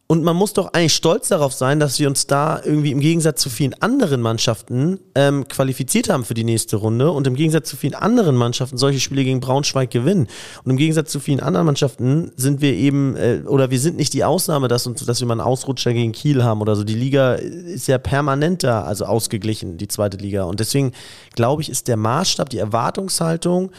und 0.05 0.23
man 0.23 0.35
muss 0.35 0.53
doch 0.53 0.73
eigentlich 0.73 0.93
stolz 0.93 1.29
darauf 1.29 1.53
sein, 1.53 1.79
dass 1.79 1.97
wir 1.97 2.07
uns 2.09 2.27
da 2.27 2.61
irgendwie 2.63 2.91
im 2.91 2.99
Gegensatz 2.99 3.41
zu 3.41 3.49
vielen 3.49 3.73
anderen 3.81 4.21
Mannschaften 4.21 4.99
ähm, 5.15 5.47
qualifiziert 5.47 6.09
haben 6.09 6.25
für 6.25 6.33
die 6.33 6.43
nächste 6.43 6.75
Runde 6.75 7.09
und 7.09 7.25
im 7.25 7.35
Gegensatz 7.35 7.69
zu 7.69 7.77
vielen 7.77 7.95
anderen 7.95 8.35
Mannschaften 8.35 8.77
solche 8.77 8.99
Spiele 8.99 9.23
gegen 9.23 9.39
Braunschweig 9.39 9.89
gewinnen. 9.89 10.27
Und 10.63 10.71
im 10.71 10.77
Gegensatz 10.77 11.09
zu 11.09 11.21
vielen 11.21 11.39
anderen 11.39 11.65
Mannschaften 11.65 12.31
sind 12.35 12.61
wir 12.61 12.73
eben, 12.73 13.15
äh, 13.15 13.43
oder 13.47 13.71
wir 13.71 13.79
sind 13.79 13.95
nicht 13.95 14.13
die 14.13 14.25
Ausnahme, 14.25 14.67
dass, 14.67 14.85
uns, 14.85 15.03
dass 15.05 15.21
wir 15.21 15.27
mal 15.27 15.35
einen 15.35 15.41
Ausrutscher 15.41 15.93
gegen 15.93 16.11
Kiel 16.11 16.43
haben 16.43 16.61
oder 16.61 16.75
so. 16.75 16.83
Die 16.83 16.95
Liga 16.95 17.33
ist 17.35 17.87
ja 17.87 17.97
permanent 17.97 18.63
da, 18.63 18.83
also 18.83 19.05
ausgeglichen, 19.05 19.77
die 19.77 19.87
zweite 19.87 20.17
Liga. 20.17 20.43
Und 20.43 20.59
deswegen 20.59 20.91
glaube 21.33 21.61
ich, 21.61 21.69
ist 21.69 21.87
der 21.87 21.97
Maßstab, 21.97 22.49
die 22.49 22.59
Erwartungshaltung 22.59 23.71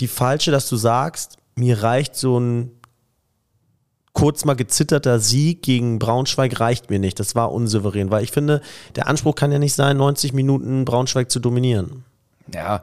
die 0.00 0.08
falsche, 0.08 0.50
dass 0.50 0.68
du 0.68 0.76
sagst, 0.76 1.36
mir 1.56 1.82
reicht 1.82 2.16
so 2.16 2.38
ein 2.38 2.70
kurz 4.14 4.44
mal 4.44 4.54
gezitterter 4.54 5.18
Sieg 5.18 5.62
gegen 5.62 5.98
Braunschweig 5.98 6.58
reicht 6.58 6.88
mir 6.88 6.98
nicht. 6.98 7.20
Das 7.20 7.34
war 7.34 7.52
unsouverän, 7.52 8.10
weil 8.10 8.24
ich 8.24 8.30
finde, 8.30 8.62
der 8.96 9.08
Anspruch 9.08 9.34
kann 9.34 9.52
ja 9.52 9.58
nicht 9.58 9.74
sein, 9.74 9.98
90 9.98 10.32
Minuten 10.32 10.84
Braunschweig 10.86 11.30
zu 11.30 11.40
dominieren. 11.40 12.04
Ja, 12.52 12.82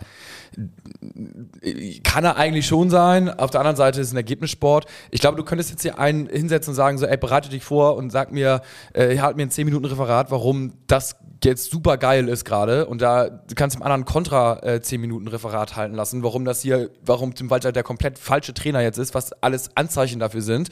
kann 2.04 2.26
er 2.26 2.36
eigentlich 2.36 2.68
schon 2.68 2.90
sein. 2.90 3.30
Auf 3.30 3.52
der 3.52 3.62
anderen 3.62 3.78
Seite 3.78 4.02
ist 4.02 4.08
es 4.08 4.14
ein 4.14 4.18
Ergebnissport. 4.18 4.86
Ich 5.10 5.22
glaube, 5.22 5.38
du 5.38 5.44
könntest 5.44 5.70
jetzt 5.70 5.82
hier 5.82 5.98
einen 5.98 6.28
hinsetzen 6.28 6.72
und 6.72 6.76
sagen, 6.76 6.98
so, 6.98 7.06
ey, 7.06 7.18
bereite 7.18 7.50
dich 7.50 7.64
vor 7.64 7.96
und 7.96 8.12
sag 8.12 8.32
mir, 8.32 8.62
äh, 8.94 9.18
halt 9.20 9.38
mir 9.38 9.44
ein 9.44 9.52
10 9.52 9.66
Minuten 9.66 9.86
Referat, 9.86 10.30
warum 10.30 10.74
das 10.88 11.16
jetzt 11.44 11.72
super 11.72 11.98
geil 11.98 12.28
ist 12.28 12.44
gerade. 12.44 12.86
Und 12.86 13.02
da 13.02 13.30
du 13.30 13.56
kannst 13.56 13.78
dem 13.78 13.82
anderen 13.82 14.06
Kontra 14.06 14.62
äh, 14.62 14.82
10 14.82 15.00
Minuten 15.00 15.28
Referat 15.28 15.76
halten 15.76 15.96
lassen, 15.96 16.22
warum 16.22 16.44
das 16.44 16.62
hier, 16.62 16.90
warum 17.06 17.34
Tim 17.34 17.50
Walter 17.50 17.72
der 17.72 17.84
komplett 17.84 18.20
falsche 18.20 18.54
Trainer 18.54 18.82
jetzt 18.82 18.98
ist, 18.98 19.16
was 19.16 19.32
alles 19.42 19.76
Anzeichen 19.76 20.20
dafür 20.20 20.42
sind. 20.42 20.70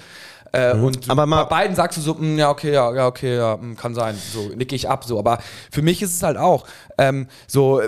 Äh, 0.53 0.73
mhm. 0.73 0.83
Und 0.83 1.09
aber 1.09 1.27
bei 1.27 1.43
beiden 1.45 1.75
sagst 1.75 1.97
du 1.97 2.01
so, 2.01 2.13
mh, 2.13 2.19
hm, 2.19 2.37
ja, 2.37 2.49
okay, 2.49 2.73
ja, 2.73 2.93
ja, 2.93 3.07
okay, 3.07 3.37
ja, 3.37 3.57
mh, 3.57 3.61
hm, 3.61 3.77
kann 3.77 3.95
sein. 3.95 4.15
So, 4.33 4.49
nicke 4.55 4.75
ich 4.75 4.89
ab, 4.89 5.03
so. 5.03 5.19
Aber 5.19 5.39
für 5.71 5.81
mich 5.81 6.01
ist 6.01 6.15
es 6.15 6.23
halt 6.23 6.37
auch 6.37 6.65
ähm, 6.97 7.27
so, 7.47 7.81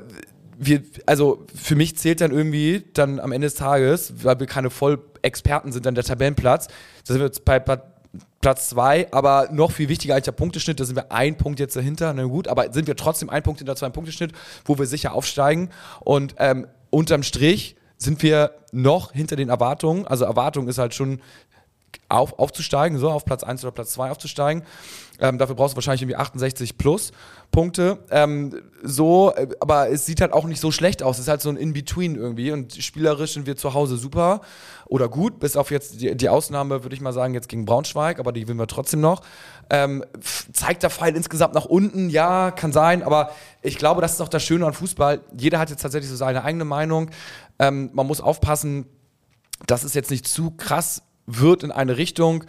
wir, 0.58 0.84
also 1.06 1.46
für 1.56 1.76
mich 1.76 1.98
zählt 1.98 2.22
dann 2.22 2.32
irgendwie 2.32 2.84
dann 2.94 3.20
am 3.20 3.32
Ende 3.32 3.48
des 3.48 3.56
Tages, 3.56 4.14
weil 4.24 4.40
wir 4.40 4.48
keine 4.48 4.70
Vollexperten 4.70 5.72
sind, 5.72 5.86
dann 5.86 5.96
der 5.96 6.04
Tabellenplatz. 6.04 6.68
Da 6.68 7.14
sind 7.14 7.20
wir 7.20 7.26
jetzt 7.26 7.46
bei 7.46 7.60
Platz 8.42 8.70
zwei, 8.70 9.08
aber 9.12 9.50
noch 9.52 9.72
viel 9.72 9.88
wichtiger 9.88 10.16
als 10.16 10.26
der 10.26 10.32
Punkteschnitt, 10.32 10.80
da 10.80 10.84
sind 10.84 10.96
wir 10.96 11.12
ein 11.12 11.38
Punkt 11.38 11.60
jetzt 11.60 11.76
dahinter, 11.76 12.12
na 12.14 12.24
gut, 12.24 12.48
aber 12.48 12.74
sind 12.74 12.88
wir 12.88 12.96
trotzdem 12.96 13.30
ein 13.30 13.44
Punkt 13.44 13.60
hinter 13.60 13.76
zwei 13.76 13.90
Punkteschnitt, 13.90 14.34
wo 14.66 14.78
wir 14.78 14.88
sicher 14.88 15.14
aufsteigen 15.14 15.70
und 16.00 16.36
ähm, 16.40 16.68
unterm 16.90 17.24
Strich 17.24 17.76
sind 17.98 18.24
wir 18.24 18.52
noch 18.72 19.12
hinter 19.12 19.36
den 19.36 19.50
Erwartungen. 19.50 20.08
Also 20.08 20.26
Erwartung 20.26 20.68
ist 20.68 20.80
halt 20.80 20.96
schon 20.96 21.22
auf, 22.10 22.38
aufzusteigen, 22.40 22.98
so 22.98 23.10
auf 23.10 23.26
Platz 23.26 23.44
1 23.44 23.64
oder 23.64 23.72
Platz 23.72 23.94
2 23.94 24.12
aufzusteigen. 24.12 24.64
Ähm, 25.20 25.38
dafür 25.38 25.56
brauchst 25.56 25.74
du 25.74 25.78
wahrscheinlich 25.78 26.02
irgendwie 26.02 26.16
68 26.16 26.78
plus 26.78 27.12
Punkte. 27.52 28.00
Ähm, 28.10 28.62
so, 28.82 29.32
äh, 29.36 29.48
aber 29.60 29.90
es 29.90 30.06
sieht 30.06 30.20
halt 30.20 30.34
auch 30.34 30.46
nicht 30.46 30.60
so 30.60 30.72
schlecht 30.72 31.04
aus. 31.04 31.18
Es 31.18 31.24
ist 31.24 31.28
halt 31.28 31.42
so 31.42 31.50
ein 31.50 31.58
In-Between 31.58 32.16
irgendwie. 32.16 32.52
Und 32.52 32.74
spielerisch 32.74 33.34
sind 33.34 33.46
wir 33.46 33.56
zu 33.56 33.74
Hause 33.74 33.98
super 33.98 34.42
oder 34.86 35.10
gut, 35.10 35.40
bis 35.40 35.56
auf 35.56 35.70
jetzt 35.70 36.02
die, 36.02 36.18
die 36.18 36.28
Ausnahme, 36.28 36.84
würde 36.84 36.96
ich 36.96 37.02
mal 37.02 37.14
sagen, 37.14 37.34
jetzt 37.34 37.50
gegen 37.50 37.66
Braunschweig, 37.66 38.20
aber 38.20 38.32
die 38.32 38.42
gewinnen 38.42 38.60
wir 38.60 38.68
trotzdem 38.68 39.00
noch. 39.00 39.22
Ähm, 39.70 40.04
zeigt 40.52 40.84
der 40.84 40.90
Pfeil 40.90 41.16
insgesamt 41.16 41.54
nach 41.54 41.66
unten? 41.66 42.10
Ja, 42.10 42.52
kann 42.52 42.74
sein, 42.74 43.04
aber 43.04 43.32
ich 43.62 43.78
glaube, 43.78 44.02
das 44.02 44.14
ist 44.14 44.22
auch 44.22 44.28
das 44.28 44.44
Schöne 44.44 44.66
an 44.66 44.74
Fußball. 44.74 45.22
Jeder 45.38 45.60
hat 45.60 45.70
jetzt 45.70 45.82
tatsächlich 45.82 46.10
so 46.10 46.16
seine 46.16 46.44
eigene 46.44 46.66
Meinung. 46.66 47.12
Ähm, 47.60 47.92
man 47.94 48.08
muss 48.08 48.22
aufpassen, 48.22 48.88
dass 49.68 49.84
es 49.84 49.94
jetzt 49.94 50.10
nicht 50.10 50.28
zu 50.28 50.52
krass 50.52 51.04
wird 51.26 51.64
in 51.64 51.72
eine 51.72 51.98
Richtung. 51.98 52.44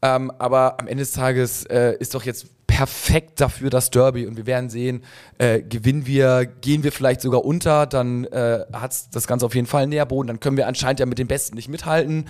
Ähm, 0.00 0.30
aber 0.38 0.78
am 0.78 0.86
Ende 0.86 1.02
des 1.02 1.12
Tages 1.12 1.64
äh, 1.64 1.96
ist 1.98 2.14
doch 2.14 2.24
jetzt 2.24 2.46
perfekt 2.68 3.40
dafür 3.40 3.70
das 3.70 3.90
Derby 3.90 4.26
und 4.26 4.36
wir 4.36 4.46
werden 4.46 4.70
sehen, 4.70 5.02
äh, 5.38 5.60
gewinnen 5.60 6.06
wir, 6.06 6.46
gehen 6.46 6.84
wir 6.84 6.92
vielleicht 6.92 7.22
sogar 7.22 7.44
unter, 7.44 7.86
dann 7.86 8.24
äh, 8.26 8.60
hat 8.72 8.94
das 9.12 9.26
Ganze 9.26 9.46
auf 9.46 9.54
jeden 9.56 9.66
Fall 9.66 9.82
einen 9.82 9.90
Nährboden, 9.90 10.28
dann 10.28 10.38
können 10.38 10.56
wir 10.56 10.68
anscheinend 10.68 11.00
ja 11.00 11.06
mit 11.06 11.18
den 11.18 11.26
Besten 11.26 11.56
nicht 11.56 11.68
mithalten 11.68 12.26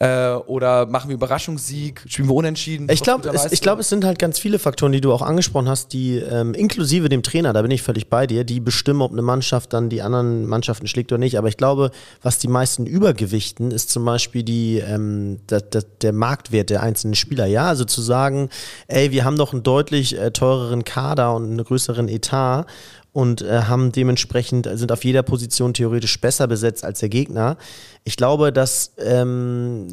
äh, 0.00 0.32
oder 0.32 0.86
machen 0.86 1.08
wir 1.08 1.14
Überraschungssieg, 1.14 2.02
spielen 2.08 2.28
wir 2.28 2.34
unentschieden. 2.34 2.88
Ich 2.90 3.02
glaube, 3.02 3.28
es, 3.28 3.60
glaub, 3.60 3.78
es 3.78 3.88
sind 3.88 4.04
halt 4.04 4.18
ganz 4.18 4.38
viele 4.40 4.58
Faktoren, 4.58 4.90
die 4.90 5.00
du 5.00 5.12
auch 5.12 5.22
angesprochen 5.22 5.68
hast, 5.68 5.92
die 5.92 6.16
ähm, 6.16 6.54
inklusive 6.54 7.08
dem 7.08 7.22
Trainer, 7.22 7.52
da 7.52 7.62
bin 7.62 7.70
ich 7.70 7.82
völlig 7.82 8.08
bei 8.08 8.26
dir, 8.26 8.42
die 8.42 8.58
bestimmen, 8.58 9.02
ob 9.02 9.12
eine 9.12 9.22
Mannschaft 9.22 9.72
dann 9.72 9.88
die 9.88 10.02
anderen 10.02 10.46
Mannschaften 10.46 10.88
schlägt 10.88 11.12
oder 11.12 11.20
nicht. 11.20 11.38
Aber 11.38 11.46
ich 11.46 11.56
glaube, 11.56 11.92
was 12.22 12.38
die 12.38 12.48
meisten 12.48 12.86
übergewichten, 12.86 13.70
ist 13.70 13.90
zum 13.90 14.04
Beispiel 14.04 14.42
die, 14.42 14.78
ähm, 14.78 15.38
der, 15.48 15.60
der, 15.60 15.82
der 16.00 16.12
Marktwert 16.12 16.70
der 16.70 16.82
einzelnen 16.82 17.14
Spieler. 17.14 17.46
Ja, 17.46 17.66
also 17.66 17.84
zu 17.84 18.02
sagen, 18.02 18.48
ey, 18.88 19.12
wir 19.12 19.24
haben 19.24 19.36
doch 19.36 19.52
einen 19.52 19.62
deutlich 19.82 20.16
äh, 20.16 20.30
teureren 20.30 20.84
Kader 20.84 21.34
und 21.34 21.44
einen 21.44 21.64
größeren 21.64 22.08
Etat 22.08 22.66
und 23.12 23.42
äh, 23.42 23.62
haben 23.62 23.90
dementsprechend, 23.90 24.68
sind 24.74 24.92
auf 24.92 25.04
jeder 25.04 25.24
Position 25.24 25.74
theoretisch 25.74 26.20
besser 26.20 26.46
besetzt 26.46 26.84
als 26.84 27.00
der 27.00 27.08
Gegner. 27.08 27.56
Ich 28.04 28.16
glaube, 28.16 28.52
das 28.52 28.92
ähm, 28.98 29.88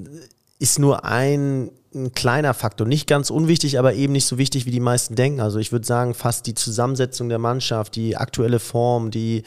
ist 0.59 0.77
nur 0.77 1.05
ein, 1.05 1.71
ein, 1.95 2.11
kleiner 2.11 2.53
Faktor. 2.53 2.85
Nicht 2.85 3.07
ganz 3.07 3.29
unwichtig, 3.29 3.79
aber 3.79 3.93
eben 3.93 4.11
nicht 4.11 4.25
so 4.25 4.37
wichtig, 4.37 4.65
wie 4.65 4.71
die 4.71 4.81
meisten 4.81 5.15
denken. 5.15 5.39
Also 5.39 5.57
ich 5.57 5.71
würde 5.71 5.87
sagen, 5.87 6.13
fast 6.13 6.45
die 6.47 6.53
Zusammensetzung 6.53 7.29
der 7.29 7.39
Mannschaft, 7.39 7.95
die 7.95 8.17
aktuelle 8.17 8.59
Form, 8.59 9.09
die, 9.09 9.43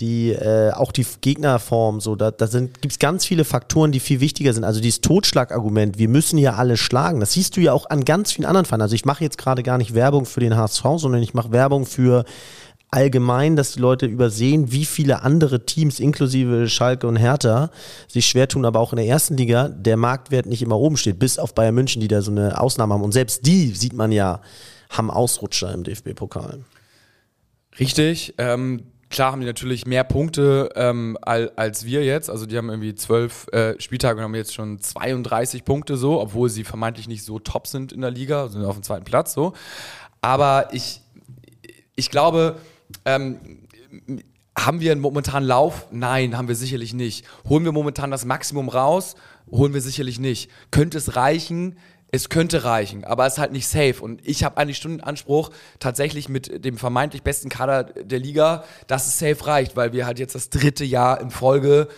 die 0.00 0.32
äh, 0.32 0.72
auch 0.72 0.90
die 0.90 1.06
Gegnerform, 1.20 2.00
so, 2.00 2.16
da, 2.16 2.32
da 2.32 2.46
gibt 2.46 2.92
es 2.92 2.98
ganz 2.98 3.24
viele 3.24 3.44
Faktoren, 3.44 3.92
die 3.92 4.00
viel 4.00 4.18
wichtiger 4.18 4.52
sind. 4.52 4.64
Also 4.64 4.80
dieses 4.80 5.00
Totschlagargument, 5.00 5.98
wir 5.98 6.08
müssen 6.08 6.36
ja 6.36 6.54
alle 6.54 6.76
schlagen, 6.76 7.20
das 7.20 7.32
siehst 7.32 7.56
du 7.56 7.60
ja 7.60 7.72
auch 7.72 7.88
an 7.88 8.04
ganz 8.04 8.32
vielen 8.32 8.46
anderen 8.46 8.66
Vereinen. 8.66 8.82
Also 8.82 8.96
ich 8.96 9.04
mache 9.04 9.22
jetzt 9.22 9.38
gerade 9.38 9.62
gar 9.62 9.78
nicht 9.78 9.94
Werbung 9.94 10.26
für 10.26 10.40
den 10.40 10.56
HSV, 10.56 10.84
sondern 10.96 11.22
ich 11.22 11.32
mache 11.32 11.52
Werbung 11.52 11.86
für 11.86 12.24
allgemein, 12.90 13.56
dass 13.56 13.72
die 13.72 13.80
Leute 13.80 14.06
übersehen, 14.06 14.72
wie 14.72 14.84
viele 14.84 15.22
andere 15.22 15.66
Teams, 15.66 16.00
inklusive 16.00 16.68
Schalke 16.68 17.06
und 17.06 17.16
Hertha, 17.16 17.70
sich 18.08 18.26
schwer 18.26 18.48
tun, 18.48 18.64
aber 18.64 18.80
auch 18.80 18.92
in 18.92 18.96
der 18.96 19.06
ersten 19.06 19.36
Liga 19.36 19.68
der 19.68 19.96
Marktwert 19.96 20.46
nicht 20.46 20.62
immer 20.62 20.78
oben 20.78 20.96
steht, 20.96 21.18
bis 21.18 21.38
auf 21.38 21.54
Bayern 21.54 21.74
München, 21.74 22.00
die 22.00 22.08
da 22.08 22.22
so 22.22 22.30
eine 22.30 22.60
Ausnahme 22.60 22.94
haben. 22.94 23.02
Und 23.02 23.12
selbst 23.12 23.46
die, 23.46 23.68
sieht 23.70 23.92
man 23.92 24.12
ja, 24.12 24.40
haben 24.90 25.10
Ausrutscher 25.10 25.72
im 25.74 25.82
DFB-Pokal. 25.84 26.60
Richtig. 27.78 28.34
Ähm, 28.38 28.84
klar 29.10 29.32
haben 29.32 29.40
die 29.40 29.46
natürlich 29.46 29.86
mehr 29.86 30.04
Punkte 30.04 30.70
ähm, 30.76 31.18
als 31.22 31.84
wir 31.84 32.04
jetzt. 32.04 32.30
Also 32.30 32.46
die 32.46 32.56
haben 32.56 32.70
irgendwie 32.70 32.94
zwölf 32.94 33.48
äh, 33.48 33.78
Spieltage 33.80 34.18
und 34.18 34.24
haben 34.24 34.34
jetzt 34.34 34.54
schon 34.54 34.80
32 34.80 35.64
Punkte 35.64 35.96
so, 35.96 36.20
obwohl 36.20 36.48
sie 36.48 36.64
vermeintlich 36.64 37.08
nicht 37.08 37.24
so 37.24 37.38
top 37.38 37.66
sind 37.66 37.92
in 37.92 38.00
der 38.00 38.10
Liga, 38.10 38.48
sind 38.48 38.64
auf 38.64 38.76
dem 38.76 38.82
zweiten 38.82 39.04
Platz 39.04 39.34
so. 39.34 39.52
Aber 40.22 40.68
ich, 40.72 41.02
ich 41.94 42.10
glaube, 42.10 42.56
ähm, 43.04 43.66
haben 44.58 44.80
wir 44.80 44.92
einen 44.92 45.00
momentanen 45.00 45.46
Lauf? 45.46 45.86
Nein, 45.90 46.36
haben 46.36 46.48
wir 46.48 46.54
sicherlich 46.54 46.94
nicht. 46.94 47.26
Holen 47.48 47.64
wir 47.64 47.72
momentan 47.72 48.10
das 48.10 48.24
Maximum 48.24 48.68
raus? 48.68 49.14
Holen 49.50 49.74
wir 49.74 49.80
sicherlich 49.80 50.18
nicht. 50.18 50.50
Könnte 50.70 50.98
es 50.98 51.16
reichen? 51.16 51.78
Es 52.12 52.28
könnte 52.28 52.64
reichen, 52.64 53.04
aber 53.04 53.26
es 53.26 53.34
ist 53.34 53.38
halt 53.38 53.52
nicht 53.52 53.66
safe. 53.66 53.96
Und 54.00 54.26
ich 54.26 54.44
habe 54.44 54.56
eigentlich 54.56 54.76
Stundenanspruch 54.76 55.50
tatsächlich 55.80 56.28
mit 56.28 56.64
dem 56.64 56.78
vermeintlich 56.78 57.22
besten 57.22 57.48
Kader 57.48 57.84
der 57.84 58.20
Liga, 58.20 58.64
dass 58.86 59.06
es 59.06 59.18
safe 59.18 59.46
reicht, 59.46 59.76
weil 59.76 59.92
wir 59.92 60.06
halt 60.06 60.18
jetzt 60.18 60.34
das 60.34 60.48
dritte 60.48 60.84
Jahr 60.84 61.20
in 61.20 61.30
Folge 61.30 61.88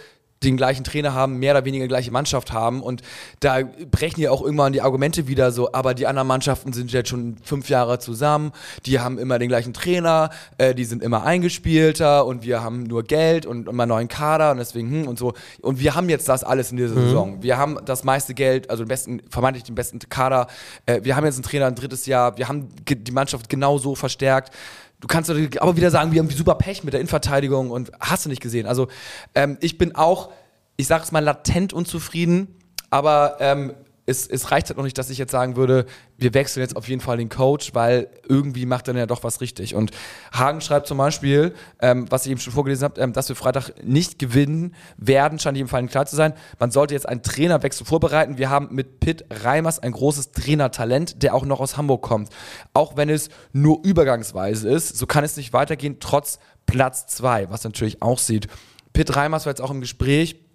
den 0.43 0.57
gleichen 0.57 0.85
Trainer 0.85 1.15
haben, 1.15 1.39
mehr 1.39 1.55
oder 1.55 1.65
weniger 1.65 1.85
die 1.85 1.89
gleiche 1.89 2.11
Mannschaft 2.11 2.53
haben 2.53 2.83
und 2.83 3.03
da 3.41 3.59
brechen 3.91 4.21
ja 4.21 4.31
auch 4.31 4.43
irgendwann 4.43 4.73
die 4.73 4.83
Argumente 4.83 5.27
wieder 5.27 5.51
so, 5.53 5.73
aber 5.73 5.95
die 5.95 6.07
anderen 6.07 6.29
Mannschaften 6.29 6.73
sind 6.73 6.93
jetzt 6.93 7.09
schon 7.09 7.37
fünf 7.43 7.69
Jahre 7.69 7.99
zusammen, 7.99 8.53
die 8.87 9.01
haben 9.01 9.19
immer 9.19 9.39
den 9.39 9.49
gleichen 9.49 9.75
Trainer, 9.75 10.31
äh, 10.59 10.75
die 10.75 10.85
sind 10.85 11.03
immer 11.03 11.25
eingespielter 11.25 12.25
und 12.27 12.45
wir 12.45 12.63
haben 12.63 12.85
nur 12.85 13.03
Geld 13.03 13.47
und 13.47 13.69
immer 13.69 13.87
neuen 13.87 14.09
Kader 14.09 14.53
und 14.53 14.59
deswegen 14.59 14.91
hm, 14.91 15.09
und 15.09 15.19
so 15.19 15.35
und 15.61 15.81
wir 15.81 15.95
haben 15.95 16.09
jetzt 16.09 16.29
das 16.29 16.45
alles 16.45 16.71
in 16.71 16.77
dieser 16.77 16.95
mhm. 16.95 17.05
Saison. 17.05 17.43
Wir 17.43 17.59
haben 17.59 17.79
das 17.85 18.05
meiste 18.05 18.35
Geld, 18.35 18.71
also 18.71 18.85
den 18.85 18.89
besten, 18.89 19.23
vermeintlich 19.29 19.65
den 19.65 19.75
besten 19.75 19.99
Kader. 19.99 20.47
Äh, 20.87 21.01
wir 21.03 21.17
haben 21.17 21.25
jetzt 21.25 21.37
einen 21.37 21.45
Trainer 21.45 21.67
ein 21.67 21.75
drittes 21.75 22.07
Jahr, 22.07 22.37
wir 22.39 22.49
haben 22.49 22.69
die 22.89 23.13
Mannschaft 23.13 23.49
genauso 23.49 23.95
verstärkt 23.95 24.53
du 25.01 25.07
kannst 25.07 25.31
aber 25.31 25.77
wieder 25.77 25.91
sagen, 25.91 26.13
wir 26.13 26.21
haben 26.21 26.31
super 26.31 26.57
Pech 26.57 26.85
mit 26.85 26.93
der 26.93 27.01
Innenverteidigung 27.01 27.71
und 27.71 27.93
hast 28.01 28.25
du 28.25 28.29
nicht 28.29 28.43
gesehen. 28.43 28.67
Also 28.67 28.89
ähm, 29.35 29.59
ich 29.61 29.79
bin 29.79 29.95
auch 29.95 30.31
ich 30.79 30.87
sage 30.87 31.03
es 31.03 31.13
mal, 31.13 31.19
latent 31.23 31.75
unzufrieden, 31.75 32.57
aber 32.89 33.37
ähm, 33.41 33.75
es, 34.09 34.27
es 34.27 34.51
reicht 34.51 34.69
halt 34.69 34.79
noch 34.79 34.85
nicht, 34.85 34.97
dass 34.97 35.11
ich 35.11 35.19
jetzt 35.19 35.33
sagen 35.33 35.57
würde, 35.57 35.85
wir 36.17 36.33
wechseln 36.33 36.63
jetzt 36.63 36.77
auf 36.77 36.89
jeden 36.89 37.03
Fall 37.03 37.19
den 37.19 37.29
Coach, 37.29 37.75
weil 37.75 38.09
irgendwie 38.27 38.65
macht 38.65 38.89
er 38.89 38.97
ja 38.97 39.05
doch 39.05 39.23
was 39.23 39.43
richtig. 39.43 39.75
Und 39.75 39.91
Hagen 40.33 40.63
schreibt 40.63 40.87
zum 40.87 40.97
Beispiel, 40.97 41.55
ähm, 41.81 42.07
was 42.11 42.25
ich 42.25 42.33
eben 42.33 42.41
schon 42.41 42.55
vorgelesen 42.55 42.85
habe, 42.85 43.01
ähm, 43.01 43.13
dass 43.13 43.29
wir 43.29 43.37
Freitag 43.37 43.71
nicht 43.85 44.19
gewinnen 44.19 44.75
werden, 44.97 45.39
scheint 45.39 45.59
jedem 45.59 45.69
Fall 45.69 45.87
klar 45.89 46.07
zu 46.07 46.17
sein. 46.17 46.33
Man 46.59 46.71
sollte 46.71 46.95
jetzt 46.95 47.07
einen 47.07 47.23
Trainerwechsel 47.23 47.87
vorbereiten. 47.87 48.39
Wir 48.39 48.49
haben 48.49 48.69
mit 48.71 49.01
Pitt 49.01 49.27
Reimers 49.31 49.79
ein 49.79 49.93
großes 49.93 50.33
Trainertalent, 50.33 51.23
der 51.23 51.35
auch 51.35 51.45
noch 51.45 51.61
aus 51.61 51.77
Hamburg 51.77 52.01
kommt. 52.01 52.31
Auch 52.73 52.97
wenn 52.97 53.11
es 53.11 53.29
nur 53.53 53.81
übergangsweise 53.85 54.71
ist, 54.71 54.97
so 54.97 55.07
kann 55.07 55.23
es 55.23 55.37
nicht 55.37 55.53
weitergehen, 55.53 55.99
trotz 56.01 56.39
Platz 56.65 57.07
zwei, 57.07 57.51
was 57.51 57.65
natürlich 57.65 58.01
auch 58.01 58.19
sieht. 58.19 58.49
Pitt 58.95 59.15
Reimers 59.15 59.45
war 59.45 59.51
jetzt 59.51 59.61
auch 59.61 59.71
im 59.71 59.81
Gespräch 59.81 60.48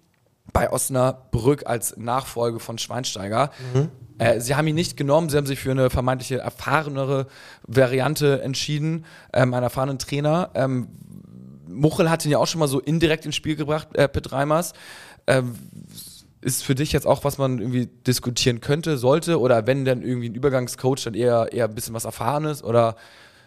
bei 0.54 0.72
Osnabrück 0.72 1.66
als 1.66 1.98
Nachfolge 1.98 2.60
von 2.60 2.78
Schweinsteiger. 2.78 3.50
Mhm. 3.74 3.90
Äh, 4.16 4.40
sie 4.40 4.54
haben 4.54 4.66
ihn 4.68 4.76
nicht 4.76 4.96
genommen, 4.96 5.28
sie 5.28 5.36
haben 5.36 5.46
sich 5.46 5.58
für 5.58 5.72
eine 5.72 5.90
vermeintliche 5.90 6.38
erfahrenere 6.38 7.26
Variante 7.66 8.40
entschieden, 8.40 9.04
ähm, 9.34 9.52
einen 9.52 9.64
erfahrenen 9.64 9.98
Trainer. 9.98 10.50
Ähm, 10.54 10.88
Muchel 11.68 12.08
hat 12.08 12.24
ihn 12.24 12.30
ja 12.30 12.38
auch 12.38 12.46
schon 12.46 12.60
mal 12.60 12.68
so 12.68 12.80
indirekt 12.80 13.26
ins 13.26 13.34
Spiel 13.34 13.56
gebracht, 13.56 13.88
äh, 13.94 14.08
Pitt 14.08 14.30
Reimers. 14.32 14.72
Ähm, 15.26 15.56
ist 16.40 16.62
für 16.62 16.74
dich 16.74 16.92
jetzt 16.92 17.06
auch, 17.06 17.24
was 17.24 17.38
man 17.38 17.58
irgendwie 17.58 17.86
diskutieren 18.06 18.60
könnte, 18.60 18.96
sollte? 18.96 19.40
Oder 19.40 19.66
wenn 19.66 19.84
dann 19.84 20.02
irgendwie 20.02 20.28
ein 20.28 20.34
Übergangscoach 20.34 21.02
dann 21.02 21.14
eher, 21.14 21.52
eher 21.52 21.64
ein 21.64 21.74
bisschen 21.74 21.94
was 21.94 22.04
Erfahrenes? 22.04 22.62
Oder 22.62 22.96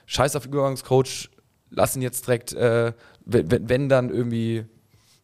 scheiß 0.07 0.35
auf 0.35 0.45
Übergangscoach, 0.45 1.29
lass 1.69 1.95
ihn 1.95 2.01
jetzt 2.01 2.27
direkt, 2.27 2.53
äh, 2.53 2.91
wenn, 3.23 3.69
wenn 3.69 3.87
dann 3.87 4.09
irgendwie 4.09 4.65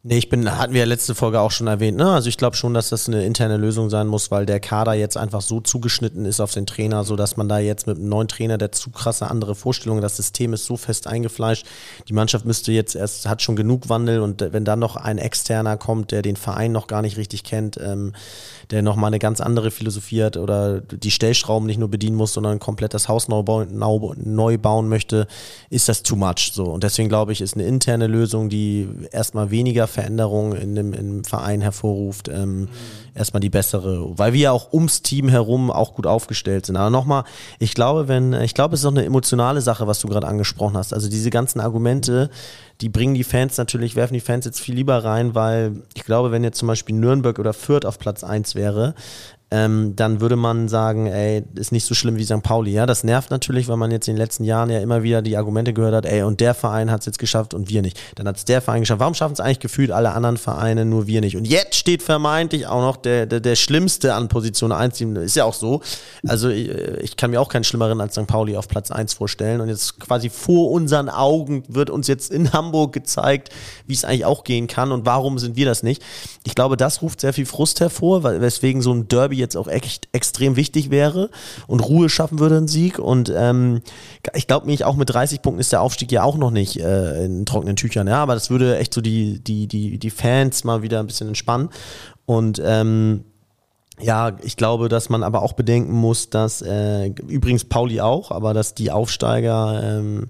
Nee, 0.05 0.17
ich 0.17 0.27
bin, 0.27 0.51
hatten 0.59 0.73
wir 0.73 0.81
ja 0.81 0.85
letzte 0.85 1.15
Folge 1.15 1.39
auch 1.39 1.51
schon 1.51 1.67
erwähnt, 1.67 1.95
ne? 1.95 2.11
Also 2.11 2.27
ich 2.27 2.35
glaube 2.35 2.57
schon, 2.57 2.73
dass 2.73 2.89
das 2.89 3.07
eine 3.07 3.23
interne 3.23 3.55
Lösung 3.55 3.89
sein 3.89 4.05
muss, 4.07 4.31
weil 4.31 4.45
der 4.45 4.59
Kader 4.59 4.95
jetzt 4.95 5.15
einfach 5.15 5.39
so 5.39 5.61
zugeschnitten 5.61 6.25
ist 6.25 6.41
auf 6.41 6.51
den 6.51 6.65
Trainer, 6.65 7.05
so 7.05 7.15
dass 7.15 7.37
man 7.37 7.47
da 7.47 7.59
jetzt 7.59 7.87
mit 7.87 7.95
einem 7.95 8.09
neuen 8.09 8.27
Trainer, 8.27 8.57
der 8.57 8.73
zu 8.73 8.89
krasse 8.89 9.31
andere 9.31 9.55
Vorstellungen, 9.55 10.01
das 10.01 10.17
System 10.17 10.51
ist 10.51 10.65
so 10.65 10.75
fest 10.75 11.07
eingefleischt. 11.07 11.65
Die 12.09 12.13
Mannschaft 12.13 12.43
müsste 12.43 12.73
jetzt 12.73 12.97
erst, 12.97 13.29
hat 13.29 13.41
schon 13.41 13.55
genug 13.55 13.87
Wandel 13.87 14.19
und 14.19 14.41
wenn 14.51 14.65
dann 14.65 14.79
noch 14.79 14.97
ein 14.97 15.19
Externer 15.19 15.77
kommt, 15.77 16.11
der 16.11 16.21
den 16.21 16.35
Verein 16.35 16.73
noch 16.73 16.87
gar 16.87 17.01
nicht 17.01 17.15
richtig 17.15 17.45
kennt, 17.45 17.77
ähm, 17.77 18.11
der 18.71 18.81
nochmal 18.81 19.07
eine 19.07 19.19
ganz 19.19 19.39
andere 19.39 19.71
Philosophie 19.71 20.23
hat 20.23 20.35
oder 20.35 20.81
die 20.81 21.11
Stellschrauben 21.11 21.65
nicht 21.65 21.79
nur 21.79 21.89
bedienen 21.89 22.17
muss, 22.17 22.33
sondern 22.33 22.59
komplett 22.59 22.93
das 22.93 23.07
Haus 23.07 23.29
neu 23.29 23.43
bauen, 23.43 23.69
neu 23.77 24.57
bauen 24.57 24.89
möchte, 24.89 25.27
ist 25.69 25.87
das 25.87 26.03
too 26.03 26.17
much, 26.17 26.51
so. 26.53 26.65
Und 26.65 26.83
deswegen 26.83 27.07
glaube 27.07 27.31
ich, 27.31 27.39
ist 27.39 27.55
eine 27.55 27.65
interne 27.65 28.07
Lösung, 28.07 28.49
die 28.49 28.89
erstmal 29.13 29.49
weniger 29.49 29.87
Veränderungen 29.93 30.57
in 30.57 30.75
dem, 30.75 30.93
im 30.93 31.23
Verein 31.23 31.61
hervorruft, 31.61 32.27
ähm, 32.27 32.61
mhm. 32.61 32.67
erstmal 33.13 33.39
die 33.39 33.49
bessere, 33.49 34.17
weil 34.17 34.33
wir 34.33 34.39
ja 34.39 34.51
auch 34.51 34.73
ums 34.73 35.01
Team 35.01 35.29
herum 35.29 35.71
auch 35.71 35.93
gut 35.93 36.07
aufgestellt 36.07 36.65
sind. 36.65 36.75
Aber 36.75 36.89
nochmal, 36.89 37.23
ich 37.59 37.73
glaube, 37.73 38.07
wenn, 38.07 38.33
ich 38.33 38.53
glaube, 38.53 38.73
es 38.73 38.81
ist 38.81 38.85
auch 38.85 38.91
eine 38.91 39.05
emotionale 39.05 39.61
Sache, 39.61 39.87
was 39.87 39.99
du 39.99 40.07
gerade 40.07 40.27
angesprochen 40.27 40.75
hast. 40.75 40.93
Also 40.93 41.09
diese 41.09 41.29
ganzen 41.29 41.59
Argumente, 41.59 42.29
die 42.81 42.89
bringen 42.89 43.13
die 43.13 43.23
Fans 43.23 43.57
natürlich, 43.57 43.95
werfen 43.95 44.15
die 44.15 44.19
Fans 44.19 44.45
jetzt 44.45 44.59
viel 44.59 44.75
lieber 44.75 45.03
rein, 45.03 45.35
weil 45.35 45.83
ich 45.93 46.03
glaube, 46.03 46.31
wenn 46.31 46.43
jetzt 46.43 46.57
zum 46.57 46.67
Beispiel 46.67 46.95
Nürnberg 46.95 47.37
oder 47.39 47.53
Fürth 47.53 47.85
auf 47.85 47.99
Platz 47.99 48.23
1 48.23 48.55
wäre, 48.55 48.95
ähm, 49.53 49.95
dann 49.95 50.19
würde 50.19 50.35
man 50.35 50.67
sagen, 50.67 51.05
ey, 51.05 51.43
ist 51.53 51.71
nicht 51.71 51.85
so 51.85 51.93
schlimm 51.93 52.17
wie 52.17 52.25
St. 52.25 52.41
Pauli. 52.41 52.71
Ja, 52.71 52.87
das 52.87 53.03
nervt 53.03 53.29
natürlich, 53.29 53.67
weil 53.67 53.77
man 53.77 53.91
jetzt 53.91 54.07
in 54.07 54.15
den 54.15 54.17
letzten 54.17 54.45
Jahren 54.45 54.71
ja 54.71 54.79
immer 54.79 55.03
wieder 55.03 55.21
die 55.21 55.37
Argumente 55.37 55.73
gehört 55.73 55.93
hat, 55.93 56.05
ey, 56.07 56.23
und 56.23 56.39
der 56.39 56.55
Verein 56.55 56.89
hat 56.89 57.01
es 57.01 57.05
jetzt 57.05 57.19
geschafft 57.19 57.53
und 57.53 57.69
wir 57.69 57.83
nicht. 57.83 57.99
Dann 58.15 58.27
hat 58.27 58.37
es 58.37 58.45
der 58.45 58.63
Verein 58.63 58.79
geschafft. 58.79 58.99
Warum 58.99 59.13
schaffen 59.13 59.33
es 59.33 59.39
eigentlich 59.39 59.59
gefühlt 59.59 59.91
alle 59.91 60.13
anderen 60.13 60.37
Vereine, 60.37 60.85
nur 60.85 61.05
wir 61.05 61.21
nicht? 61.21 61.37
Und 61.37 61.45
jetzt 61.45 61.75
steht 61.75 62.01
vermeintlich 62.01 62.65
auch 62.65 62.81
noch 62.81 62.97
der, 62.97 63.27
der, 63.27 63.41
der 63.41 63.55
Schlimmste 63.55 64.15
an 64.15 64.27
Position 64.27 64.71
1. 64.71 65.01
Ist 65.01 65.35
ja 65.35 65.45
auch 65.45 65.53
so. 65.53 65.81
Also 66.25 66.49
ich, 66.49 66.69
ich 66.69 67.15
kann 67.15 67.29
mir 67.29 67.39
auch 67.39 67.49
keinen 67.49 67.63
Schlimmeren 67.63 68.01
als 68.01 68.15
St. 68.15 68.25
Pauli 68.25 68.57
auf 68.57 68.67
Platz 68.67 68.89
1 68.89 69.13
vorstellen. 69.13 69.61
Und 69.61 69.69
jetzt 69.69 69.99
quasi 69.99 70.31
vor 70.31 70.71
unseren 70.71 71.09
Augen 71.09 71.63
wird 71.67 71.91
uns 71.91 72.07
jetzt 72.07 72.31
in 72.31 72.53
Hamburg 72.53 72.91
gezeigt, 72.91 73.49
wie 73.85 73.93
es 73.93 74.03
eigentlich 74.03 74.25
auch 74.25 74.43
gehen 74.43 74.65
kann 74.65 74.91
und 74.91 75.05
warum 75.05 75.37
sind 75.37 75.55
wir 75.55 75.67
das 75.67 75.83
nicht. 75.83 76.01
Ich 76.43 76.55
glaube, 76.55 76.75
das 76.75 77.03
ruft 77.03 77.21
sehr 77.21 77.33
viel 77.33 77.45
Frust 77.45 77.81
hervor, 77.81 78.23
weil, 78.23 78.41
weswegen 78.41 78.81
so 78.81 78.91
ein 78.91 79.07
Derby 79.07 79.42
jetzt 79.43 79.55
auch 79.55 79.67
echt 79.67 80.07
extrem 80.11 80.55
wichtig 80.55 80.89
wäre 80.89 81.29
und 81.67 81.81
Ruhe 81.81 82.09
schaffen 82.09 82.39
würde, 82.39 82.57
ein 82.57 82.67
Sieg. 82.67 82.97
Und 82.97 83.31
ähm, 83.35 83.81
ich 84.33 84.47
glaube 84.47 84.65
mich, 84.65 84.85
auch 84.85 84.95
mit 84.95 85.09
30 85.09 85.41
Punkten 85.41 85.59
ist 85.59 85.71
der 85.71 85.81
Aufstieg 85.81 86.11
ja 86.11 86.23
auch 86.23 86.37
noch 86.37 86.51
nicht 86.51 86.79
äh, 86.79 87.25
in 87.25 87.45
trockenen 87.45 87.75
Tüchern, 87.75 88.07
ja, 88.07 88.21
aber 88.21 88.33
das 88.33 88.49
würde 88.49 88.77
echt 88.77 88.93
so 88.93 89.01
die, 89.01 89.43
die, 89.43 89.67
die, 89.67 89.97
die 89.99 90.09
Fans 90.09 90.63
mal 90.63 90.81
wieder 90.81 90.99
ein 90.99 91.07
bisschen 91.07 91.27
entspannen. 91.27 91.69
Und 92.25 92.61
ähm, 92.63 93.25
ja, 93.99 94.35
ich 94.41 94.57
glaube, 94.57 94.89
dass 94.89 95.09
man 95.09 95.23
aber 95.23 95.43
auch 95.43 95.53
bedenken 95.53 95.93
muss, 95.93 96.29
dass 96.29 96.61
äh, 96.61 97.07
übrigens 97.27 97.65
Pauli 97.65 98.01
auch, 98.01 98.31
aber 98.31 98.53
dass 98.53 98.73
die 98.73 98.91
Aufsteiger 98.91 99.81
ähm, 99.83 100.29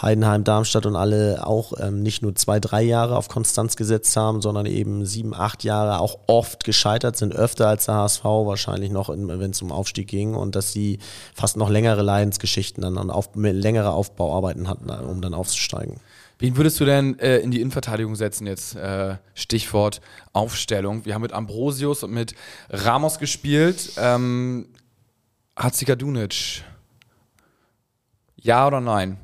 Heidenheim, 0.00 0.44
Darmstadt 0.44 0.84
und 0.84 0.94
alle 0.94 1.46
auch 1.46 1.72
ähm, 1.80 2.02
nicht 2.02 2.22
nur 2.22 2.34
zwei, 2.34 2.60
drei 2.60 2.82
Jahre 2.82 3.16
auf 3.16 3.28
Konstanz 3.28 3.76
gesetzt 3.76 4.16
haben, 4.16 4.42
sondern 4.42 4.66
eben 4.66 5.06
sieben, 5.06 5.34
acht 5.34 5.64
Jahre 5.64 6.00
auch 6.00 6.18
oft 6.26 6.64
gescheitert 6.64 7.16
sind, 7.16 7.34
öfter 7.34 7.68
als 7.68 7.86
der 7.86 7.94
HSV 7.94 8.24
wahrscheinlich 8.24 8.90
noch, 8.90 9.08
wenn 9.08 9.50
es 9.50 9.62
um 9.62 9.72
Aufstieg 9.72 10.08
ging 10.08 10.34
und 10.34 10.54
dass 10.54 10.72
sie 10.72 10.98
fast 11.34 11.56
noch 11.56 11.70
längere 11.70 12.02
Leidensgeschichten 12.02 12.82
dann 12.82 12.98
und 12.98 13.10
auf, 13.10 13.30
längere 13.34 13.90
Aufbauarbeiten 13.92 14.68
hatten, 14.68 14.90
um 14.90 15.22
dann 15.22 15.32
aufzusteigen. 15.32 16.00
Wen 16.38 16.58
würdest 16.58 16.78
du 16.80 16.84
denn 16.84 17.18
äh, 17.18 17.38
in 17.38 17.50
die 17.50 17.62
Innenverteidigung 17.62 18.14
setzen 18.14 18.46
jetzt? 18.46 18.76
Äh, 18.76 19.16
Stichwort 19.34 20.02
Aufstellung. 20.34 21.06
Wir 21.06 21.14
haben 21.14 21.22
mit 21.22 21.32
Ambrosius 21.32 22.02
und 22.02 22.12
mit 22.12 22.34
Ramos 22.68 23.18
gespielt. 23.18 23.92
Ähm, 23.96 24.66
Dunic. 25.96 26.62
Ja 28.36 28.66
oder 28.66 28.82
nein? 28.82 29.16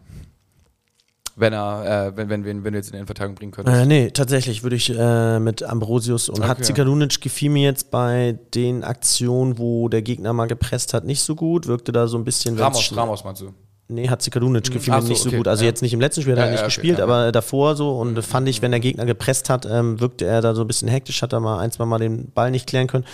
Wenn 1.37 1.53
er, 1.53 2.09
äh, 2.09 2.17
wenn, 2.17 2.29
wenn, 2.29 2.45
wenn, 2.45 2.65
wenn 2.65 2.73
du 2.73 2.79
jetzt 2.79 2.89
in 2.89 2.93
die 2.93 2.99
Innenverteidigung 2.99 3.37
bringen 3.37 3.53
könntest? 3.53 3.77
Äh, 3.77 3.87
nee, 3.87 4.11
tatsächlich 4.11 4.63
würde 4.63 4.77
ich 4.77 4.91
äh, 4.91 5.39
mit 5.39 5.63
Ambrosius 5.63 6.29
und 6.29 6.41
okay. 6.41 6.49
Hatzikadunic 6.49 7.21
gefiel 7.21 7.51
mir 7.51 7.65
jetzt 7.65 7.91
bei 7.91 8.39
den 8.55 8.85
Aktionen, 8.85 9.59
wo 9.59 9.89
der 9.89 10.03
Gegner 10.03 10.33
mal 10.33 10.47
gepresst 10.47 10.95
hat, 10.95 11.05
nicht 11.05 11.23
so 11.23 11.35
gut. 11.35 11.67
Wirkte 11.67 11.93
da 11.93 12.07
so 12.07 12.19
ein 12.19 12.25
bisschen. 12.25 12.59
Ramos, 12.59 12.95
Ramos 12.97 13.25
meinst 13.25 13.43
du? 13.43 13.53
Nee, 13.89 14.09
Hatzikadunic 14.09 14.67
hm. 14.67 14.73
gefiel 14.73 14.95
mir 14.95 15.03
so, 15.03 15.09
nicht 15.09 15.23
so 15.23 15.29
okay. 15.29 15.39
gut. 15.39 15.49
Also 15.49 15.65
ja. 15.65 15.71
jetzt 15.71 15.83
nicht 15.83 15.93
im 15.93 16.01
letzten 16.01 16.23
Spiel, 16.23 16.33
hat 16.33 16.41
er 16.41 16.47
ja, 16.47 16.51
nicht 16.53 16.61
ja, 16.61 16.67
okay, 16.67 16.75
gespielt, 16.75 17.01
aber 17.01 17.33
davor 17.33 17.77
so. 17.77 17.99
Und 17.99 18.15
mhm. 18.15 18.23
fand 18.23 18.49
ich, 18.49 18.63
wenn 18.63 18.71
der 18.71 18.81
Gegner 18.81 19.07
gepresst 19.07 19.51
hat, 19.51 19.67
ähm, 19.67 20.01
wirkte 20.01 20.25
er 20.25 20.41
da 20.41 20.55
so 20.55 20.63
ein 20.63 20.67
bisschen 20.67 20.89
hektisch, 20.89 21.23
hat 21.23 21.33
er 21.33 21.41
mal 21.41 21.59
ein, 21.59 21.71
zwei 21.71 21.85
Mal 21.85 21.99
den 21.99 22.31
Ball 22.31 22.51
nicht 22.51 22.67
klären 22.67 22.87
können. 22.87 23.05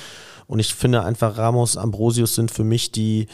Und 0.47 0.61
ich 0.61 0.75
finde 0.75 1.05
einfach, 1.05 1.37
Ramos, 1.37 1.77
Ambrosius 1.77 2.35
sind 2.35 2.51
für 2.51 2.65
mich 2.65 2.91
die 2.91 3.27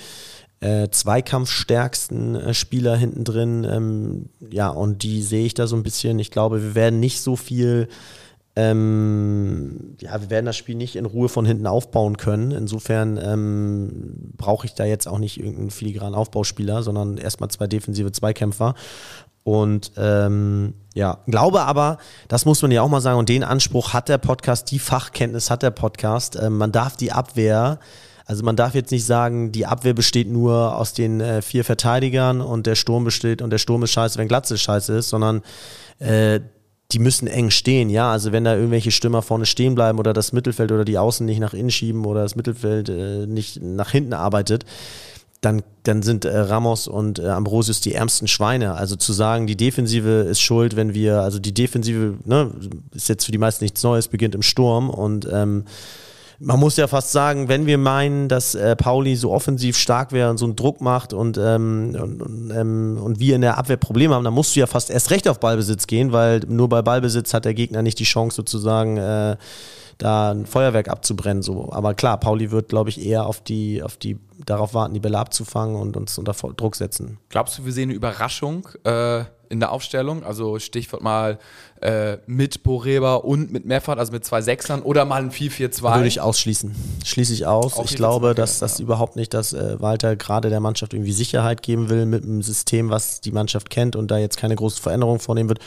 äh, 0.65 0.89
zweikampfstärksten 0.91 2.37
äh, 2.37 2.55
Spieler 2.55 2.97
hinten 2.97 3.25
drin. 3.25 3.67
Ähm, 3.71 4.31
ja, 4.51 4.71
und 4.71 5.03
die 5.03 5.21
sehe 5.21 5.45
ich 5.45 5.53
da 5.53 5.67
so 5.67 5.77
ein 5.77 5.83
bisschen. 5.83 6.19
Ich 6.19 6.31
glaube, 6.31 6.62
wir 6.62 6.75
werden 6.75 7.01
nicht 7.01 7.21
so 7.21 7.37
viel. 7.37 7.89
Ähm, 8.57 9.97
ja, 10.01 10.19
wir 10.21 10.31
werden 10.31 10.47
das 10.47 10.57
Spiel 10.57 10.77
nicht 10.77 10.97
in 10.97 11.05
Ruhe 11.05 11.29
von 11.29 11.45
hinten 11.45 11.67
aufbauen 11.67 12.17
können. 12.17 12.53
Insofern 12.53 13.19
ähm, 13.23 14.33
brauche 14.39 14.67
ich 14.67 14.75
da 14.75 14.85
jetzt 14.85 15.07
auch 15.07 15.19
nicht 15.19 15.39
irgendeinen 15.39 15.71
filigranen 15.71 16.15
Aufbauspieler, 16.15 16.83
sondern 16.83 17.19
erstmal 17.19 17.51
zwei 17.51 17.67
defensive 17.67 18.12
Zweikämpfer. 18.12 18.75
Und 19.43 19.93
ähm, 19.99 20.73
ja, 20.95 21.19
glaube 21.27 21.62
aber, 21.62 21.99
das 22.29 22.47
muss 22.47 22.62
man 22.62 22.71
ja 22.71 22.81
auch 22.81 22.89
mal 22.89 23.03
sagen, 23.03 23.19
und 23.19 23.29
den 23.29 23.45
Anspruch 23.45 23.93
hat 23.93 24.09
der 24.09 24.17
Podcast, 24.17 24.71
die 24.71 24.79
Fachkenntnis 24.79 25.51
hat 25.51 25.62
der 25.62 25.73
Podcast. 25.73 26.39
Ähm, 26.41 26.57
man 26.57 26.73
darf 26.73 26.97
die 26.97 27.12
Abwehr 27.12 27.81
also 28.27 28.43
man 28.43 28.57
darf 28.57 28.75
jetzt 28.75 28.91
nicht 28.91 29.05
sagen, 29.05 29.53
die 29.53 29.66
Abwehr 29.66 29.95
besteht 29.95 30.31
nur 30.31 30.77
aus 30.77 30.95
den 30.95 31.20
äh, 31.20 31.43
vier 31.43 31.64
Verteidigern 31.64 32.41
und 32.41 32.66
der 32.66 32.75
Sturm 32.75 33.05
besteht 33.05 33.43
und 33.43 33.51
der 33.51 33.59
Sturm 33.59 33.83
ist 33.83 33.93
scheiße, 33.93 34.18
wenn 34.18 34.29
Glatze 34.29 34.57
scheiße 34.57 34.97
ist, 34.97 35.11
sondern 35.11 35.43
äh, 35.99 36.41
die 36.93 36.99
müssen 36.99 37.27
eng 37.27 37.51
stehen, 37.51 37.91
ja. 37.91 38.11
Also 38.11 38.33
wenn 38.33 38.45
da 38.45 38.55
irgendwelche 38.55 38.91
Stürmer 38.91 39.22
vorne 39.22 39.47
stehen 39.47 39.75
bleiben 39.75 39.99
oder 39.99 40.12
das 40.12 40.33
Mittelfeld 40.33 40.70
oder 40.72 40.85
die 40.85 40.99
Außen 40.99 41.27
nicht 41.27 41.41
nach 41.41 41.55
innen 41.55 41.70
schieben 41.70 42.05
oder 42.05 42.22
das 42.22 42.37
Mittelfeld 42.37 42.89
äh, 42.89 43.27
nicht 43.27 43.61
nach 43.62 43.91
hinten 43.91 44.12
arbeitet, 44.12 44.64
dann, 45.41 45.62
dann 45.83 46.03
sind 46.03 46.25
äh, 46.25 46.39
Ramos 46.39 46.89
und 46.89 47.18
äh, 47.18 47.29
Ambrosius 47.29 47.81
die 47.81 47.95
ärmsten 47.95 48.29
Schweine. 48.29 48.75
Also 48.75 48.97
zu 48.97 49.12
sagen, 49.12 49.47
die 49.47 49.57
Defensive 49.57 50.09
ist 50.09 50.41
schuld, 50.41 50.77
wenn 50.77 50.95
wir, 50.95 51.20
also 51.20 51.39
die 51.39 51.53
Defensive, 51.53 52.14
ne, 52.25 52.51
ist 52.95 53.09
jetzt 53.09 53.27
für 53.27 53.33
die 53.33 53.39
meisten 53.39 53.64
nichts 53.64 53.83
Neues, 53.83 54.09
beginnt 54.09 54.35
im 54.35 54.43
Sturm 54.43 54.89
und 54.89 55.29
ähm, 55.31 55.64
man 56.39 56.59
muss 56.59 56.76
ja 56.76 56.87
fast 56.87 57.12
sagen, 57.12 57.49
wenn 57.49 57.66
wir 57.66 57.78
meinen, 57.78 58.28
dass 58.28 58.55
äh, 58.55 58.76
Pauli 58.76 59.16
so 59.16 59.32
offensiv 59.32 59.76
stark 59.76 60.12
wäre 60.12 60.30
und 60.30 60.39
so 60.39 60.45
einen 60.45 60.57
Druck 60.57 60.80
macht 60.80 61.12
und, 61.12 61.39
ähm, 61.39 61.97
und, 62.01 62.22
und, 62.22 62.51
ähm, 62.51 62.99
und 63.03 63.20
wir 63.20 63.35
in 63.35 63.41
der 63.41 63.59
Abwehr 63.59 63.76
Probleme 63.76 64.14
haben, 64.14 64.24
dann 64.24 64.35
musst 64.35 64.55
du 64.55 64.61
ja 64.61 64.66
fast 64.66 64.91
erst 64.91 65.11
recht 65.11 65.28
auf 65.28 65.41
Ballbesitz 65.41 65.87
gehen, 65.87 66.12
weil 66.12 66.41
nur 66.47 66.68
bei 66.68 66.82
Ballbesitz 66.82 67.35
hat 67.35 67.45
der 67.45 67.55
Gegner 67.55 67.82
nicht 67.82 67.99
die 67.99 68.05
Chance 68.05 68.37
sozusagen 68.37 68.97
äh, 68.97 69.37
da 69.99 70.32
ein 70.32 70.47
Feuerwerk 70.47 70.89
abzubrennen. 70.89 71.43
So. 71.43 71.72
Aber 71.72 71.95
klar, 71.95 72.18
Pauli 72.18 72.51
wird, 72.51 72.68
glaube 72.68 72.91
ich, 72.91 73.05
eher 73.05 73.26
auf 73.26 73.41
die, 73.41 73.82
auf 73.82 73.97
die, 73.97 74.18
darauf 74.45 74.74
warten, 74.74 74.95
die 74.95 75.01
Bälle 75.01 75.18
abzufangen 75.18 75.76
und 75.76 75.97
uns 75.97 76.18
unter 76.18 76.32
Druck 76.32 76.74
setzen. 76.76 77.18
Glaubst 77.28 77.59
du, 77.59 77.64
wir 77.64 77.72
sehen 77.72 77.91
eine 77.91 77.95
Überraschung? 77.95 78.68
Äh 78.85 79.24
in 79.55 79.61
der 79.61 79.72
Aufstellung. 79.72 80.24
Also 80.24 80.59
Stichwort 80.59 81.03
mal 81.03 81.39
äh, 81.85 82.16
mit 82.26 82.62
Boreba 82.62 83.16
und 83.16 83.53
mit 83.53 83.66
Meffert, 83.66 83.99
also 83.99 84.11
mit 84.11 84.24
zwei 84.24 84.41
Sechsern 84.41 84.80
oder 84.80 85.05
mal 85.05 85.20
ein 85.22 85.30
4-4-2. 85.30 85.97
Würde 85.97 86.09
ich 86.09 86.18
ausschließen. 86.18 86.74
Schließe 87.05 87.35
ich 87.35 87.45
aus. 87.45 87.76
Auch 87.76 87.85
ich 87.85 87.95
glaube, 87.95 88.35
dass 88.35 88.59
das 88.59 88.78
ja. 88.78 88.85
überhaupt 88.85 89.16
nicht, 89.16 89.35
dass 89.35 89.53
äh, 89.53 89.78
Walter 89.80 90.16
gerade 90.16 90.49
der 90.49 90.61
Mannschaft 90.61 90.95
irgendwie 90.95 91.12
Sicherheit 91.12 91.62
geben 91.62 91.91
will 91.91 92.07
mit 92.07 92.24
einem 92.24 92.43
System, 92.43 92.89
was 92.89 93.20
die 93.20 93.32
Mannschaft 93.32 93.68
kennt 93.68 93.97
und 93.97 94.11
da 94.11 94.16
jetzt 94.16 94.39
keine 94.39 94.57
große 94.57 94.80
Veränderung 94.80 95.18
vornehmen 95.18 95.51
wird. 95.51 95.59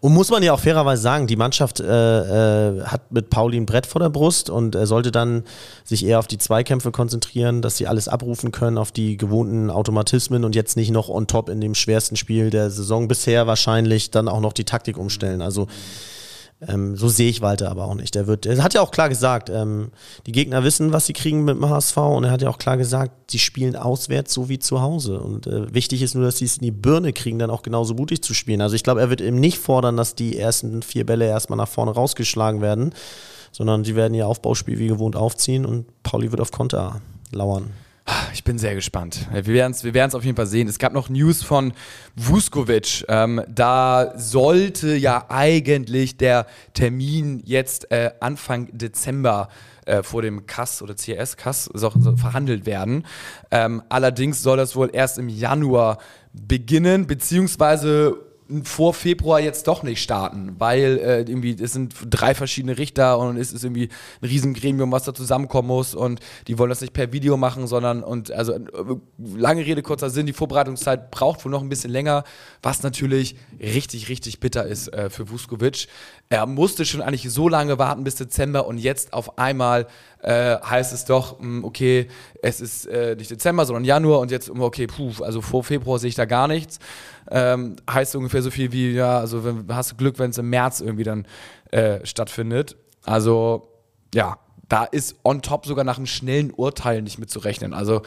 Und 0.00 0.12
muss 0.12 0.30
man 0.30 0.42
ja 0.42 0.52
auch 0.54 0.58
fairerweise 0.58 1.02
sagen, 1.02 1.28
die 1.28 1.36
Mannschaft 1.36 1.78
äh, 1.78 1.84
äh, 1.84 2.82
hat 2.82 3.12
mit 3.12 3.30
Pauli 3.30 3.56
ein 3.56 3.66
Brett 3.66 3.86
vor 3.86 4.00
der 4.00 4.10
Brust 4.10 4.50
und 4.50 4.74
er 4.74 4.88
sollte 4.88 5.12
dann 5.12 5.44
sich 5.84 6.04
eher 6.04 6.18
auf 6.18 6.26
die 6.26 6.38
Zweikämpfe 6.38 6.90
konzentrieren, 6.90 7.62
dass 7.62 7.76
sie 7.76 7.86
alles 7.86 8.08
abrufen 8.08 8.50
können, 8.50 8.76
auf 8.76 8.90
die 8.90 9.16
gewohnten 9.16 9.70
Automatismen 9.70 10.44
und 10.44 10.56
jetzt 10.56 10.76
nicht 10.76 10.90
noch 10.90 11.08
on 11.08 11.28
top 11.28 11.48
in 11.48 11.60
dem 11.60 11.76
schwersten 11.76 12.16
Spiel 12.16 12.50
der 12.50 12.70
Saison 12.70 13.06
bisher 13.06 13.46
wahrscheinlich 13.46 14.10
dann 14.10 14.26
auch 14.26 14.40
noch 14.40 14.52
die 14.52 14.64
Taktik 14.64 14.98
umstellen. 14.98 15.42
Also 15.42 15.59
ähm, 16.66 16.96
so 16.96 17.08
sehe 17.08 17.30
ich 17.30 17.40
Walter 17.40 17.70
aber 17.70 17.86
auch 17.86 17.94
nicht. 17.94 18.14
Der 18.14 18.26
wird, 18.26 18.44
er 18.44 18.62
hat 18.62 18.74
ja 18.74 18.82
auch 18.82 18.90
klar 18.90 19.08
gesagt, 19.08 19.48
ähm, 19.48 19.90
die 20.26 20.32
Gegner 20.32 20.62
wissen, 20.62 20.92
was 20.92 21.06
sie 21.06 21.14
kriegen 21.14 21.44
mit 21.44 21.56
dem 21.56 21.68
HSV 21.68 21.96
und 21.96 22.24
er 22.24 22.30
hat 22.30 22.42
ja 22.42 22.50
auch 22.50 22.58
klar 22.58 22.76
gesagt, 22.76 23.30
sie 23.30 23.38
spielen 23.38 23.76
auswärts 23.76 24.34
so 24.34 24.48
wie 24.48 24.58
zu 24.58 24.82
Hause. 24.82 25.20
Und 25.20 25.46
äh, 25.46 25.72
wichtig 25.72 26.02
ist 26.02 26.14
nur, 26.14 26.24
dass 26.24 26.38
sie 26.38 26.44
es 26.44 26.58
in 26.58 26.64
die 26.64 26.70
Birne 26.70 27.12
kriegen, 27.12 27.38
dann 27.38 27.50
auch 27.50 27.62
genauso 27.62 27.94
mutig 27.94 28.22
zu 28.22 28.34
spielen. 28.34 28.60
Also 28.60 28.76
ich 28.76 28.84
glaube, 28.84 29.00
er 29.00 29.08
wird 29.10 29.22
eben 29.22 29.40
nicht 29.40 29.58
fordern, 29.58 29.96
dass 29.96 30.14
die 30.14 30.36
ersten 30.36 30.82
vier 30.82 31.06
Bälle 31.06 31.26
erstmal 31.26 31.56
nach 31.56 31.68
vorne 31.68 31.92
rausgeschlagen 31.92 32.60
werden, 32.60 32.92
sondern 33.52 33.84
sie 33.84 33.96
werden 33.96 34.14
ihr 34.14 34.28
Aufbauspiel 34.28 34.78
wie 34.78 34.88
gewohnt 34.88 35.16
aufziehen 35.16 35.64
und 35.64 35.86
Pauli 36.02 36.30
wird 36.30 36.42
auf 36.42 36.50
Konter 36.50 37.00
lauern. 37.32 37.70
Ich 38.32 38.44
bin 38.44 38.58
sehr 38.58 38.74
gespannt. 38.74 39.28
Wir 39.32 39.46
werden 39.46 39.72
es 39.72 39.84
wir 39.84 40.14
auf 40.14 40.24
jeden 40.24 40.36
Fall 40.36 40.46
sehen. 40.46 40.68
Es 40.68 40.78
gab 40.78 40.92
noch 40.92 41.08
News 41.08 41.42
von 41.42 41.72
Vuskovic. 42.16 43.04
Ähm, 43.08 43.42
da 43.48 44.12
sollte 44.16 44.94
ja 44.96 45.26
eigentlich 45.28 46.16
der 46.16 46.46
Termin 46.74 47.42
jetzt 47.44 47.90
äh, 47.90 48.10
Anfang 48.20 48.68
Dezember 48.72 49.48
äh, 49.86 50.02
vor 50.02 50.22
dem 50.22 50.46
Kass 50.46 50.82
oder 50.82 50.94
CRS 50.94 51.36
Kass 51.36 51.64
so, 51.72 51.92
so 51.98 52.16
verhandelt 52.16 52.66
werden. 52.66 53.04
Ähm, 53.50 53.82
allerdings 53.88 54.42
soll 54.42 54.56
das 54.56 54.76
wohl 54.76 54.90
erst 54.92 55.18
im 55.18 55.28
Januar 55.28 55.98
beginnen, 56.32 57.06
beziehungsweise 57.06 58.29
vor 58.64 58.94
Februar 58.94 59.40
jetzt 59.40 59.66
doch 59.66 59.82
nicht 59.82 60.02
starten, 60.02 60.56
weil 60.58 60.98
äh, 60.98 61.20
irgendwie 61.20 61.56
es 61.60 61.72
sind 61.72 61.94
drei 62.08 62.34
verschiedene 62.34 62.78
Richter 62.78 63.18
und 63.18 63.36
es 63.36 63.52
ist 63.52 63.64
irgendwie 63.64 63.88
ein 64.20 64.28
Riesengremium, 64.28 64.90
was 64.92 65.04
da 65.04 65.14
zusammenkommen 65.14 65.68
muss 65.68 65.94
und 65.94 66.20
die 66.46 66.58
wollen 66.58 66.70
das 66.70 66.80
nicht 66.80 66.92
per 66.92 67.12
Video 67.12 67.36
machen, 67.36 67.66
sondern 67.66 68.02
und 68.02 68.30
also 68.30 68.52
äh, 68.52 68.60
lange 69.18 69.64
Rede 69.64 69.82
kurzer 69.82 70.10
Sinn, 70.10 70.26
die 70.26 70.32
Vorbereitungszeit 70.32 71.10
braucht 71.10 71.44
wohl 71.44 71.52
noch 71.52 71.62
ein 71.62 71.68
bisschen 71.68 71.90
länger, 71.90 72.24
was 72.62 72.82
natürlich 72.82 73.36
richtig 73.60 74.08
richtig 74.08 74.40
bitter 74.40 74.66
ist 74.66 74.92
äh, 74.92 75.10
für 75.10 75.30
Vuskovic. 75.30 75.86
Er 76.32 76.46
musste 76.46 76.84
schon 76.84 77.02
eigentlich 77.02 77.28
so 77.28 77.48
lange 77.48 77.80
warten 77.80 78.04
bis 78.04 78.14
Dezember 78.14 78.68
und 78.68 78.78
jetzt 78.78 79.12
auf 79.14 79.36
einmal 79.36 79.88
äh, 80.22 80.58
heißt 80.58 80.92
es 80.92 81.04
doch, 81.04 81.40
mh, 81.40 81.66
okay, 81.66 82.06
es 82.40 82.60
ist 82.60 82.86
äh, 82.86 83.16
nicht 83.16 83.32
Dezember, 83.32 83.66
sondern 83.66 83.82
Januar 83.82 84.20
und 84.20 84.30
jetzt, 84.30 84.54
mh, 84.54 84.64
okay, 84.64 84.86
puh, 84.86 85.10
also 85.24 85.40
vor 85.40 85.64
Februar 85.64 85.98
sehe 85.98 86.08
ich 86.08 86.14
da 86.14 86.26
gar 86.26 86.46
nichts. 86.46 86.78
Ähm, 87.32 87.74
heißt 87.90 88.14
ungefähr 88.14 88.42
so 88.42 88.52
viel 88.52 88.70
wie, 88.70 88.92
ja, 88.92 89.18
also 89.18 89.44
wenn, 89.44 89.64
hast 89.74 89.90
du 89.90 89.96
Glück, 89.96 90.20
wenn 90.20 90.30
es 90.30 90.38
im 90.38 90.48
März 90.50 90.80
irgendwie 90.80 91.02
dann 91.02 91.26
äh, 91.72 92.06
stattfindet. 92.06 92.76
Also, 93.04 93.68
ja, 94.14 94.38
da 94.68 94.84
ist 94.84 95.16
on 95.24 95.42
top 95.42 95.66
sogar 95.66 95.84
nach 95.84 95.96
einem 95.96 96.06
schnellen 96.06 96.52
Urteil 96.52 97.02
nicht 97.02 97.18
mitzurechnen. 97.18 97.74
Also, 97.74 98.02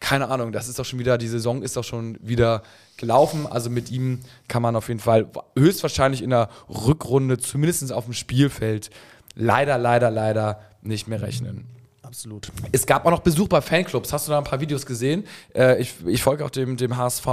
keine 0.00 0.30
Ahnung, 0.30 0.50
das 0.50 0.68
ist 0.68 0.80
doch 0.80 0.84
schon 0.84 0.98
wieder, 0.98 1.16
die 1.16 1.28
Saison 1.28 1.62
ist 1.62 1.76
doch 1.76 1.84
schon 1.84 2.18
wieder 2.20 2.62
gelaufen. 2.98 3.46
Also 3.46 3.70
mit 3.70 3.90
ihm 3.90 4.20
kann 4.48 4.62
man 4.62 4.76
auf 4.76 4.88
jeden 4.88 5.00
Fall 5.00 5.26
höchstwahrscheinlich 5.56 6.22
in 6.22 6.30
der 6.30 6.50
Rückrunde, 6.68 7.38
zumindest 7.38 7.92
auf 7.92 8.04
dem 8.04 8.14
Spielfeld, 8.14 8.90
leider, 9.34 9.78
leider, 9.78 10.10
leider 10.10 10.60
nicht 10.82 11.08
mehr 11.08 11.22
rechnen. 11.22 11.66
Absolut. 12.08 12.50
Es 12.72 12.86
gab 12.86 13.04
auch 13.04 13.10
noch 13.10 13.20
Besuch 13.20 13.48
bei 13.48 13.60
Fanclubs. 13.60 14.14
Hast 14.14 14.26
du 14.26 14.30
da 14.30 14.38
ein 14.38 14.44
paar 14.44 14.62
Videos 14.62 14.86
gesehen? 14.86 15.24
Äh, 15.54 15.78
ich, 15.78 15.94
ich 16.06 16.22
folge 16.22 16.42
auch 16.42 16.48
dem, 16.48 16.78
dem 16.78 16.96
HSV 16.96 17.26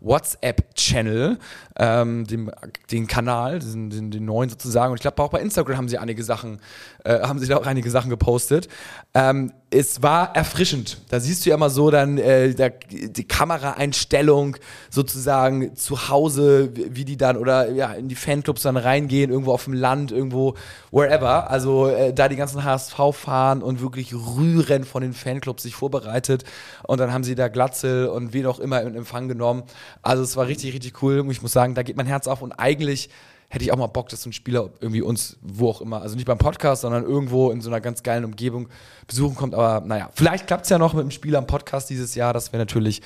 WhatsApp-Channel, 0.00 1.38
ähm, 1.78 2.26
dem 2.26 2.50
den 2.90 3.06
Kanal, 3.06 3.60
den, 3.60 3.88
den, 3.88 4.10
den 4.10 4.24
neuen 4.24 4.50
sozusagen. 4.50 4.90
Und 4.90 4.96
ich 4.96 5.02
glaube, 5.02 5.22
auch 5.22 5.30
bei 5.30 5.40
Instagram 5.40 5.76
haben 5.76 5.88
sie 5.88 5.98
einige 5.98 6.24
Sachen, 6.24 6.60
äh, 7.04 7.20
haben 7.20 7.38
sie 7.38 7.46
da 7.46 7.56
auch 7.56 7.66
einige 7.66 7.88
Sachen 7.88 8.10
gepostet. 8.10 8.66
Ähm, 9.14 9.52
es 9.70 10.02
war 10.02 10.34
erfrischend. 10.34 10.98
Da 11.08 11.20
siehst 11.20 11.44
du 11.44 11.50
ja 11.50 11.56
immer 11.56 11.70
so 11.70 11.90
dann 11.90 12.18
äh, 12.18 12.54
der, 12.54 12.70
die 12.70 13.28
Kameraeinstellung 13.28 14.56
sozusagen 14.90 15.76
zu 15.76 16.08
Hause, 16.08 16.70
wie 16.74 16.96
wie 16.96 17.04
die 17.04 17.16
dann 17.16 17.36
oder 17.36 17.70
ja 17.70 17.92
in 17.92 18.08
die 18.08 18.14
Fanclubs 18.14 18.62
dann 18.62 18.76
reingehen, 18.76 19.30
irgendwo 19.30 19.52
auf 19.52 19.64
dem 19.64 19.74
Land, 19.74 20.12
irgendwo 20.12 20.54
wherever. 20.90 21.50
Also 21.50 21.88
äh, 21.88 22.12
da 22.12 22.28
die 22.28 22.36
ganzen 22.36 22.64
HSV 22.64 22.96
fahren 23.12 23.62
und 23.62 23.80
wirklich 23.80 24.12
rühren 24.16 24.84
von 24.84 25.02
den 25.02 25.12
Fanclubs 25.12 25.62
sich 25.62 25.74
vorbereitet 25.74 26.44
und 26.84 26.98
dann 26.98 27.12
haben 27.12 27.24
sie 27.24 27.34
da 27.34 27.48
Glatzel 27.48 28.08
und 28.08 28.32
wen 28.32 28.46
auch 28.46 28.58
immer 28.58 28.82
in 28.82 28.94
Empfang 28.94 29.28
genommen. 29.28 29.64
Also 30.02 30.22
es 30.22 30.36
war 30.36 30.46
richtig, 30.46 30.74
richtig 30.74 31.02
cool. 31.02 31.26
Ich 31.30 31.42
muss 31.42 31.52
sagen, 31.52 31.74
da 31.74 31.82
geht 31.82 31.96
mein 31.96 32.06
Herz 32.06 32.26
auf 32.26 32.42
und 32.42 32.52
eigentlich 32.52 33.10
hätte 33.48 33.64
ich 33.64 33.72
auch 33.72 33.76
mal 33.76 33.86
Bock, 33.86 34.08
dass 34.08 34.22
so 34.22 34.30
ein 34.30 34.32
Spieler 34.32 34.70
irgendwie 34.80 35.02
uns, 35.02 35.36
wo 35.40 35.70
auch 35.70 35.80
immer, 35.80 36.02
also 36.02 36.16
nicht 36.16 36.26
beim 36.26 36.38
Podcast, 36.38 36.82
sondern 36.82 37.04
irgendwo 37.04 37.50
in 37.50 37.60
so 37.60 37.70
einer 37.70 37.80
ganz 37.80 38.02
geilen 38.02 38.24
Umgebung 38.24 38.68
besuchen 39.06 39.36
kommt. 39.36 39.54
Aber 39.54 39.86
naja, 39.86 40.10
vielleicht 40.14 40.46
klappt 40.46 40.64
es 40.64 40.70
ja 40.70 40.78
noch 40.78 40.94
mit 40.94 41.04
dem 41.04 41.10
Spieler 41.10 41.38
am 41.38 41.46
Podcast 41.46 41.88
dieses 41.90 42.14
Jahr. 42.14 42.32
Das 42.32 42.52
wäre 42.52 42.60
natürlich 42.60 43.02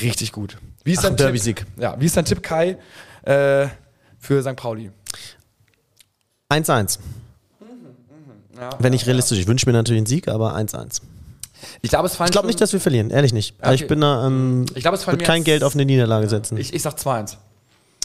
richtig 0.00 0.32
gut. 0.32 0.58
Wie 0.84 0.92
ist 0.92 1.00
Ach, 1.00 1.04
dein? 1.04 1.16
Derby-Sieg. 1.16 1.64
Ja, 1.78 2.00
wie 2.00 2.06
ist 2.06 2.16
dein 2.16 2.24
Tipp, 2.24 2.42
Kai, 2.42 2.78
äh, 3.22 3.66
für 4.18 4.42
St. 4.42 4.56
Pauli? 4.56 4.90
1-1. 6.48 6.98
Wenn 8.78 8.92
nicht 8.92 9.06
realistisch. 9.06 9.38
Ich 9.38 9.46
wünsche 9.46 9.66
mir 9.66 9.72
natürlich 9.72 9.98
einen 10.00 10.06
Sieg, 10.06 10.28
aber 10.28 10.54
1-1. 10.56 11.00
Ich 11.80 11.90
glaube, 11.90 12.06
es 12.06 12.16
fallen 12.16 12.26
Ich 12.28 12.32
glaube 12.32 12.44
schon- 12.44 12.46
nicht, 12.48 12.60
dass 12.60 12.72
wir 12.72 12.80
verlieren, 12.80 13.10
ehrlich 13.10 13.32
nicht. 13.32 13.54
Also 13.60 13.74
Okay. 13.74 13.82
Ich 13.84 13.88
bin 13.88 14.00
da, 14.00 14.26
ähm, 14.26 14.66
Ich 14.74 14.82
glaube, 14.82 14.96
es 14.96 15.04
fallen 15.04 15.18
wird 15.18 15.28
mir 15.28 15.32
kein 15.32 15.44
Geld 15.44 15.62
auf 15.64 15.74
eine 15.74 15.84
Niederlage 15.84 16.28
setzen. 16.28 16.56
Ich, 16.58 16.74
ich 16.74 16.82
sag 16.82 16.96
2-1. 16.98 17.36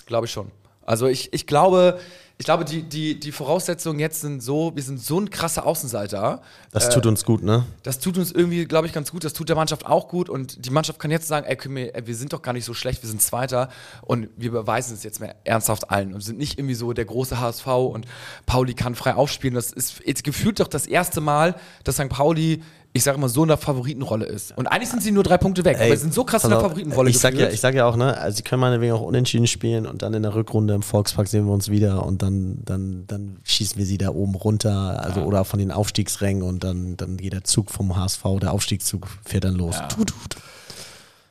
Glaube 0.06 0.26
ich 0.28 0.32
schon. 0.32 0.52
Also 0.86 1.08
ich, 1.08 1.34
ich 1.34 1.48
glaube, 1.48 2.00
ich 2.40 2.46
glaube, 2.46 2.66
die, 2.66 2.84
die, 2.84 3.20
die 3.20 3.32
Voraussetzungen 3.32 4.00
jetzt 4.00 4.22
sind 4.22 4.44
so, 4.44 4.72
wir 4.76 4.84
sind 4.84 5.02
so 5.02 5.20
ein 5.20 5.32
krasser 5.32 5.66
Außenseiter. 5.66 6.44
das 6.72 6.92
tut 6.92 7.08
uns 7.08 7.26
gut, 7.26 7.42
ne? 7.42 7.66
Das 7.82 7.98
tut 7.98 8.16
uns 8.20 8.32
irgendwie, 8.32 8.66
glaube 8.66 8.86
ich, 8.86 8.94
ganz 8.94 9.12
gut. 9.12 9.24
Das 9.24 9.34
tut 9.34 9.50
der 9.50 9.56
Mannschaft 9.56 9.88
auch 9.88 10.08
gut. 10.08 10.30
Und 10.30 10.64
die 10.64 10.70
Mannschaft 10.70 11.00
kann 11.00 11.10
jetzt 11.10 11.28
sagen, 11.28 11.48
ey, 11.48 11.58
wir, 11.64 11.96
ey, 11.96 12.06
wir 12.06 12.16
sind 12.16 12.34
doch 12.34 12.44
gar 12.44 12.54
nicht 12.54 12.66
so 12.66 12.76
schlecht, 12.76 13.02
wir 13.02 13.10
sind 13.10 13.24
Zweiter. 13.24 13.70
Und 14.04 14.30
wir 14.38 14.52
beweisen 14.52 14.94
es 14.94 15.04
jetzt 15.04 15.20
mehr 15.20 15.36
ernsthaft 15.46 15.90
allen. 15.90 16.14
Und 16.14 16.22
sind 16.22 16.38
nicht 16.38 16.60
irgendwie 16.60 16.76
so 16.76 16.94
der 16.94 17.06
große 17.06 17.40
HSV 17.40 17.66
und 17.66 18.06
Pauli 18.46 18.76
kann 18.76 18.94
frei 18.94 19.16
aufspielen. 19.16 19.56
Das 19.56 19.72
ist 19.72 20.02
jetzt 20.06 20.24
gefühlt 20.24 20.60
doch 20.60 20.68
das 20.68 20.86
erste 20.86 21.22
Mal, 21.22 21.56
dass 21.86 21.96
St. 21.96 22.10
Pauli, 22.10 22.62
ich 22.94 23.04
sage 23.04 23.20
mal, 23.20 23.30
so 23.30 23.44
in 23.44 23.50
der 23.50 23.58
Favoritenrolle 23.58 24.26
ist. 24.26 24.58
Und 24.58 24.68
eigentlich 24.68 24.90
sind 24.90 25.04
sie 25.04 25.12
nur 25.12 25.24
drei 25.24 25.38
Punkte 25.38 25.64
weg. 25.64 25.78
aber 25.80 25.96
sie 25.96 26.02
sind 26.02 26.14
so 26.14 26.24
krass 26.24 26.44
in 26.44 26.50
der 26.50 26.60
Favoritenrolle 26.60 27.10
ich 27.10 27.20
sag 27.20 27.36
ja, 27.36 27.50
ich 27.50 27.60
sag 27.60 27.76
ja 27.76 27.86
auch, 27.86 27.96
ne, 27.96 28.18
also 28.18 28.38
sie 28.38 28.44
können 28.44 28.62
meinetwegen 28.62 28.94
auch 28.94 29.02
unentschieden 29.02 29.48
spielen 29.48 29.86
und 29.86 30.02
dann 30.02 30.14
in 30.14 30.24
der 30.24 30.34
Rückrunde 30.34 30.74
im 30.74 30.82
Volkspark 30.82 31.28
sehen 31.28 31.46
wir 31.46 31.54
uns 31.54 31.70
wieder 31.70 32.06
und 32.06 32.22
dann, 32.22 32.60
dann, 32.66 33.06
dann 33.08 33.38
schießen 33.44 33.78
wir 33.78 33.86
sie 33.86 33.98
da 33.98 34.10
oben 34.10 34.36
runter, 34.36 35.04
also 35.04 35.22
oder 35.22 35.46
von 35.46 35.60
den 35.60 35.72
Aufstiegsrängen 35.72 36.44
und 36.44 36.64
dann, 36.64 36.98
dann 36.98 37.18
geht 37.18 37.34
der 37.34 37.44
Zug 37.44 37.70
vom 37.70 37.96
HSV, 37.96 38.24
der 38.42 38.52
Aufstiegszug 38.52 39.08
fährt 39.24 39.44
dann 39.44 39.56
los. 39.56 39.76
Tut, 39.90 40.10
tut. 40.10 40.38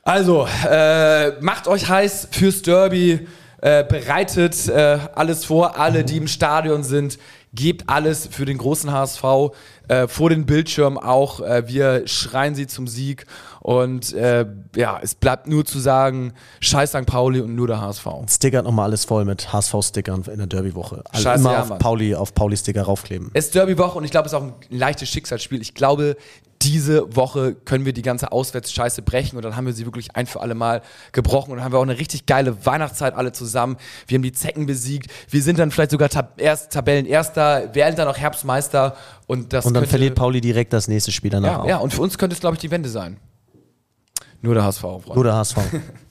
Also, 0.03 0.47
äh, 0.69 1.33
macht 1.41 1.67
euch 1.67 1.89
heiß 1.89 2.29
fürs 2.31 2.63
Derby, 2.63 3.27
äh, 3.61 3.83
bereitet 3.83 4.69
äh, 4.69 4.99
alles 5.15 5.45
vor, 5.45 5.79
alle, 5.79 6.05
die 6.05 6.19
im 6.19 6.29
Stadion 6.29 6.85
sind, 6.85 7.19
gebt 7.57 7.89
alles 7.89 8.29
für 8.31 8.45
den 8.45 8.59
großen 8.59 8.93
HSV, 8.93 9.25
äh, 9.89 10.07
vor 10.07 10.31
den 10.31 10.47
Bildschirmen 10.47 10.99
auch. 10.99 11.41
Äh, 11.41 11.67
wir 11.67 12.07
schreien 12.07 12.55
sie 12.55 12.69
zum 12.69 12.87
Sieg 12.87 13.27
und 13.67 14.13
äh, 14.13 14.47
ja, 14.77 15.01
es 15.03 15.17
bleibt 15.17 15.49
nur 15.49 15.65
zu 15.65 15.81
sagen, 15.81 16.35
scheiß 16.61 16.91
St. 16.91 17.05
Pauli 17.05 17.41
und 17.41 17.57
nur 17.57 17.67
der 17.67 17.81
HSV. 17.81 18.07
Stickert 18.29 18.65
nochmal 18.65 18.85
alles 18.85 19.05
voll 19.05 19.25
mit 19.25 19.53
HSV-Stickern 19.53 20.23
in 20.31 20.39
der 20.39 20.47
Derby-Woche. 20.47 21.03
Also 21.11 21.25
Scheiße, 21.25 21.41
immer 21.41 21.53
ja, 21.53 21.63
auf 21.63 21.69
Mann. 21.71 21.79
Pauli, 21.81 22.15
auf 22.15 22.33
Pauli-Sticker 22.33 22.83
raufkleben. 22.83 23.33
Es 23.35 23.47
ist 23.47 23.57
Derby-Woche 23.57 23.99
und 23.99 24.05
ich 24.05 24.13
glaube, 24.13 24.27
es 24.27 24.33
ist 24.33 24.39
auch 24.39 24.45
ein 24.45 24.55
leichtes 24.71 25.09
Schicksalsspiel. 25.09 25.61
Ich 25.61 25.75
glaube, 25.75 26.17
diese 26.63 27.17
Woche 27.17 27.57
können 27.57 27.85
wir 27.85 27.93
die 27.93 28.03
ganze 28.03 28.31
Auswärtsscheiße 28.31 29.03
brechen 29.03 29.37
und 29.37 29.45
dann 29.45 29.57
haben 29.57 29.67
wir 29.67 29.73
sie 29.73 29.85
wirklich 29.85 30.15
ein 30.15 30.27
für 30.27 30.43
alle 30.43 30.55
Mal 30.55 30.81
gebrochen 31.11 31.51
und 31.51 31.57
dann 31.57 31.65
haben 31.65 31.73
wir 31.73 31.79
auch 31.79 31.83
eine 31.83 31.99
richtig 31.99 32.25
geile 32.25 32.65
Weihnachtszeit 32.67 33.15
alle 33.15 33.33
zusammen. 33.33 33.79
Wir 34.07 34.15
haben 34.15 34.23
die 34.23 34.31
Zecken 34.31 34.67
besiegt. 34.67 35.11
Wir 35.29 35.43
sind 35.43 35.59
dann 35.59 35.73
vielleicht 35.73 35.91
sogar 35.91 36.09
Tab 36.09 36.41
erst 36.41 36.71
Tabellenerster, 36.71 37.75
werden 37.75 37.97
dann 37.97 38.07
auch 38.07 38.17
Herbstmeister 38.17 38.95
und 39.27 39.53
das 39.53 39.67
Und 39.67 39.75
dann 39.75 39.83
könnte, 39.83 39.91
verliert 39.91 40.15
Pauli 40.15 40.41
direkt 40.41 40.73
das 40.73 40.87
nächste 40.87 41.11
Spiel 41.11 41.33
danach 41.33 41.49
ja, 41.49 41.63
auch. 41.63 41.69
ja, 41.69 41.77
und 41.79 41.93
für 41.93 42.03
uns 42.03 42.17
könnte 42.17 42.35
es, 42.35 42.39
glaube 42.39 42.55
ich, 42.55 42.61
die 42.61 42.71
Wende 42.71 42.89
sein. 42.89 43.17
Nur 44.47 44.55
der 44.55 44.65
HSV, 44.65 44.81
Freunde. 44.81 45.15
Nur 45.15 45.25
der 45.25 45.35
HSV. 45.35 45.57